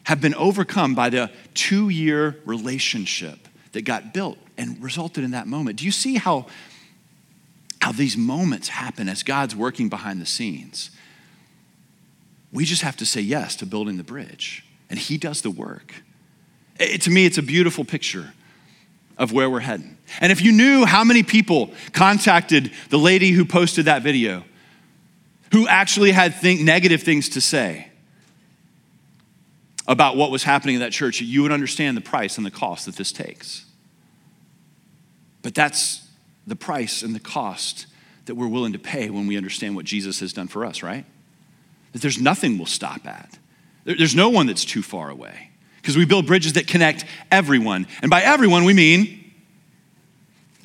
have 0.04 0.20
been 0.20 0.34
overcome 0.36 0.96
by 0.96 1.10
the 1.10 1.30
two 1.54 1.90
year 1.90 2.38
relationship 2.46 3.48
that 3.74 3.84
got 3.84 4.14
built 4.14 4.40
and 4.58 4.82
resulted 4.82 5.24
in 5.24 5.32
that 5.32 5.46
moment. 5.46 5.78
Do 5.78 5.86
you 5.86 5.92
see 5.92 6.16
how, 6.16 6.48
how 7.82 7.92
these 7.92 8.18
moments 8.18 8.70
happen 8.70 9.08
as 9.08 9.22
God's 9.22 9.56
working 9.56 9.88
behind 9.88 10.20
the 10.20 10.26
scenes? 10.26 10.90
We 12.52 12.66
just 12.66 12.82
have 12.82 12.98
to 12.98 13.06
say 13.06 13.22
yes 13.22 13.56
to 13.58 13.68
building 13.68 13.98
the 13.98 14.04
bridge, 14.04 14.66
and 14.90 14.98
He 14.98 15.20
does 15.20 15.44
the 15.44 15.52
work. 15.52 15.94
It, 16.80 17.04
to 17.04 17.12
me, 17.12 17.28
it's 17.28 17.38
a 17.38 17.44
beautiful 17.44 17.86
picture 17.86 18.34
of 19.20 19.32
where 19.32 19.50
we're 19.50 19.60
heading. 19.60 19.99
And 20.22 20.32
if 20.32 20.42
you 20.42 20.52
knew 20.52 20.86
how 20.86 21.04
many 21.04 21.24
people 21.24 21.72
contacted 21.94 22.72
the 22.90 22.98
lady 22.98 23.32
who 23.32 23.46
posted 23.46 23.86
that 23.86 24.02
video, 24.02 24.44
who 25.52 25.68
actually 25.68 26.12
had 26.12 26.36
think, 26.36 26.62
negative 26.62 27.04
things 27.04 27.30
to 27.30 27.42
say 27.42 27.90
about 29.88 30.16
what 30.16 30.30
was 30.30 30.44
happening 30.44 30.76
in 30.76 30.82
that 30.82 30.92
church, 30.92 31.20
you 31.22 31.42
would 31.42 31.52
understand 31.52 31.98
the 31.98 32.02
price 32.02 32.38
and 32.38 32.46
the 32.46 32.52
cost 32.52 32.86
that 32.86 32.96
this 32.96 33.12
takes. 33.12 33.66
But 35.42 35.56
that's 35.56 36.08
the 36.46 36.56
price 36.56 37.02
and 37.02 37.16
the 37.16 37.20
cost 37.20 37.88
that 38.26 38.36
we're 38.36 38.48
willing 38.48 38.74
to 38.74 38.80
pay 38.80 39.10
when 39.10 39.26
we 39.26 39.38
understand 39.38 39.76
what 39.76 39.86
Jesus 39.86 40.20
has 40.20 40.34
done 40.34 40.48
for 40.48 40.64
us, 40.64 40.84
right? 40.84 41.06
That 41.94 42.02
there's 42.02 42.22
nothing 42.22 42.58
we'll 42.58 42.68
stop 42.68 43.08
at. 43.08 43.40
There's 43.84 44.16
no 44.16 44.30
one 44.30 44.46
that's 44.46 44.66
too 44.66 44.84
far 44.84 45.10
away 45.10 45.50
because 45.82 45.98
we 45.98 46.06
build 46.06 46.28
bridges 46.28 46.54
that 46.54 46.68
connect 46.68 47.06
everyone. 47.32 47.88
And 48.04 48.12
by 48.12 48.22
everyone, 48.22 48.66
we 48.66 48.74
mean 48.74 49.19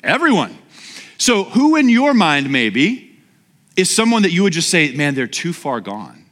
everyone. 0.05 0.57
So, 1.17 1.43
who 1.43 1.75
in 1.75 1.89
your 1.89 2.13
mind, 2.13 2.49
maybe, 2.51 3.19
is 3.75 3.93
someone 3.93 4.21
that 4.23 4.31
you 4.31 4.43
would 4.43 4.53
just 4.53 4.69
say, 4.69 4.93
man, 4.93 5.15
they're 5.15 5.27
too 5.27 5.53
far 5.53 5.81
gone? 5.81 6.25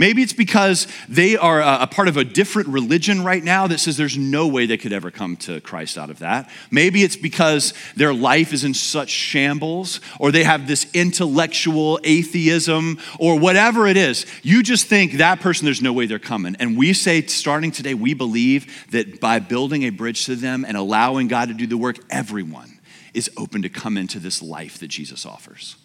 Maybe 0.00 0.22
it's 0.22 0.32
because 0.32 0.86
they 1.10 1.36
are 1.36 1.60
a, 1.60 1.86
part 1.86 2.08
of 2.08 2.16
a 2.16 2.24
different 2.24 2.68
religion 2.68 3.22
right 3.22 3.44
now 3.44 3.66
that 3.66 3.80
says 3.80 3.98
there's 3.98 4.16
no 4.16 4.48
way 4.48 4.64
they 4.64 4.78
could 4.78 4.94
ever 4.94 5.10
come 5.10 5.36
to 5.38 5.60
Christ 5.60 5.98
out 5.98 6.08
of 6.08 6.20
that. 6.20 6.48
Maybe 6.70 7.02
it's 7.02 7.16
because 7.16 7.74
their 7.96 8.14
life 8.14 8.54
is 8.54 8.64
in 8.64 8.72
such 8.72 9.10
shambles, 9.10 10.00
or 10.18 10.32
they 10.32 10.42
have 10.42 10.66
this 10.66 10.86
intellectual 10.94 12.00
atheism, 12.02 12.98
or 13.18 13.38
whatever 13.38 13.86
it 13.86 13.98
is. 13.98 14.24
You 14.42 14.62
just 14.62 14.86
think 14.86 15.18
that 15.18 15.40
person, 15.40 15.66
there's 15.66 15.82
no 15.82 15.92
way 15.92 16.06
they're 16.06 16.18
coming. 16.18 16.56
And 16.58 16.78
we 16.78 16.94
say, 16.94 17.20
starting 17.26 17.70
today, 17.70 17.92
we 17.92 18.14
believe 18.14 18.86
that 18.92 19.20
by 19.20 19.38
building 19.38 19.82
a 19.82 19.90
bridge 19.90 20.24
to 20.24 20.34
them 20.34 20.64
and 20.66 20.78
allowing 20.78 21.28
God 21.28 21.48
to 21.48 21.54
do 21.54 21.66
the 21.66 21.76
work, 21.76 21.98
everyone 22.08 22.79
is 23.14 23.30
open 23.36 23.62
to 23.62 23.68
come 23.68 23.96
into 23.96 24.18
this 24.18 24.42
life 24.42 24.78
that 24.78 24.88
Jesus 24.88 25.26
offers. 25.26 25.76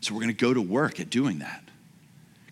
So 0.00 0.14
we're 0.14 0.20
going 0.20 0.34
to 0.34 0.40
go 0.40 0.54
to 0.54 0.62
work 0.62 1.00
at 1.00 1.10
doing 1.10 1.40
that 1.40 1.66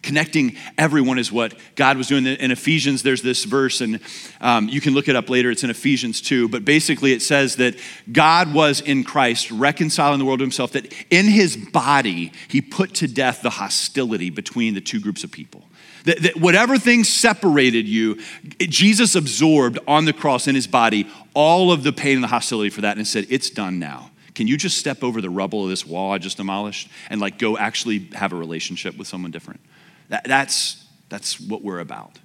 connecting 0.05 0.57
everyone 0.79 1.19
is 1.19 1.33
what 1.33 1.55
God 1.75 1.97
was 1.97 2.07
doing. 2.07 2.27
In 2.27 2.51
Ephesians, 2.51 3.03
there's 3.03 3.23
this 3.23 3.45
verse, 3.45 3.81
and 3.81 3.99
um, 4.41 4.69
you 4.69 4.81
can 4.81 4.95
look 4.95 5.09
it 5.09 5.17
up 5.17 5.29
later. 5.29 5.51
It's 5.51 5.65
in 5.65 5.71
Ephesians 5.71 6.21
2. 6.21 6.49
But 6.49 6.65
basically, 6.65 7.13
it 7.13 7.23
says 7.23 7.57
that 7.57 7.75
God 8.13 8.55
was 8.55 8.81
in 8.81 9.03
Christ 9.03 9.51
reconciling 9.51 10.19
the 10.19 10.25
world 10.25 10.39
to 10.39 10.45
himself, 10.45 10.73
that 10.73 10.93
in 11.11 11.27
his 11.27 11.57
body, 11.57 12.33
he 12.49 12.61
put 12.61 12.95
to 12.97 13.09
death 13.09 13.43
the 13.43 13.51
hostility 13.51 14.31
between 14.31 14.75
the 14.75 14.81
two 14.81 15.01
groups 15.01 15.25
of 15.25 15.33
people. 15.33 15.65
That, 16.05 16.23
that 16.23 16.37
whatever 16.37 16.79
things 16.79 17.09
separated 17.09 17.89
you, 17.89 18.21
Jesus 18.59 19.15
absorbed 19.15 19.79
on 19.89 20.05
the 20.05 20.13
cross 20.13 20.47
in 20.47 20.55
his 20.55 20.67
body 20.67 21.11
all 21.35 21.73
of 21.73 21.83
the 21.83 21.93
pain 21.93 22.17
and 22.17 22.25
the 22.25 22.29
hostility 22.29 22.71
for 22.71 22.83
that 22.83 22.97
and 22.97 23.07
said, 23.07 23.27
It's 23.31 23.51
done 23.51 23.79
now. 23.79 24.11
Can 24.35 24.47
you 24.47 24.57
just 24.57 24.79
step 24.79 25.03
over 25.03 25.21
the 25.21 25.31
rubble 25.31 25.65
of 25.65 25.71
this 25.71 25.87
wall 25.87 26.13
I 26.13 26.19
just 26.19 26.37
demolished 26.37 26.89
and 27.09 27.21
like 27.21 27.39
go 27.39 27.57
actually 27.57 28.09
have 28.15 28.33
a 28.33 28.37
relationship 28.37 28.97
with 28.97 29.07
someone 29.07 29.31
different? 29.31 29.61
That, 30.09 30.25
that's, 30.25 30.85
that's 31.09 31.41
what 31.41 31.63
we're 31.63 31.79
about. 31.79 32.19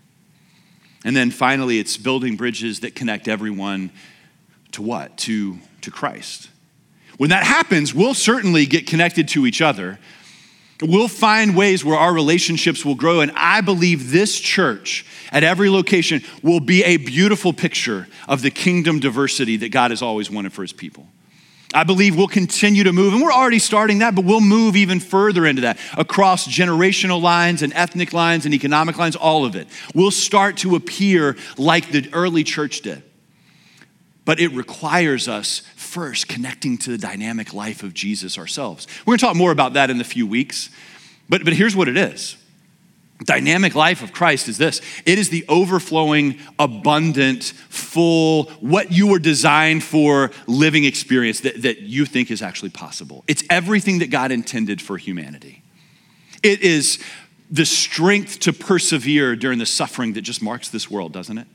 And 1.05 1.15
then 1.15 1.32
finally, 1.32 1.80
it's 1.80 1.97
building 1.97 2.36
bridges 2.36 2.82
that 2.82 2.95
connect 2.95 3.27
everyone 3.27 3.91
to 4.73 4.82
what? 4.82 5.17
To, 5.19 5.59
to 5.82 5.91
Christ. 5.91 6.49
When 7.17 7.30
that 7.30 7.43
happens, 7.43 7.93
we'll 7.93 8.13
certainly 8.13 8.65
get 8.65 8.88
connected 8.88 9.27
to 9.30 9.45
each 9.45 9.61
other. 9.61 9.99
We'll 10.82 11.09
find 11.09 11.55
ways 11.55 11.84
where 11.84 11.97
our 11.97 12.13
relationships 12.13 12.86
will 12.86 12.95
grow. 12.95 13.19
And 13.19 13.32
I 13.36 13.61
believe 13.61 14.11
this 14.11 14.39
church 14.39 15.05
at 15.32 15.43
every 15.43 15.69
location 15.69 16.21
will 16.41 16.61
be 16.61 16.84
a 16.84 16.97
beautiful 16.97 17.51
picture 17.51 18.07
of 18.27 18.41
the 18.41 18.51
kingdom 18.51 18.99
diversity 18.99 19.57
that 19.57 19.69
God 19.69 19.91
has 19.91 20.01
always 20.01 20.32
wanted 20.32 20.53
for 20.53 20.61
his 20.61 20.73
people. 20.73 21.07
I 21.71 21.84
believe 21.84 22.15
we'll 22.15 22.27
continue 22.27 22.84
to 22.86 22.93
move, 22.93 23.13
and 23.13 23.21
we're 23.21 23.32
already 23.32 23.59
starting 23.59 23.99
that, 23.99 24.15
but 24.15 24.25
we'll 24.25 24.41
move 24.41 24.75
even 24.75 24.99
further 24.99 25.45
into 25.45 25.61
that 25.61 25.77
across 25.95 26.47
generational 26.47 27.21
lines 27.21 27.61
and 27.61 27.71
ethnic 27.73 28.11
lines 28.11 28.45
and 28.45 28.55
economic 28.55 28.97
lines, 28.97 29.15
all 29.15 29.45
of 29.45 29.55
it. 29.55 29.67
We'll 29.93 30.09
start 30.09 30.57
to 30.57 30.75
appear 30.75 31.38
like 31.57 31.91
the 31.91 32.09
early 32.11 32.43
church 32.43 32.82
did. 32.82 33.03
But 34.25 34.39
it 34.39 34.47
requires 34.49 35.27
us 35.27 35.61
first 35.89 36.27
connecting 36.27 36.77
to 36.77 36.91
the 36.91 36.97
dynamic 36.97 37.53
life 37.53 37.83
of 37.83 37.93
Jesus 37.93 38.37
ourselves. 38.37 38.87
We're 39.05 39.13
gonna 39.13 39.29
talk 39.29 39.35
more 39.35 39.51
about 39.51 39.73
that 39.73 39.89
in 39.89 39.99
a 39.99 40.03
few 40.03 40.27
weeks, 40.27 40.69
but, 41.27 41.43
but 41.43 41.53
here's 41.53 41.75
what 41.75 41.87
it 41.87 41.97
is 41.97 42.37
dynamic 43.25 43.75
life 43.75 44.01
of 44.01 44.13
Christ 44.13 44.47
is 44.47 44.57
this 44.57 44.81
it 45.05 45.19
is 45.19 45.29
the 45.29 45.45
overflowing, 45.49 46.37
abundant, 46.57 47.43
full, 47.69 48.45
what 48.61 48.91
you 48.91 49.07
were 49.07 49.19
designed 49.19 49.83
for 49.83 50.31
living 50.47 50.85
experience 50.85 51.41
that, 51.41 51.61
that 51.63 51.81
you 51.81 52.05
think 52.05 52.31
is 52.31 52.41
actually 52.41 52.69
possible. 52.69 53.23
It's 53.27 53.43
everything 53.49 53.99
that 53.99 54.09
God 54.09 54.31
intended 54.31 54.81
for 54.81 54.97
humanity. 54.97 55.63
It 56.43 56.61
is 56.61 57.03
the 57.51 57.65
strength 57.65 58.39
to 58.41 58.53
persevere 58.53 59.35
during 59.35 59.59
the 59.59 59.65
suffering 59.65 60.13
that 60.13 60.21
just 60.21 60.41
marks 60.41 60.69
this 60.69 60.89
world, 60.89 61.11
doesn't 61.11 61.37
it? 61.37 61.47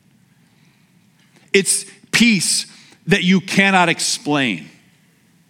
It's 1.53 1.87
peace 2.11 2.66
that 3.07 3.23
you 3.23 3.41
cannot 3.41 3.89
explain 3.89 4.69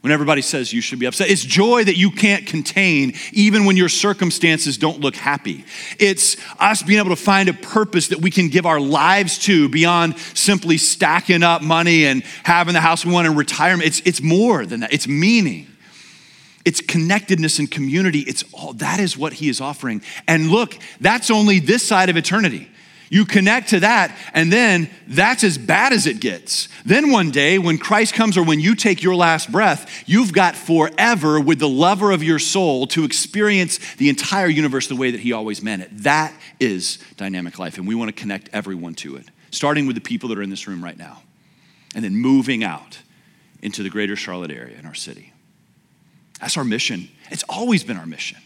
when 0.04 0.12
everybody 0.12 0.42
says 0.42 0.70
you 0.70 0.82
should 0.82 0.98
be 0.98 1.06
upset. 1.06 1.30
It's 1.30 1.42
joy 1.42 1.82
that 1.82 1.96
you 1.96 2.10
can't 2.10 2.46
contain, 2.46 3.14
even 3.32 3.64
when 3.64 3.78
your 3.78 3.88
circumstances 3.88 4.76
don't 4.76 5.00
look 5.00 5.16
happy. 5.16 5.64
It's 5.98 6.36
us 6.60 6.82
being 6.82 6.98
able 6.98 7.08
to 7.08 7.16
find 7.16 7.48
a 7.48 7.54
purpose 7.54 8.08
that 8.08 8.18
we 8.18 8.30
can 8.30 8.48
give 8.48 8.66
our 8.66 8.78
lives 8.78 9.38
to 9.46 9.66
beyond 9.70 10.18
simply 10.34 10.76
stacking 10.76 11.42
up 11.42 11.62
money 11.62 12.04
and 12.04 12.22
having 12.42 12.74
the 12.74 12.82
house 12.82 13.06
we 13.06 13.14
want 13.14 13.26
in 13.26 13.34
retirement. 13.34 13.86
It's, 13.86 14.02
it's 14.04 14.20
more 14.20 14.66
than 14.66 14.80
that, 14.80 14.92
it's 14.92 15.08
meaning. 15.08 15.68
It's 16.66 16.82
connectedness 16.82 17.58
and 17.58 17.70
community. 17.70 18.20
It's 18.20 18.44
all 18.52 18.74
that 18.74 19.00
is 19.00 19.16
what 19.16 19.32
he 19.34 19.48
is 19.48 19.60
offering. 19.60 20.02
And 20.28 20.50
look, 20.50 20.76
that's 21.00 21.30
only 21.30 21.60
this 21.60 21.86
side 21.86 22.10
of 22.10 22.16
eternity. 22.18 22.68
You 23.10 23.24
connect 23.24 23.70
to 23.70 23.80
that, 23.80 24.16
and 24.32 24.52
then 24.52 24.90
that's 25.06 25.44
as 25.44 25.58
bad 25.58 25.92
as 25.92 26.06
it 26.06 26.20
gets. 26.20 26.68
Then 26.84 27.10
one 27.10 27.30
day, 27.30 27.58
when 27.58 27.78
Christ 27.78 28.14
comes 28.14 28.36
or 28.36 28.42
when 28.42 28.60
you 28.60 28.74
take 28.74 29.02
your 29.02 29.14
last 29.14 29.52
breath, 29.52 30.04
you've 30.06 30.32
got 30.32 30.56
forever 30.56 31.38
with 31.38 31.58
the 31.58 31.68
lover 31.68 32.12
of 32.12 32.22
your 32.22 32.38
soul 32.38 32.86
to 32.88 33.04
experience 33.04 33.78
the 33.96 34.08
entire 34.08 34.48
universe 34.48 34.88
the 34.88 34.96
way 34.96 35.10
that 35.10 35.20
He 35.20 35.32
always 35.32 35.62
meant 35.62 35.82
it. 35.82 35.90
That 35.98 36.34
is 36.58 36.98
dynamic 37.16 37.58
life, 37.58 37.78
and 37.78 37.86
we 37.86 37.94
want 37.94 38.14
to 38.14 38.20
connect 38.20 38.48
everyone 38.52 38.94
to 38.96 39.16
it, 39.16 39.26
starting 39.50 39.86
with 39.86 39.96
the 39.96 40.02
people 40.02 40.28
that 40.30 40.38
are 40.38 40.42
in 40.42 40.50
this 40.50 40.66
room 40.66 40.82
right 40.82 40.98
now, 40.98 41.22
and 41.94 42.04
then 42.04 42.16
moving 42.16 42.64
out 42.64 42.98
into 43.62 43.82
the 43.82 43.90
greater 43.90 44.16
Charlotte 44.16 44.50
area 44.50 44.78
in 44.78 44.86
our 44.86 44.94
city. 44.94 45.32
That's 46.40 46.56
our 46.56 46.64
mission. 46.64 47.08
It's 47.30 47.44
always 47.48 47.84
been 47.84 47.96
our 47.96 48.06
mission. 48.06 48.38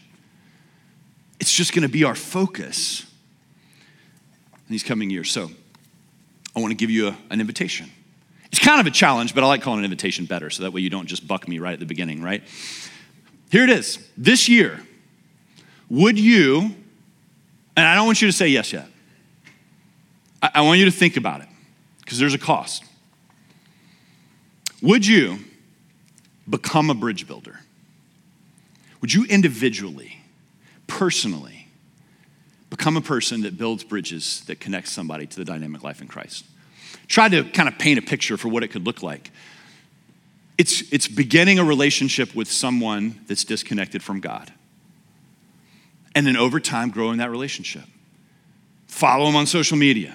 It's 1.39 1.53
just 1.53 1.73
going 1.73 1.83
to 1.83 1.89
be 1.89 2.03
our 2.03 2.15
focus 2.15 3.05
these 4.69 4.83
coming 4.83 5.09
years. 5.09 5.31
So 5.31 5.49
I 6.55 6.59
want 6.59 6.71
to 6.71 6.75
give 6.75 6.89
you 6.89 7.09
a, 7.09 7.17
an 7.29 7.41
invitation. 7.41 7.89
It's 8.51 8.59
kind 8.59 8.79
of 8.79 8.87
a 8.87 8.91
challenge, 8.91 9.35
but 9.35 9.43
I 9.43 9.47
like 9.47 9.61
calling 9.61 9.79
an 9.79 9.85
invitation 9.85 10.25
better 10.25 10.49
so 10.49 10.63
that 10.63 10.71
way 10.71 10.81
you 10.81 10.89
don't 10.89 11.07
just 11.07 11.27
buck 11.27 11.47
me 11.47 11.59
right 11.59 11.73
at 11.73 11.79
the 11.79 11.85
beginning, 11.85 12.21
right? 12.21 12.43
Here 13.51 13.63
it 13.63 13.69
is. 13.69 13.99
This 14.17 14.47
year, 14.49 14.81
would 15.89 16.19
you, 16.19 16.75
and 17.75 17.87
I 17.87 17.95
don't 17.95 18.05
want 18.05 18.21
you 18.21 18.27
to 18.27 18.31
say 18.31 18.47
yes 18.47 18.73
yet, 18.73 18.87
I, 20.41 20.51
I 20.55 20.61
want 20.61 20.79
you 20.79 20.85
to 20.85 20.91
think 20.91 21.17
about 21.17 21.41
it 21.41 21.47
because 21.99 22.19
there's 22.19 22.33
a 22.33 22.39
cost. 22.39 22.83
Would 24.81 25.05
you 25.05 25.39
become 26.49 26.89
a 26.89 26.95
bridge 26.95 27.27
builder? 27.27 27.59
Would 29.01 29.13
you 29.13 29.25
individually, 29.25 30.17
personally, 30.87 31.58
Become 32.69 32.97
a 32.97 33.01
person 33.01 33.41
that 33.41 33.57
builds 33.57 33.83
bridges 33.83 34.41
that 34.45 34.59
connects 34.59 34.91
somebody 34.91 35.25
to 35.25 35.35
the 35.35 35.45
dynamic 35.45 35.83
life 35.83 36.01
in 36.01 36.07
Christ. 36.07 36.45
Try 37.07 37.29
to 37.29 37.43
kind 37.43 37.67
of 37.67 37.77
paint 37.79 37.97
a 37.97 38.01
picture 38.01 38.37
for 38.37 38.49
what 38.49 38.63
it 38.63 38.67
could 38.69 38.85
look 38.85 39.01
like. 39.01 39.31
It's, 40.57 40.83
it's 40.91 41.07
beginning 41.07 41.57
a 41.57 41.63
relationship 41.63 42.35
with 42.35 42.51
someone 42.51 43.21
that's 43.27 43.43
disconnected 43.43 44.03
from 44.03 44.19
God. 44.19 44.51
And 46.13 46.27
then 46.27 46.37
over 46.37 46.59
time, 46.59 46.89
growing 46.89 47.17
that 47.17 47.31
relationship. 47.31 47.85
Follow 48.87 49.25
them 49.25 49.35
on 49.35 49.45
social 49.45 49.77
media. 49.77 50.13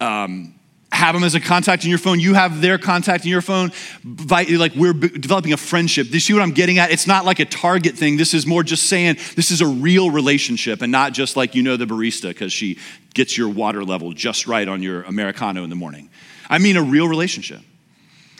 Um, 0.00 0.54
have 1.02 1.16
them 1.16 1.24
as 1.24 1.34
a 1.34 1.40
contact 1.40 1.82
in 1.82 1.90
your 1.90 1.98
phone. 1.98 2.20
You 2.20 2.34
have 2.34 2.60
their 2.60 2.78
contact 2.78 3.24
in 3.24 3.30
your 3.30 3.42
phone. 3.42 3.72
Like 4.04 4.76
we're 4.76 4.92
developing 4.92 5.52
a 5.52 5.56
friendship. 5.56 6.06
Do 6.06 6.12
you 6.12 6.20
see 6.20 6.32
what 6.32 6.42
I'm 6.42 6.52
getting 6.52 6.78
at? 6.78 6.92
It's 6.92 7.08
not 7.08 7.24
like 7.24 7.40
a 7.40 7.44
target 7.44 7.96
thing. 7.96 8.18
This 8.18 8.34
is 8.34 8.46
more 8.46 8.62
just 8.62 8.84
saying 8.84 9.16
this 9.34 9.50
is 9.50 9.60
a 9.60 9.66
real 9.66 10.12
relationship 10.12 10.80
and 10.80 10.92
not 10.92 11.12
just 11.12 11.36
like 11.36 11.56
you 11.56 11.62
know 11.64 11.76
the 11.76 11.86
barista 11.86 12.28
because 12.28 12.52
she 12.52 12.78
gets 13.14 13.36
your 13.36 13.48
water 13.48 13.82
level 13.82 14.12
just 14.12 14.46
right 14.46 14.68
on 14.68 14.80
your 14.80 15.02
Americano 15.02 15.64
in 15.64 15.70
the 15.70 15.76
morning. 15.76 16.08
I 16.48 16.58
mean 16.58 16.76
a 16.76 16.82
real 16.82 17.08
relationship. 17.08 17.62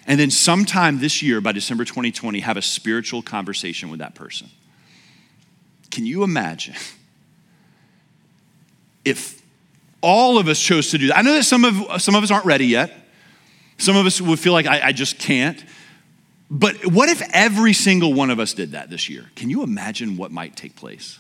And 0.07 0.21
then 0.21 0.31
sometime 0.31 1.01
this 1.01 1.21
year, 1.21 1.41
by 1.41 1.51
December 1.51 1.85
2020, 1.85 2.41
have 2.41 2.57
a 2.57 2.63
spiritual 2.63 3.23
conversation 3.23 3.91
with 3.91 3.99
that 3.99 4.15
person. 4.15 4.49
Can 5.91 6.07
you 6.07 6.23
imagine 6.23 6.77
if 9.05 9.42
all 10.03 10.39
of 10.39 10.49
us 10.49 10.61
chose 10.61 10.91
to 10.91 10.99
do 10.99 11.07
that. 11.07 11.19
I 11.19 11.23
know 11.23 11.33
that 11.35 11.45
some 11.45 11.65
of, 11.65 12.03
some 12.03 12.15
of 12.15 12.23
us 12.23 12.31
aren't 12.31 12.45
ready 12.45 12.67
yet. 12.67 12.93
Some 13.79 13.97
of 13.97 14.05
us 14.05 14.21
would 14.21 14.39
feel 14.39 14.53
like, 14.53 14.67
I, 14.67 14.89
I 14.89 14.93
just 14.93 15.19
can't. 15.19 15.65
But 16.51 16.85
what 16.85 17.09
if 17.09 17.23
every 17.33 17.73
single 17.73 18.13
one 18.13 18.29
of 18.29 18.39
us 18.39 18.53
did 18.53 18.73
that 18.73 18.91
this 18.91 19.09
year? 19.09 19.31
Can 19.35 19.49
you 19.49 19.63
imagine 19.63 20.19
what 20.19 20.31
might 20.31 20.55
take 20.55 20.77
place 20.77 21.19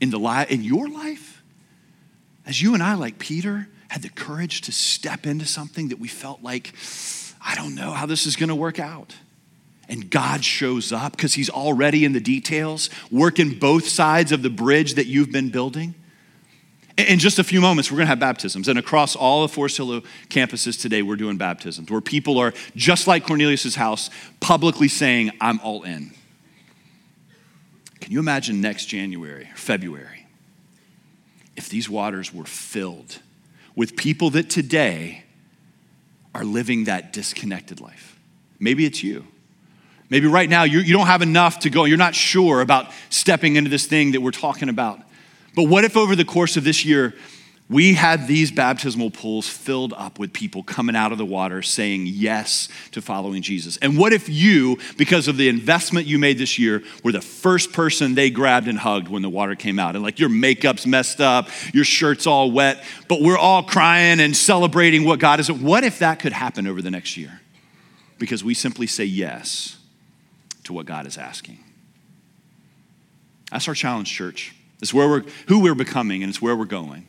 in, 0.00 0.10
the 0.10 0.18
li- 0.18 0.46
in 0.48 0.62
your 0.62 0.88
life? 0.88 1.42
As 2.46 2.62
you 2.62 2.74
and 2.74 2.82
I, 2.82 2.94
like 2.94 3.18
Peter, 3.18 3.68
had 3.88 4.02
the 4.02 4.10
courage 4.10 4.60
to 4.62 4.72
step 4.72 5.26
into 5.26 5.46
something 5.46 5.88
that 5.88 5.98
we 5.98 6.08
felt 6.08 6.42
like, 6.42 6.72
I 7.44 7.54
don't 7.54 7.74
know 7.74 7.90
how 7.90 8.06
this 8.06 8.26
is 8.26 8.36
going 8.36 8.48
to 8.48 8.54
work 8.54 8.78
out. 8.78 9.14
And 9.88 10.08
God 10.10 10.44
shows 10.44 10.92
up 10.92 11.12
because 11.12 11.34
He's 11.34 11.50
already 11.50 12.04
in 12.04 12.12
the 12.12 12.20
details, 12.20 12.90
working 13.10 13.58
both 13.58 13.86
sides 13.86 14.32
of 14.32 14.42
the 14.42 14.50
bridge 14.50 14.94
that 14.94 15.06
you've 15.06 15.32
been 15.32 15.50
building. 15.50 15.94
In 16.96 17.18
just 17.18 17.40
a 17.40 17.44
few 17.44 17.60
moments, 17.60 17.90
we're 17.90 17.96
going 17.96 18.06
to 18.06 18.10
have 18.10 18.20
baptisms. 18.20 18.68
And 18.68 18.78
across 18.78 19.16
all 19.16 19.42
of 19.42 19.50
Forest 19.50 19.78
Hill 19.78 20.02
campuses 20.28 20.80
today, 20.80 21.02
we're 21.02 21.16
doing 21.16 21.36
baptisms 21.36 21.90
where 21.90 22.00
people 22.00 22.38
are, 22.38 22.54
just 22.76 23.08
like 23.08 23.26
Cornelius' 23.26 23.74
house, 23.74 24.10
publicly 24.38 24.86
saying, 24.86 25.32
I'm 25.40 25.58
all 25.60 25.82
in. 25.82 26.12
Can 28.00 28.12
you 28.12 28.20
imagine 28.20 28.60
next 28.60 28.86
January 28.86 29.44
or 29.44 29.56
February 29.56 30.26
if 31.56 31.68
these 31.68 31.88
waters 31.88 32.32
were 32.32 32.44
filled 32.44 33.18
with 33.74 33.96
people 33.96 34.30
that 34.30 34.50
today 34.50 35.24
are 36.34 36.44
living 36.44 36.84
that 36.84 37.12
disconnected 37.12 37.80
life? 37.80 38.18
Maybe 38.60 38.84
it's 38.84 39.02
you. 39.02 39.26
Maybe 40.10 40.26
right 40.26 40.48
now 40.48 40.62
you, 40.62 40.78
you 40.80 40.92
don't 40.92 41.06
have 41.06 41.22
enough 41.22 41.60
to 41.60 41.70
go. 41.70 41.86
You're 41.86 41.96
not 41.96 42.14
sure 42.14 42.60
about 42.60 42.88
stepping 43.10 43.56
into 43.56 43.70
this 43.70 43.86
thing 43.86 44.12
that 44.12 44.20
we're 44.20 44.30
talking 44.30 44.68
about. 44.68 45.00
But 45.54 45.64
what 45.64 45.84
if 45.84 45.96
over 45.96 46.16
the 46.16 46.24
course 46.24 46.56
of 46.56 46.64
this 46.64 46.84
year, 46.84 47.14
we 47.70 47.94
had 47.94 48.28
these 48.28 48.50
baptismal 48.50 49.10
pools 49.10 49.48
filled 49.48 49.94
up 49.94 50.18
with 50.18 50.34
people 50.34 50.62
coming 50.62 50.94
out 50.94 51.12
of 51.12 51.18
the 51.18 51.24
water 51.24 51.62
saying 51.62 52.04
yes 52.06 52.68
to 52.90 53.00
following 53.00 53.40
Jesus. 53.40 53.78
And 53.78 53.96
what 53.96 54.12
if 54.12 54.28
you, 54.28 54.78
because 54.98 55.28
of 55.28 55.38
the 55.38 55.48
investment 55.48 56.06
you 56.06 56.18
made 56.18 56.36
this 56.36 56.58
year, 56.58 56.82
were 57.02 57.12
the 57.12 57.22
first 57.22 57.72
person 57.72 58.14
they 58.14 58.28
grabbed 58.28 58.68
and 58.68 58.78
hugged 58.78 59.08
when 59.08 59.22
the 59.22 59.30
water 59.30 59.54
came 59.54 59.78
out? 59.78 59.94
And 59.94 60.04
like 60.04 60.18
your 60.18 60.28
makeup's 60.28 60.86
messed 60.86 61.22
up, 61.22 61.48
your 61.72 61.84
shirt's 61.84 62.26
all 62.26 62.50
wet, 62.50 62.84
but 63.08 63.22
we're 63.22 63.38
all 63.38 63.62
crying 63.62 64.20
and 64.20 64.36
celebrating 64.36 65.04
what 65.04 65.18
God 65.18 65.40
is. 65.40 65.50
What 65.50 65.84
if 65.84 66.00
that 66.00 66.20
could 66.20 66.32
happen 66.32 66.66
over 66.66 66.82
the 66.82 66.90
next 66.90 67.16
year? 67.16 67.40
Because 68.18 68.44
we 68.44 68.52
simply 68.52 68.86
say 68.86 69.04
yes 69.04 69.78
to 70.64 70.74
what 70.74 70.84
God 70.84 71.06
is 71.06 71.16
asking. 71.16 71.58
That's 73.50 73.68
our 73.68 73.74
challenge, 73.74 74.12
church. 74.12 74.54
It's 74.84 74.92
where 74.92 75.08
we're, 75.08 75.24
who 75.48 75.60
we're 75.60 75.74
becoming, 75.74 76.22
and 76.22 76.28
it's 76.28 76.42
where 76.42 76.54
we're 76.54 76.66
going. 76.66 77.06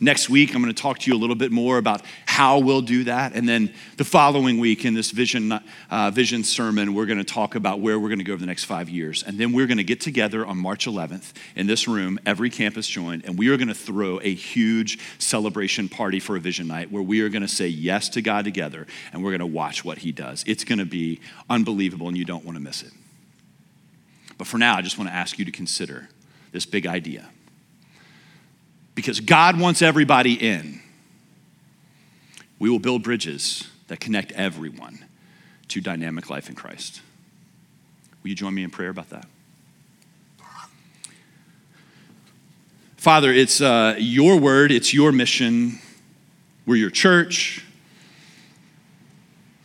Next 0.00 0.30
week, 0.30 0.54
I'm 0.54 0.62
going 0.62 0.72
to 0.72 0.82
talk 0.82 1.00
to 1.00 1.10
you 1.10 1.16
a 1.16 1.18
little 1.18 1.34
bit 1.34 1.50
more 1.50 1.78
about 1.78 2.02
how 2.26 2.60
we'll 2.60 2.80
do 2.80 3.02
that. 3.04 3.34
And 3.34 3.48
then 3.48 3.74
the 3.96 4.04
following 4.04 4.58
week, 4.58 4.84
in 4.84 4.94
this 4.94 5.10
vision, 5.10 5.52
uh, 5.90 6.10
vision 6.12 6.44
sermon, 6.44 6.94
we're 6.94 7.06
going 7.06 7.18
to 7.18 7.24
talk 7.24 7.56
about 7.56 7.80
where 7.80 7.98
we're 7.98 8.08
going 8.08 8.20
to 8.20 8.24
go 8.24 8.34
over 8.34 8.40
the 8.40 8.46
next 8.46 8.66
five 8.66 8.88
years. 8.88 9.24
And 9.24 9.36
then 9.36 9.52
we're 9.52 9.66
going 9.66 9.78
to 9.78 9.84
get 9.84 10.00
together 10.00 10.46
on 10.46 10.58
March 10.58 10.86
11th 10.86 11.32
in 11.56 11.66
this 11.66 11.88
room, 11.88 12.20
every 12.24 12.50
campus 12.50 12.86
joined, 12.86 13.24
and 13.24 13.36
we 13.36 13.48
are 13.48 13.56
going 13.56 13.66
to 13.66 13.74
throw 13.74 14.20
a 14.22 14.32
huge 14.32 15.00
celebration 15.18 15.88
party 15.88 16.20
for 16.20 16.36
a 16.36 16.40
vision 16.40 16.68
night 16.68 16.92
where 16.92 17.02
we 17.02 17.20
are 17.22 17.28
going 17.28 17.42
to 17.42 17.48
say 17.48 17.66
yes 17.66 18.08
to 18.10 18.22
God 18.22 18.44
together 18.44 18.86
and 19.12 19.24
we're 19.24 19.30
going 19.30 19.40
to 19.40 19.46
watch 19.46 19.84
what 19.84 19.98
He 19.98 20.12
does. 20.12 20.44
It's 20.46 20.62
going 20.62 20.78
to 20.78 20.86
be 20.86 21.18
unbelievable, 21.50 22.06
and 22.06 22.16
you 22.16 22.24
don't 22.24 22.44
want 22.44 22.56
to 22.56 22.62
miss 22.62 22.84
it. 22.84 22.92
But 24.38 24.46
for 24.46 24.58
now, 24.58 24.76
I 24.76 24.82
just 24.82 24.98
want 24.98 25.10
to 25.10 25.14
ask 25.14 25.38
you 25.38 25.44
to 25.44 25.52
consider 25.52 26.08
this 26.52 26.66
big 26.66 26.86
idea. 26.86 27.28
Because 28.94 29.20
God 29.20 29.58
wants 29.58 29.82
everybody 29.82 30.34
in. 30.34 30.80
We 32.58 32.70
will 32.70 32.78
build 32.78 33.02
bridges 33.02 33.68
that 33.88 33.98
connect 33.98 34.32
everyone 34.32 35.04
to 35.68 35.80
dynamic 35.80 36.30
life 36.30 36.48
in 36.48 36.54
Christ. 36.54 37.00
Will 38.22 38.30
you 38.30 38.36
join 38.36 38.54
me 38.54 38.62
in 38.62 38.70
prayer 38.70 38.90
about 38.90 39.10
that? 39.10 39.26
Father, 42.96 43.32
it's 43.32 43.60
uh, 43.60 43.96
your 43.98 44.38
word, 44.38 44.70
it's 44.70 44.94
your 44.94 45.10
mission. 45.10 45.80
We're 46.66 46.76
your 46.76 46.90
church. 46.90 47.64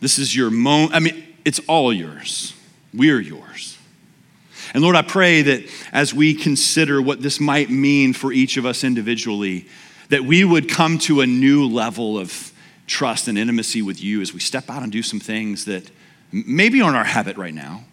This 0.00 0.18
is 0.18 0.34
your 0.34 0.50
moment. 0.50 0.94
I 0.94 0.98
mean, 0.98 1.24
it's 1.44 1.60
all 1.68 1.92
yours. 1.92 2.52
We're 2.92 3.20
yours. 3.20 3.77
And 4.74 4.82
Lord, 4.82 4.96
I 4.96 5.02
pray 5.02 5.42
that 5.42 5.64
as 5.92 6.12
we 6.12 6.34
consider 6.34 7.00
what 7.00 7.22
this 7.22 7.40
might 7.40 7.70
mean 7.70 8.12
for 8.12 8.32
each 8.32 8.56
of 8.56 8.66
us 8.66 8.84
individually, 8.84 9.66
that 10.08 10.24
we 10.24 10.44
would 10.44 10.68
come 10.68 10.98
to 11.00 11.20
a 11.20 11.26
new 11.26 11.66
level 11.66 12.18
of 12.18 12.52
trust 12.86 13.28
and 13.28 13.38
intimacy 13.38 13.82
with 13.82 14.02
you 14.02 14.20
as 14.20 14.32
we 14.32 14.40
step 14.40 14.70
out 14.70 14.82
and 14.82 14.90
do 14.90 15.02
some 15.02 15.20
things 15.20 15.66
that 15.66 15.90
maybe 16.32 16.80
aren't 16.80 16.96
our 16.96 17.04
habit 17.04 17.36
right 17.36 17.54
now. 17.54 17.84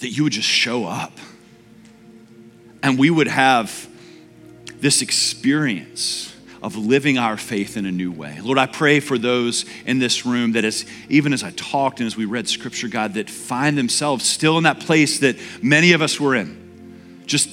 That 0.00 0.10
you 0.10 0.24
would 0.24 0.32
just 0.32 0.48
show 0.48 0.86
up 0.86 1.12
and 2.82 2.98
we 2.98 3.10
would 3.10 3.26
have 3.26 3.88
this 4.80 5.02
experience 5.02 6.34
of 6.62 6.76
living 6.76 7.18
our 7.18 7.36
faith 7.36 7.76
in 7.76 7.86
a 7.86 7.92
new 7.92 8.10
way. 8.10 8.40
Lord, 8.42 8.58
I 8.58 8.66
pray 8.66 9.00
for 9.00 9.18
those 9.18 9.64
in 9.86 9.98
this 9.98 10.26
room 10.26 10.52
that 10.52 10.64
as 10.64 10.84
even 11.08 11.32
as 11.32 11.42
I 11.42 11.50
talked 11.52 12.00
and 12.00 12.06
as 12.06 12.16
we 12.16 12.24
read 12.24 12.48
scripture, 12.48 12.88
God, 12.88 13.14
that 13.14 13.30
find 13.30 13.78
themselves 13.78 14.24
still 14.24 14.58
in 14.58 14.64
that 14.64 14.80
place 14.80 15.20
that 15.20 15.36
many 15.62 15.92
of 15.92 16.02
us 16.02 16.18
were 16.18 16.34
in, 16.34 17.22
just 17.26 17.50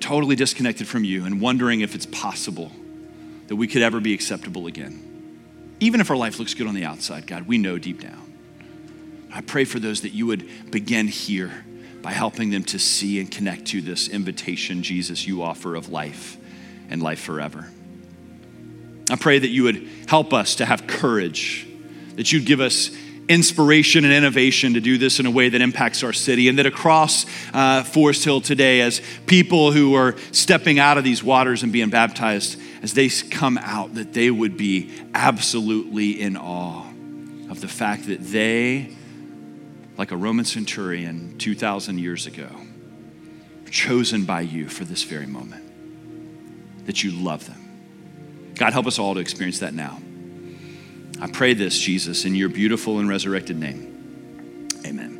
totally 0.00 0.36
disconnected 0.36 0.88
from 0.88 1.04
you 1.04 1.24
and 1.24 1.40
wondering 1.40 1.82
if 1.82 1.94
it's 1.94 2.06
possible 2.06 2.72
that 3.48 3.56
we 3.56 3.66
could 3.66 3.82
ever 3.82 4.00
be 4.00 4.14
acceptable 4.14 4.66
again. 4.66 5.06
Even 5.80 6.00
if 6.00 6.10
our 6.10 6.16
life 6.16 6.38
looks 6.38 6.54
good 6.54 6.66
on 6.66 6.74
the 6.74 6.84
outside, 6.84 7.26
God, 7.26 7.46
we 7.46 7.58
know 7.58 7.78
deep 7.78 8.00
down. 8.00 8.32
I 9.32 9.40
pray 9.40 9.64
for 9.64 9.78
those 9.78 10.02
that 10.02 10.10
you 10.10 10.26
would 10.26 10.70
begin 10.70 11.08
here 11.08 11.64
by 12.02 12.12
helping 12.12 12.50
them 12.50 12.64
to 12.64 12.78
see 12.78 13.20
and 13.20 13.30
connect 13.30 13.66
to 13.66 13.80
this 13.80 14.08
invitation, 14.08 14.82
Jesus, 14.82 15.26
you 15.26 15.42
offer 15.42 15.74
of 15.74 15.90
life 15.90 16.36
and 16.88 17.02
life 17.02 17.20
forever. 17.20 17.68
I 19.10 19.16
pray 19.16 19.38
that 19.38 19.48
you 19.48 19.64
would 19.64 19.88
help 20.06 20.32
us 20.32 20.56
to 20.56 20.64
have 20.64 20.86
courage, 20.86 21.66
that 22.14 22.30
you'd 22.32 22.46
give 22.46 22.60
us 22.60 22.90
inspiration 23.28 24.04
and 24.04 24.12
innovation 24.12 24.74
to 24.74 24.80
do 24.80 24.98
this 24.98 25.20
in 25.20 25.26
a 25.26 25.30
way 25.30 25.48
that 25.48 25.60
impacts 25.60 26.02
our 26.02 26.12
city, 26.12 26.48
and 26.48 26.58
that 26.58 26.66
across 26.66 27.26
uh, 27.52 27.82
Forest 27.84 28.24
Hill 28.24 28.40
today, 28.40 28.80
as 28.80 29.00
people 29.26 29.72
who 29.72 29.94
are 29.94 30.16
stepping 30.32 30.78
out 30.78 30.98
of 30.98 31.04
these 31.04 31.22
waters 31.22 31.62
and 31.62 31.72
being 31.72 31.90
baptized, 31.90 32.60
as 32.82 32.94
they 32.94 33.08
come 33.08 33.58
out, 33.58 33.94
that 33.94 34.12
they 34.12 34.30
would 34.30 34.56
be 34.56 34.90
absolutely 35.14 36.20
in 36.20 36.36
awe 36.36 36.86
of 37.50 37.60
the 37.60 37.68
fact 37.68 38.06
that 38.06 38.20
they, 38.20 38.96
like 39.96 40.10
a 40.12 40.16
Roman 40.16 40.44
centurion 40.44 41.36
2,000 41.38 41.98
years 41.98 42.26
ago, 42.26 42.48
chosen 43.70 44.24
by 44.24 44.40
you 44.40 44.68
for 44.68 44.84
this 44.84 45.04
very 45.04 45.26
moment, 45.26 45.64
that 46.86 47.04
you 47.04 47.12
love 47.12 47.46
them 47.46 47.69
God, 48.60 48.74
help 48.74 48.86
us 48.86 48.98
all 48.98 49.14
to 49.14 49.20
experience 49.20 49.60
that 49.60 49.72
now. 49.72 49.98
I 51.18 51.28
pray 51.28 51.54
this, 51.54 51.78
Jesus, 51.78 52.26
in 52.26 52.34
your 52.34 52.50
beautiful 52.50 52.98
and 52.98 53.08
resurrected 53.08 53.56
name. 53.56 54.68
Amen. 54.84 55.19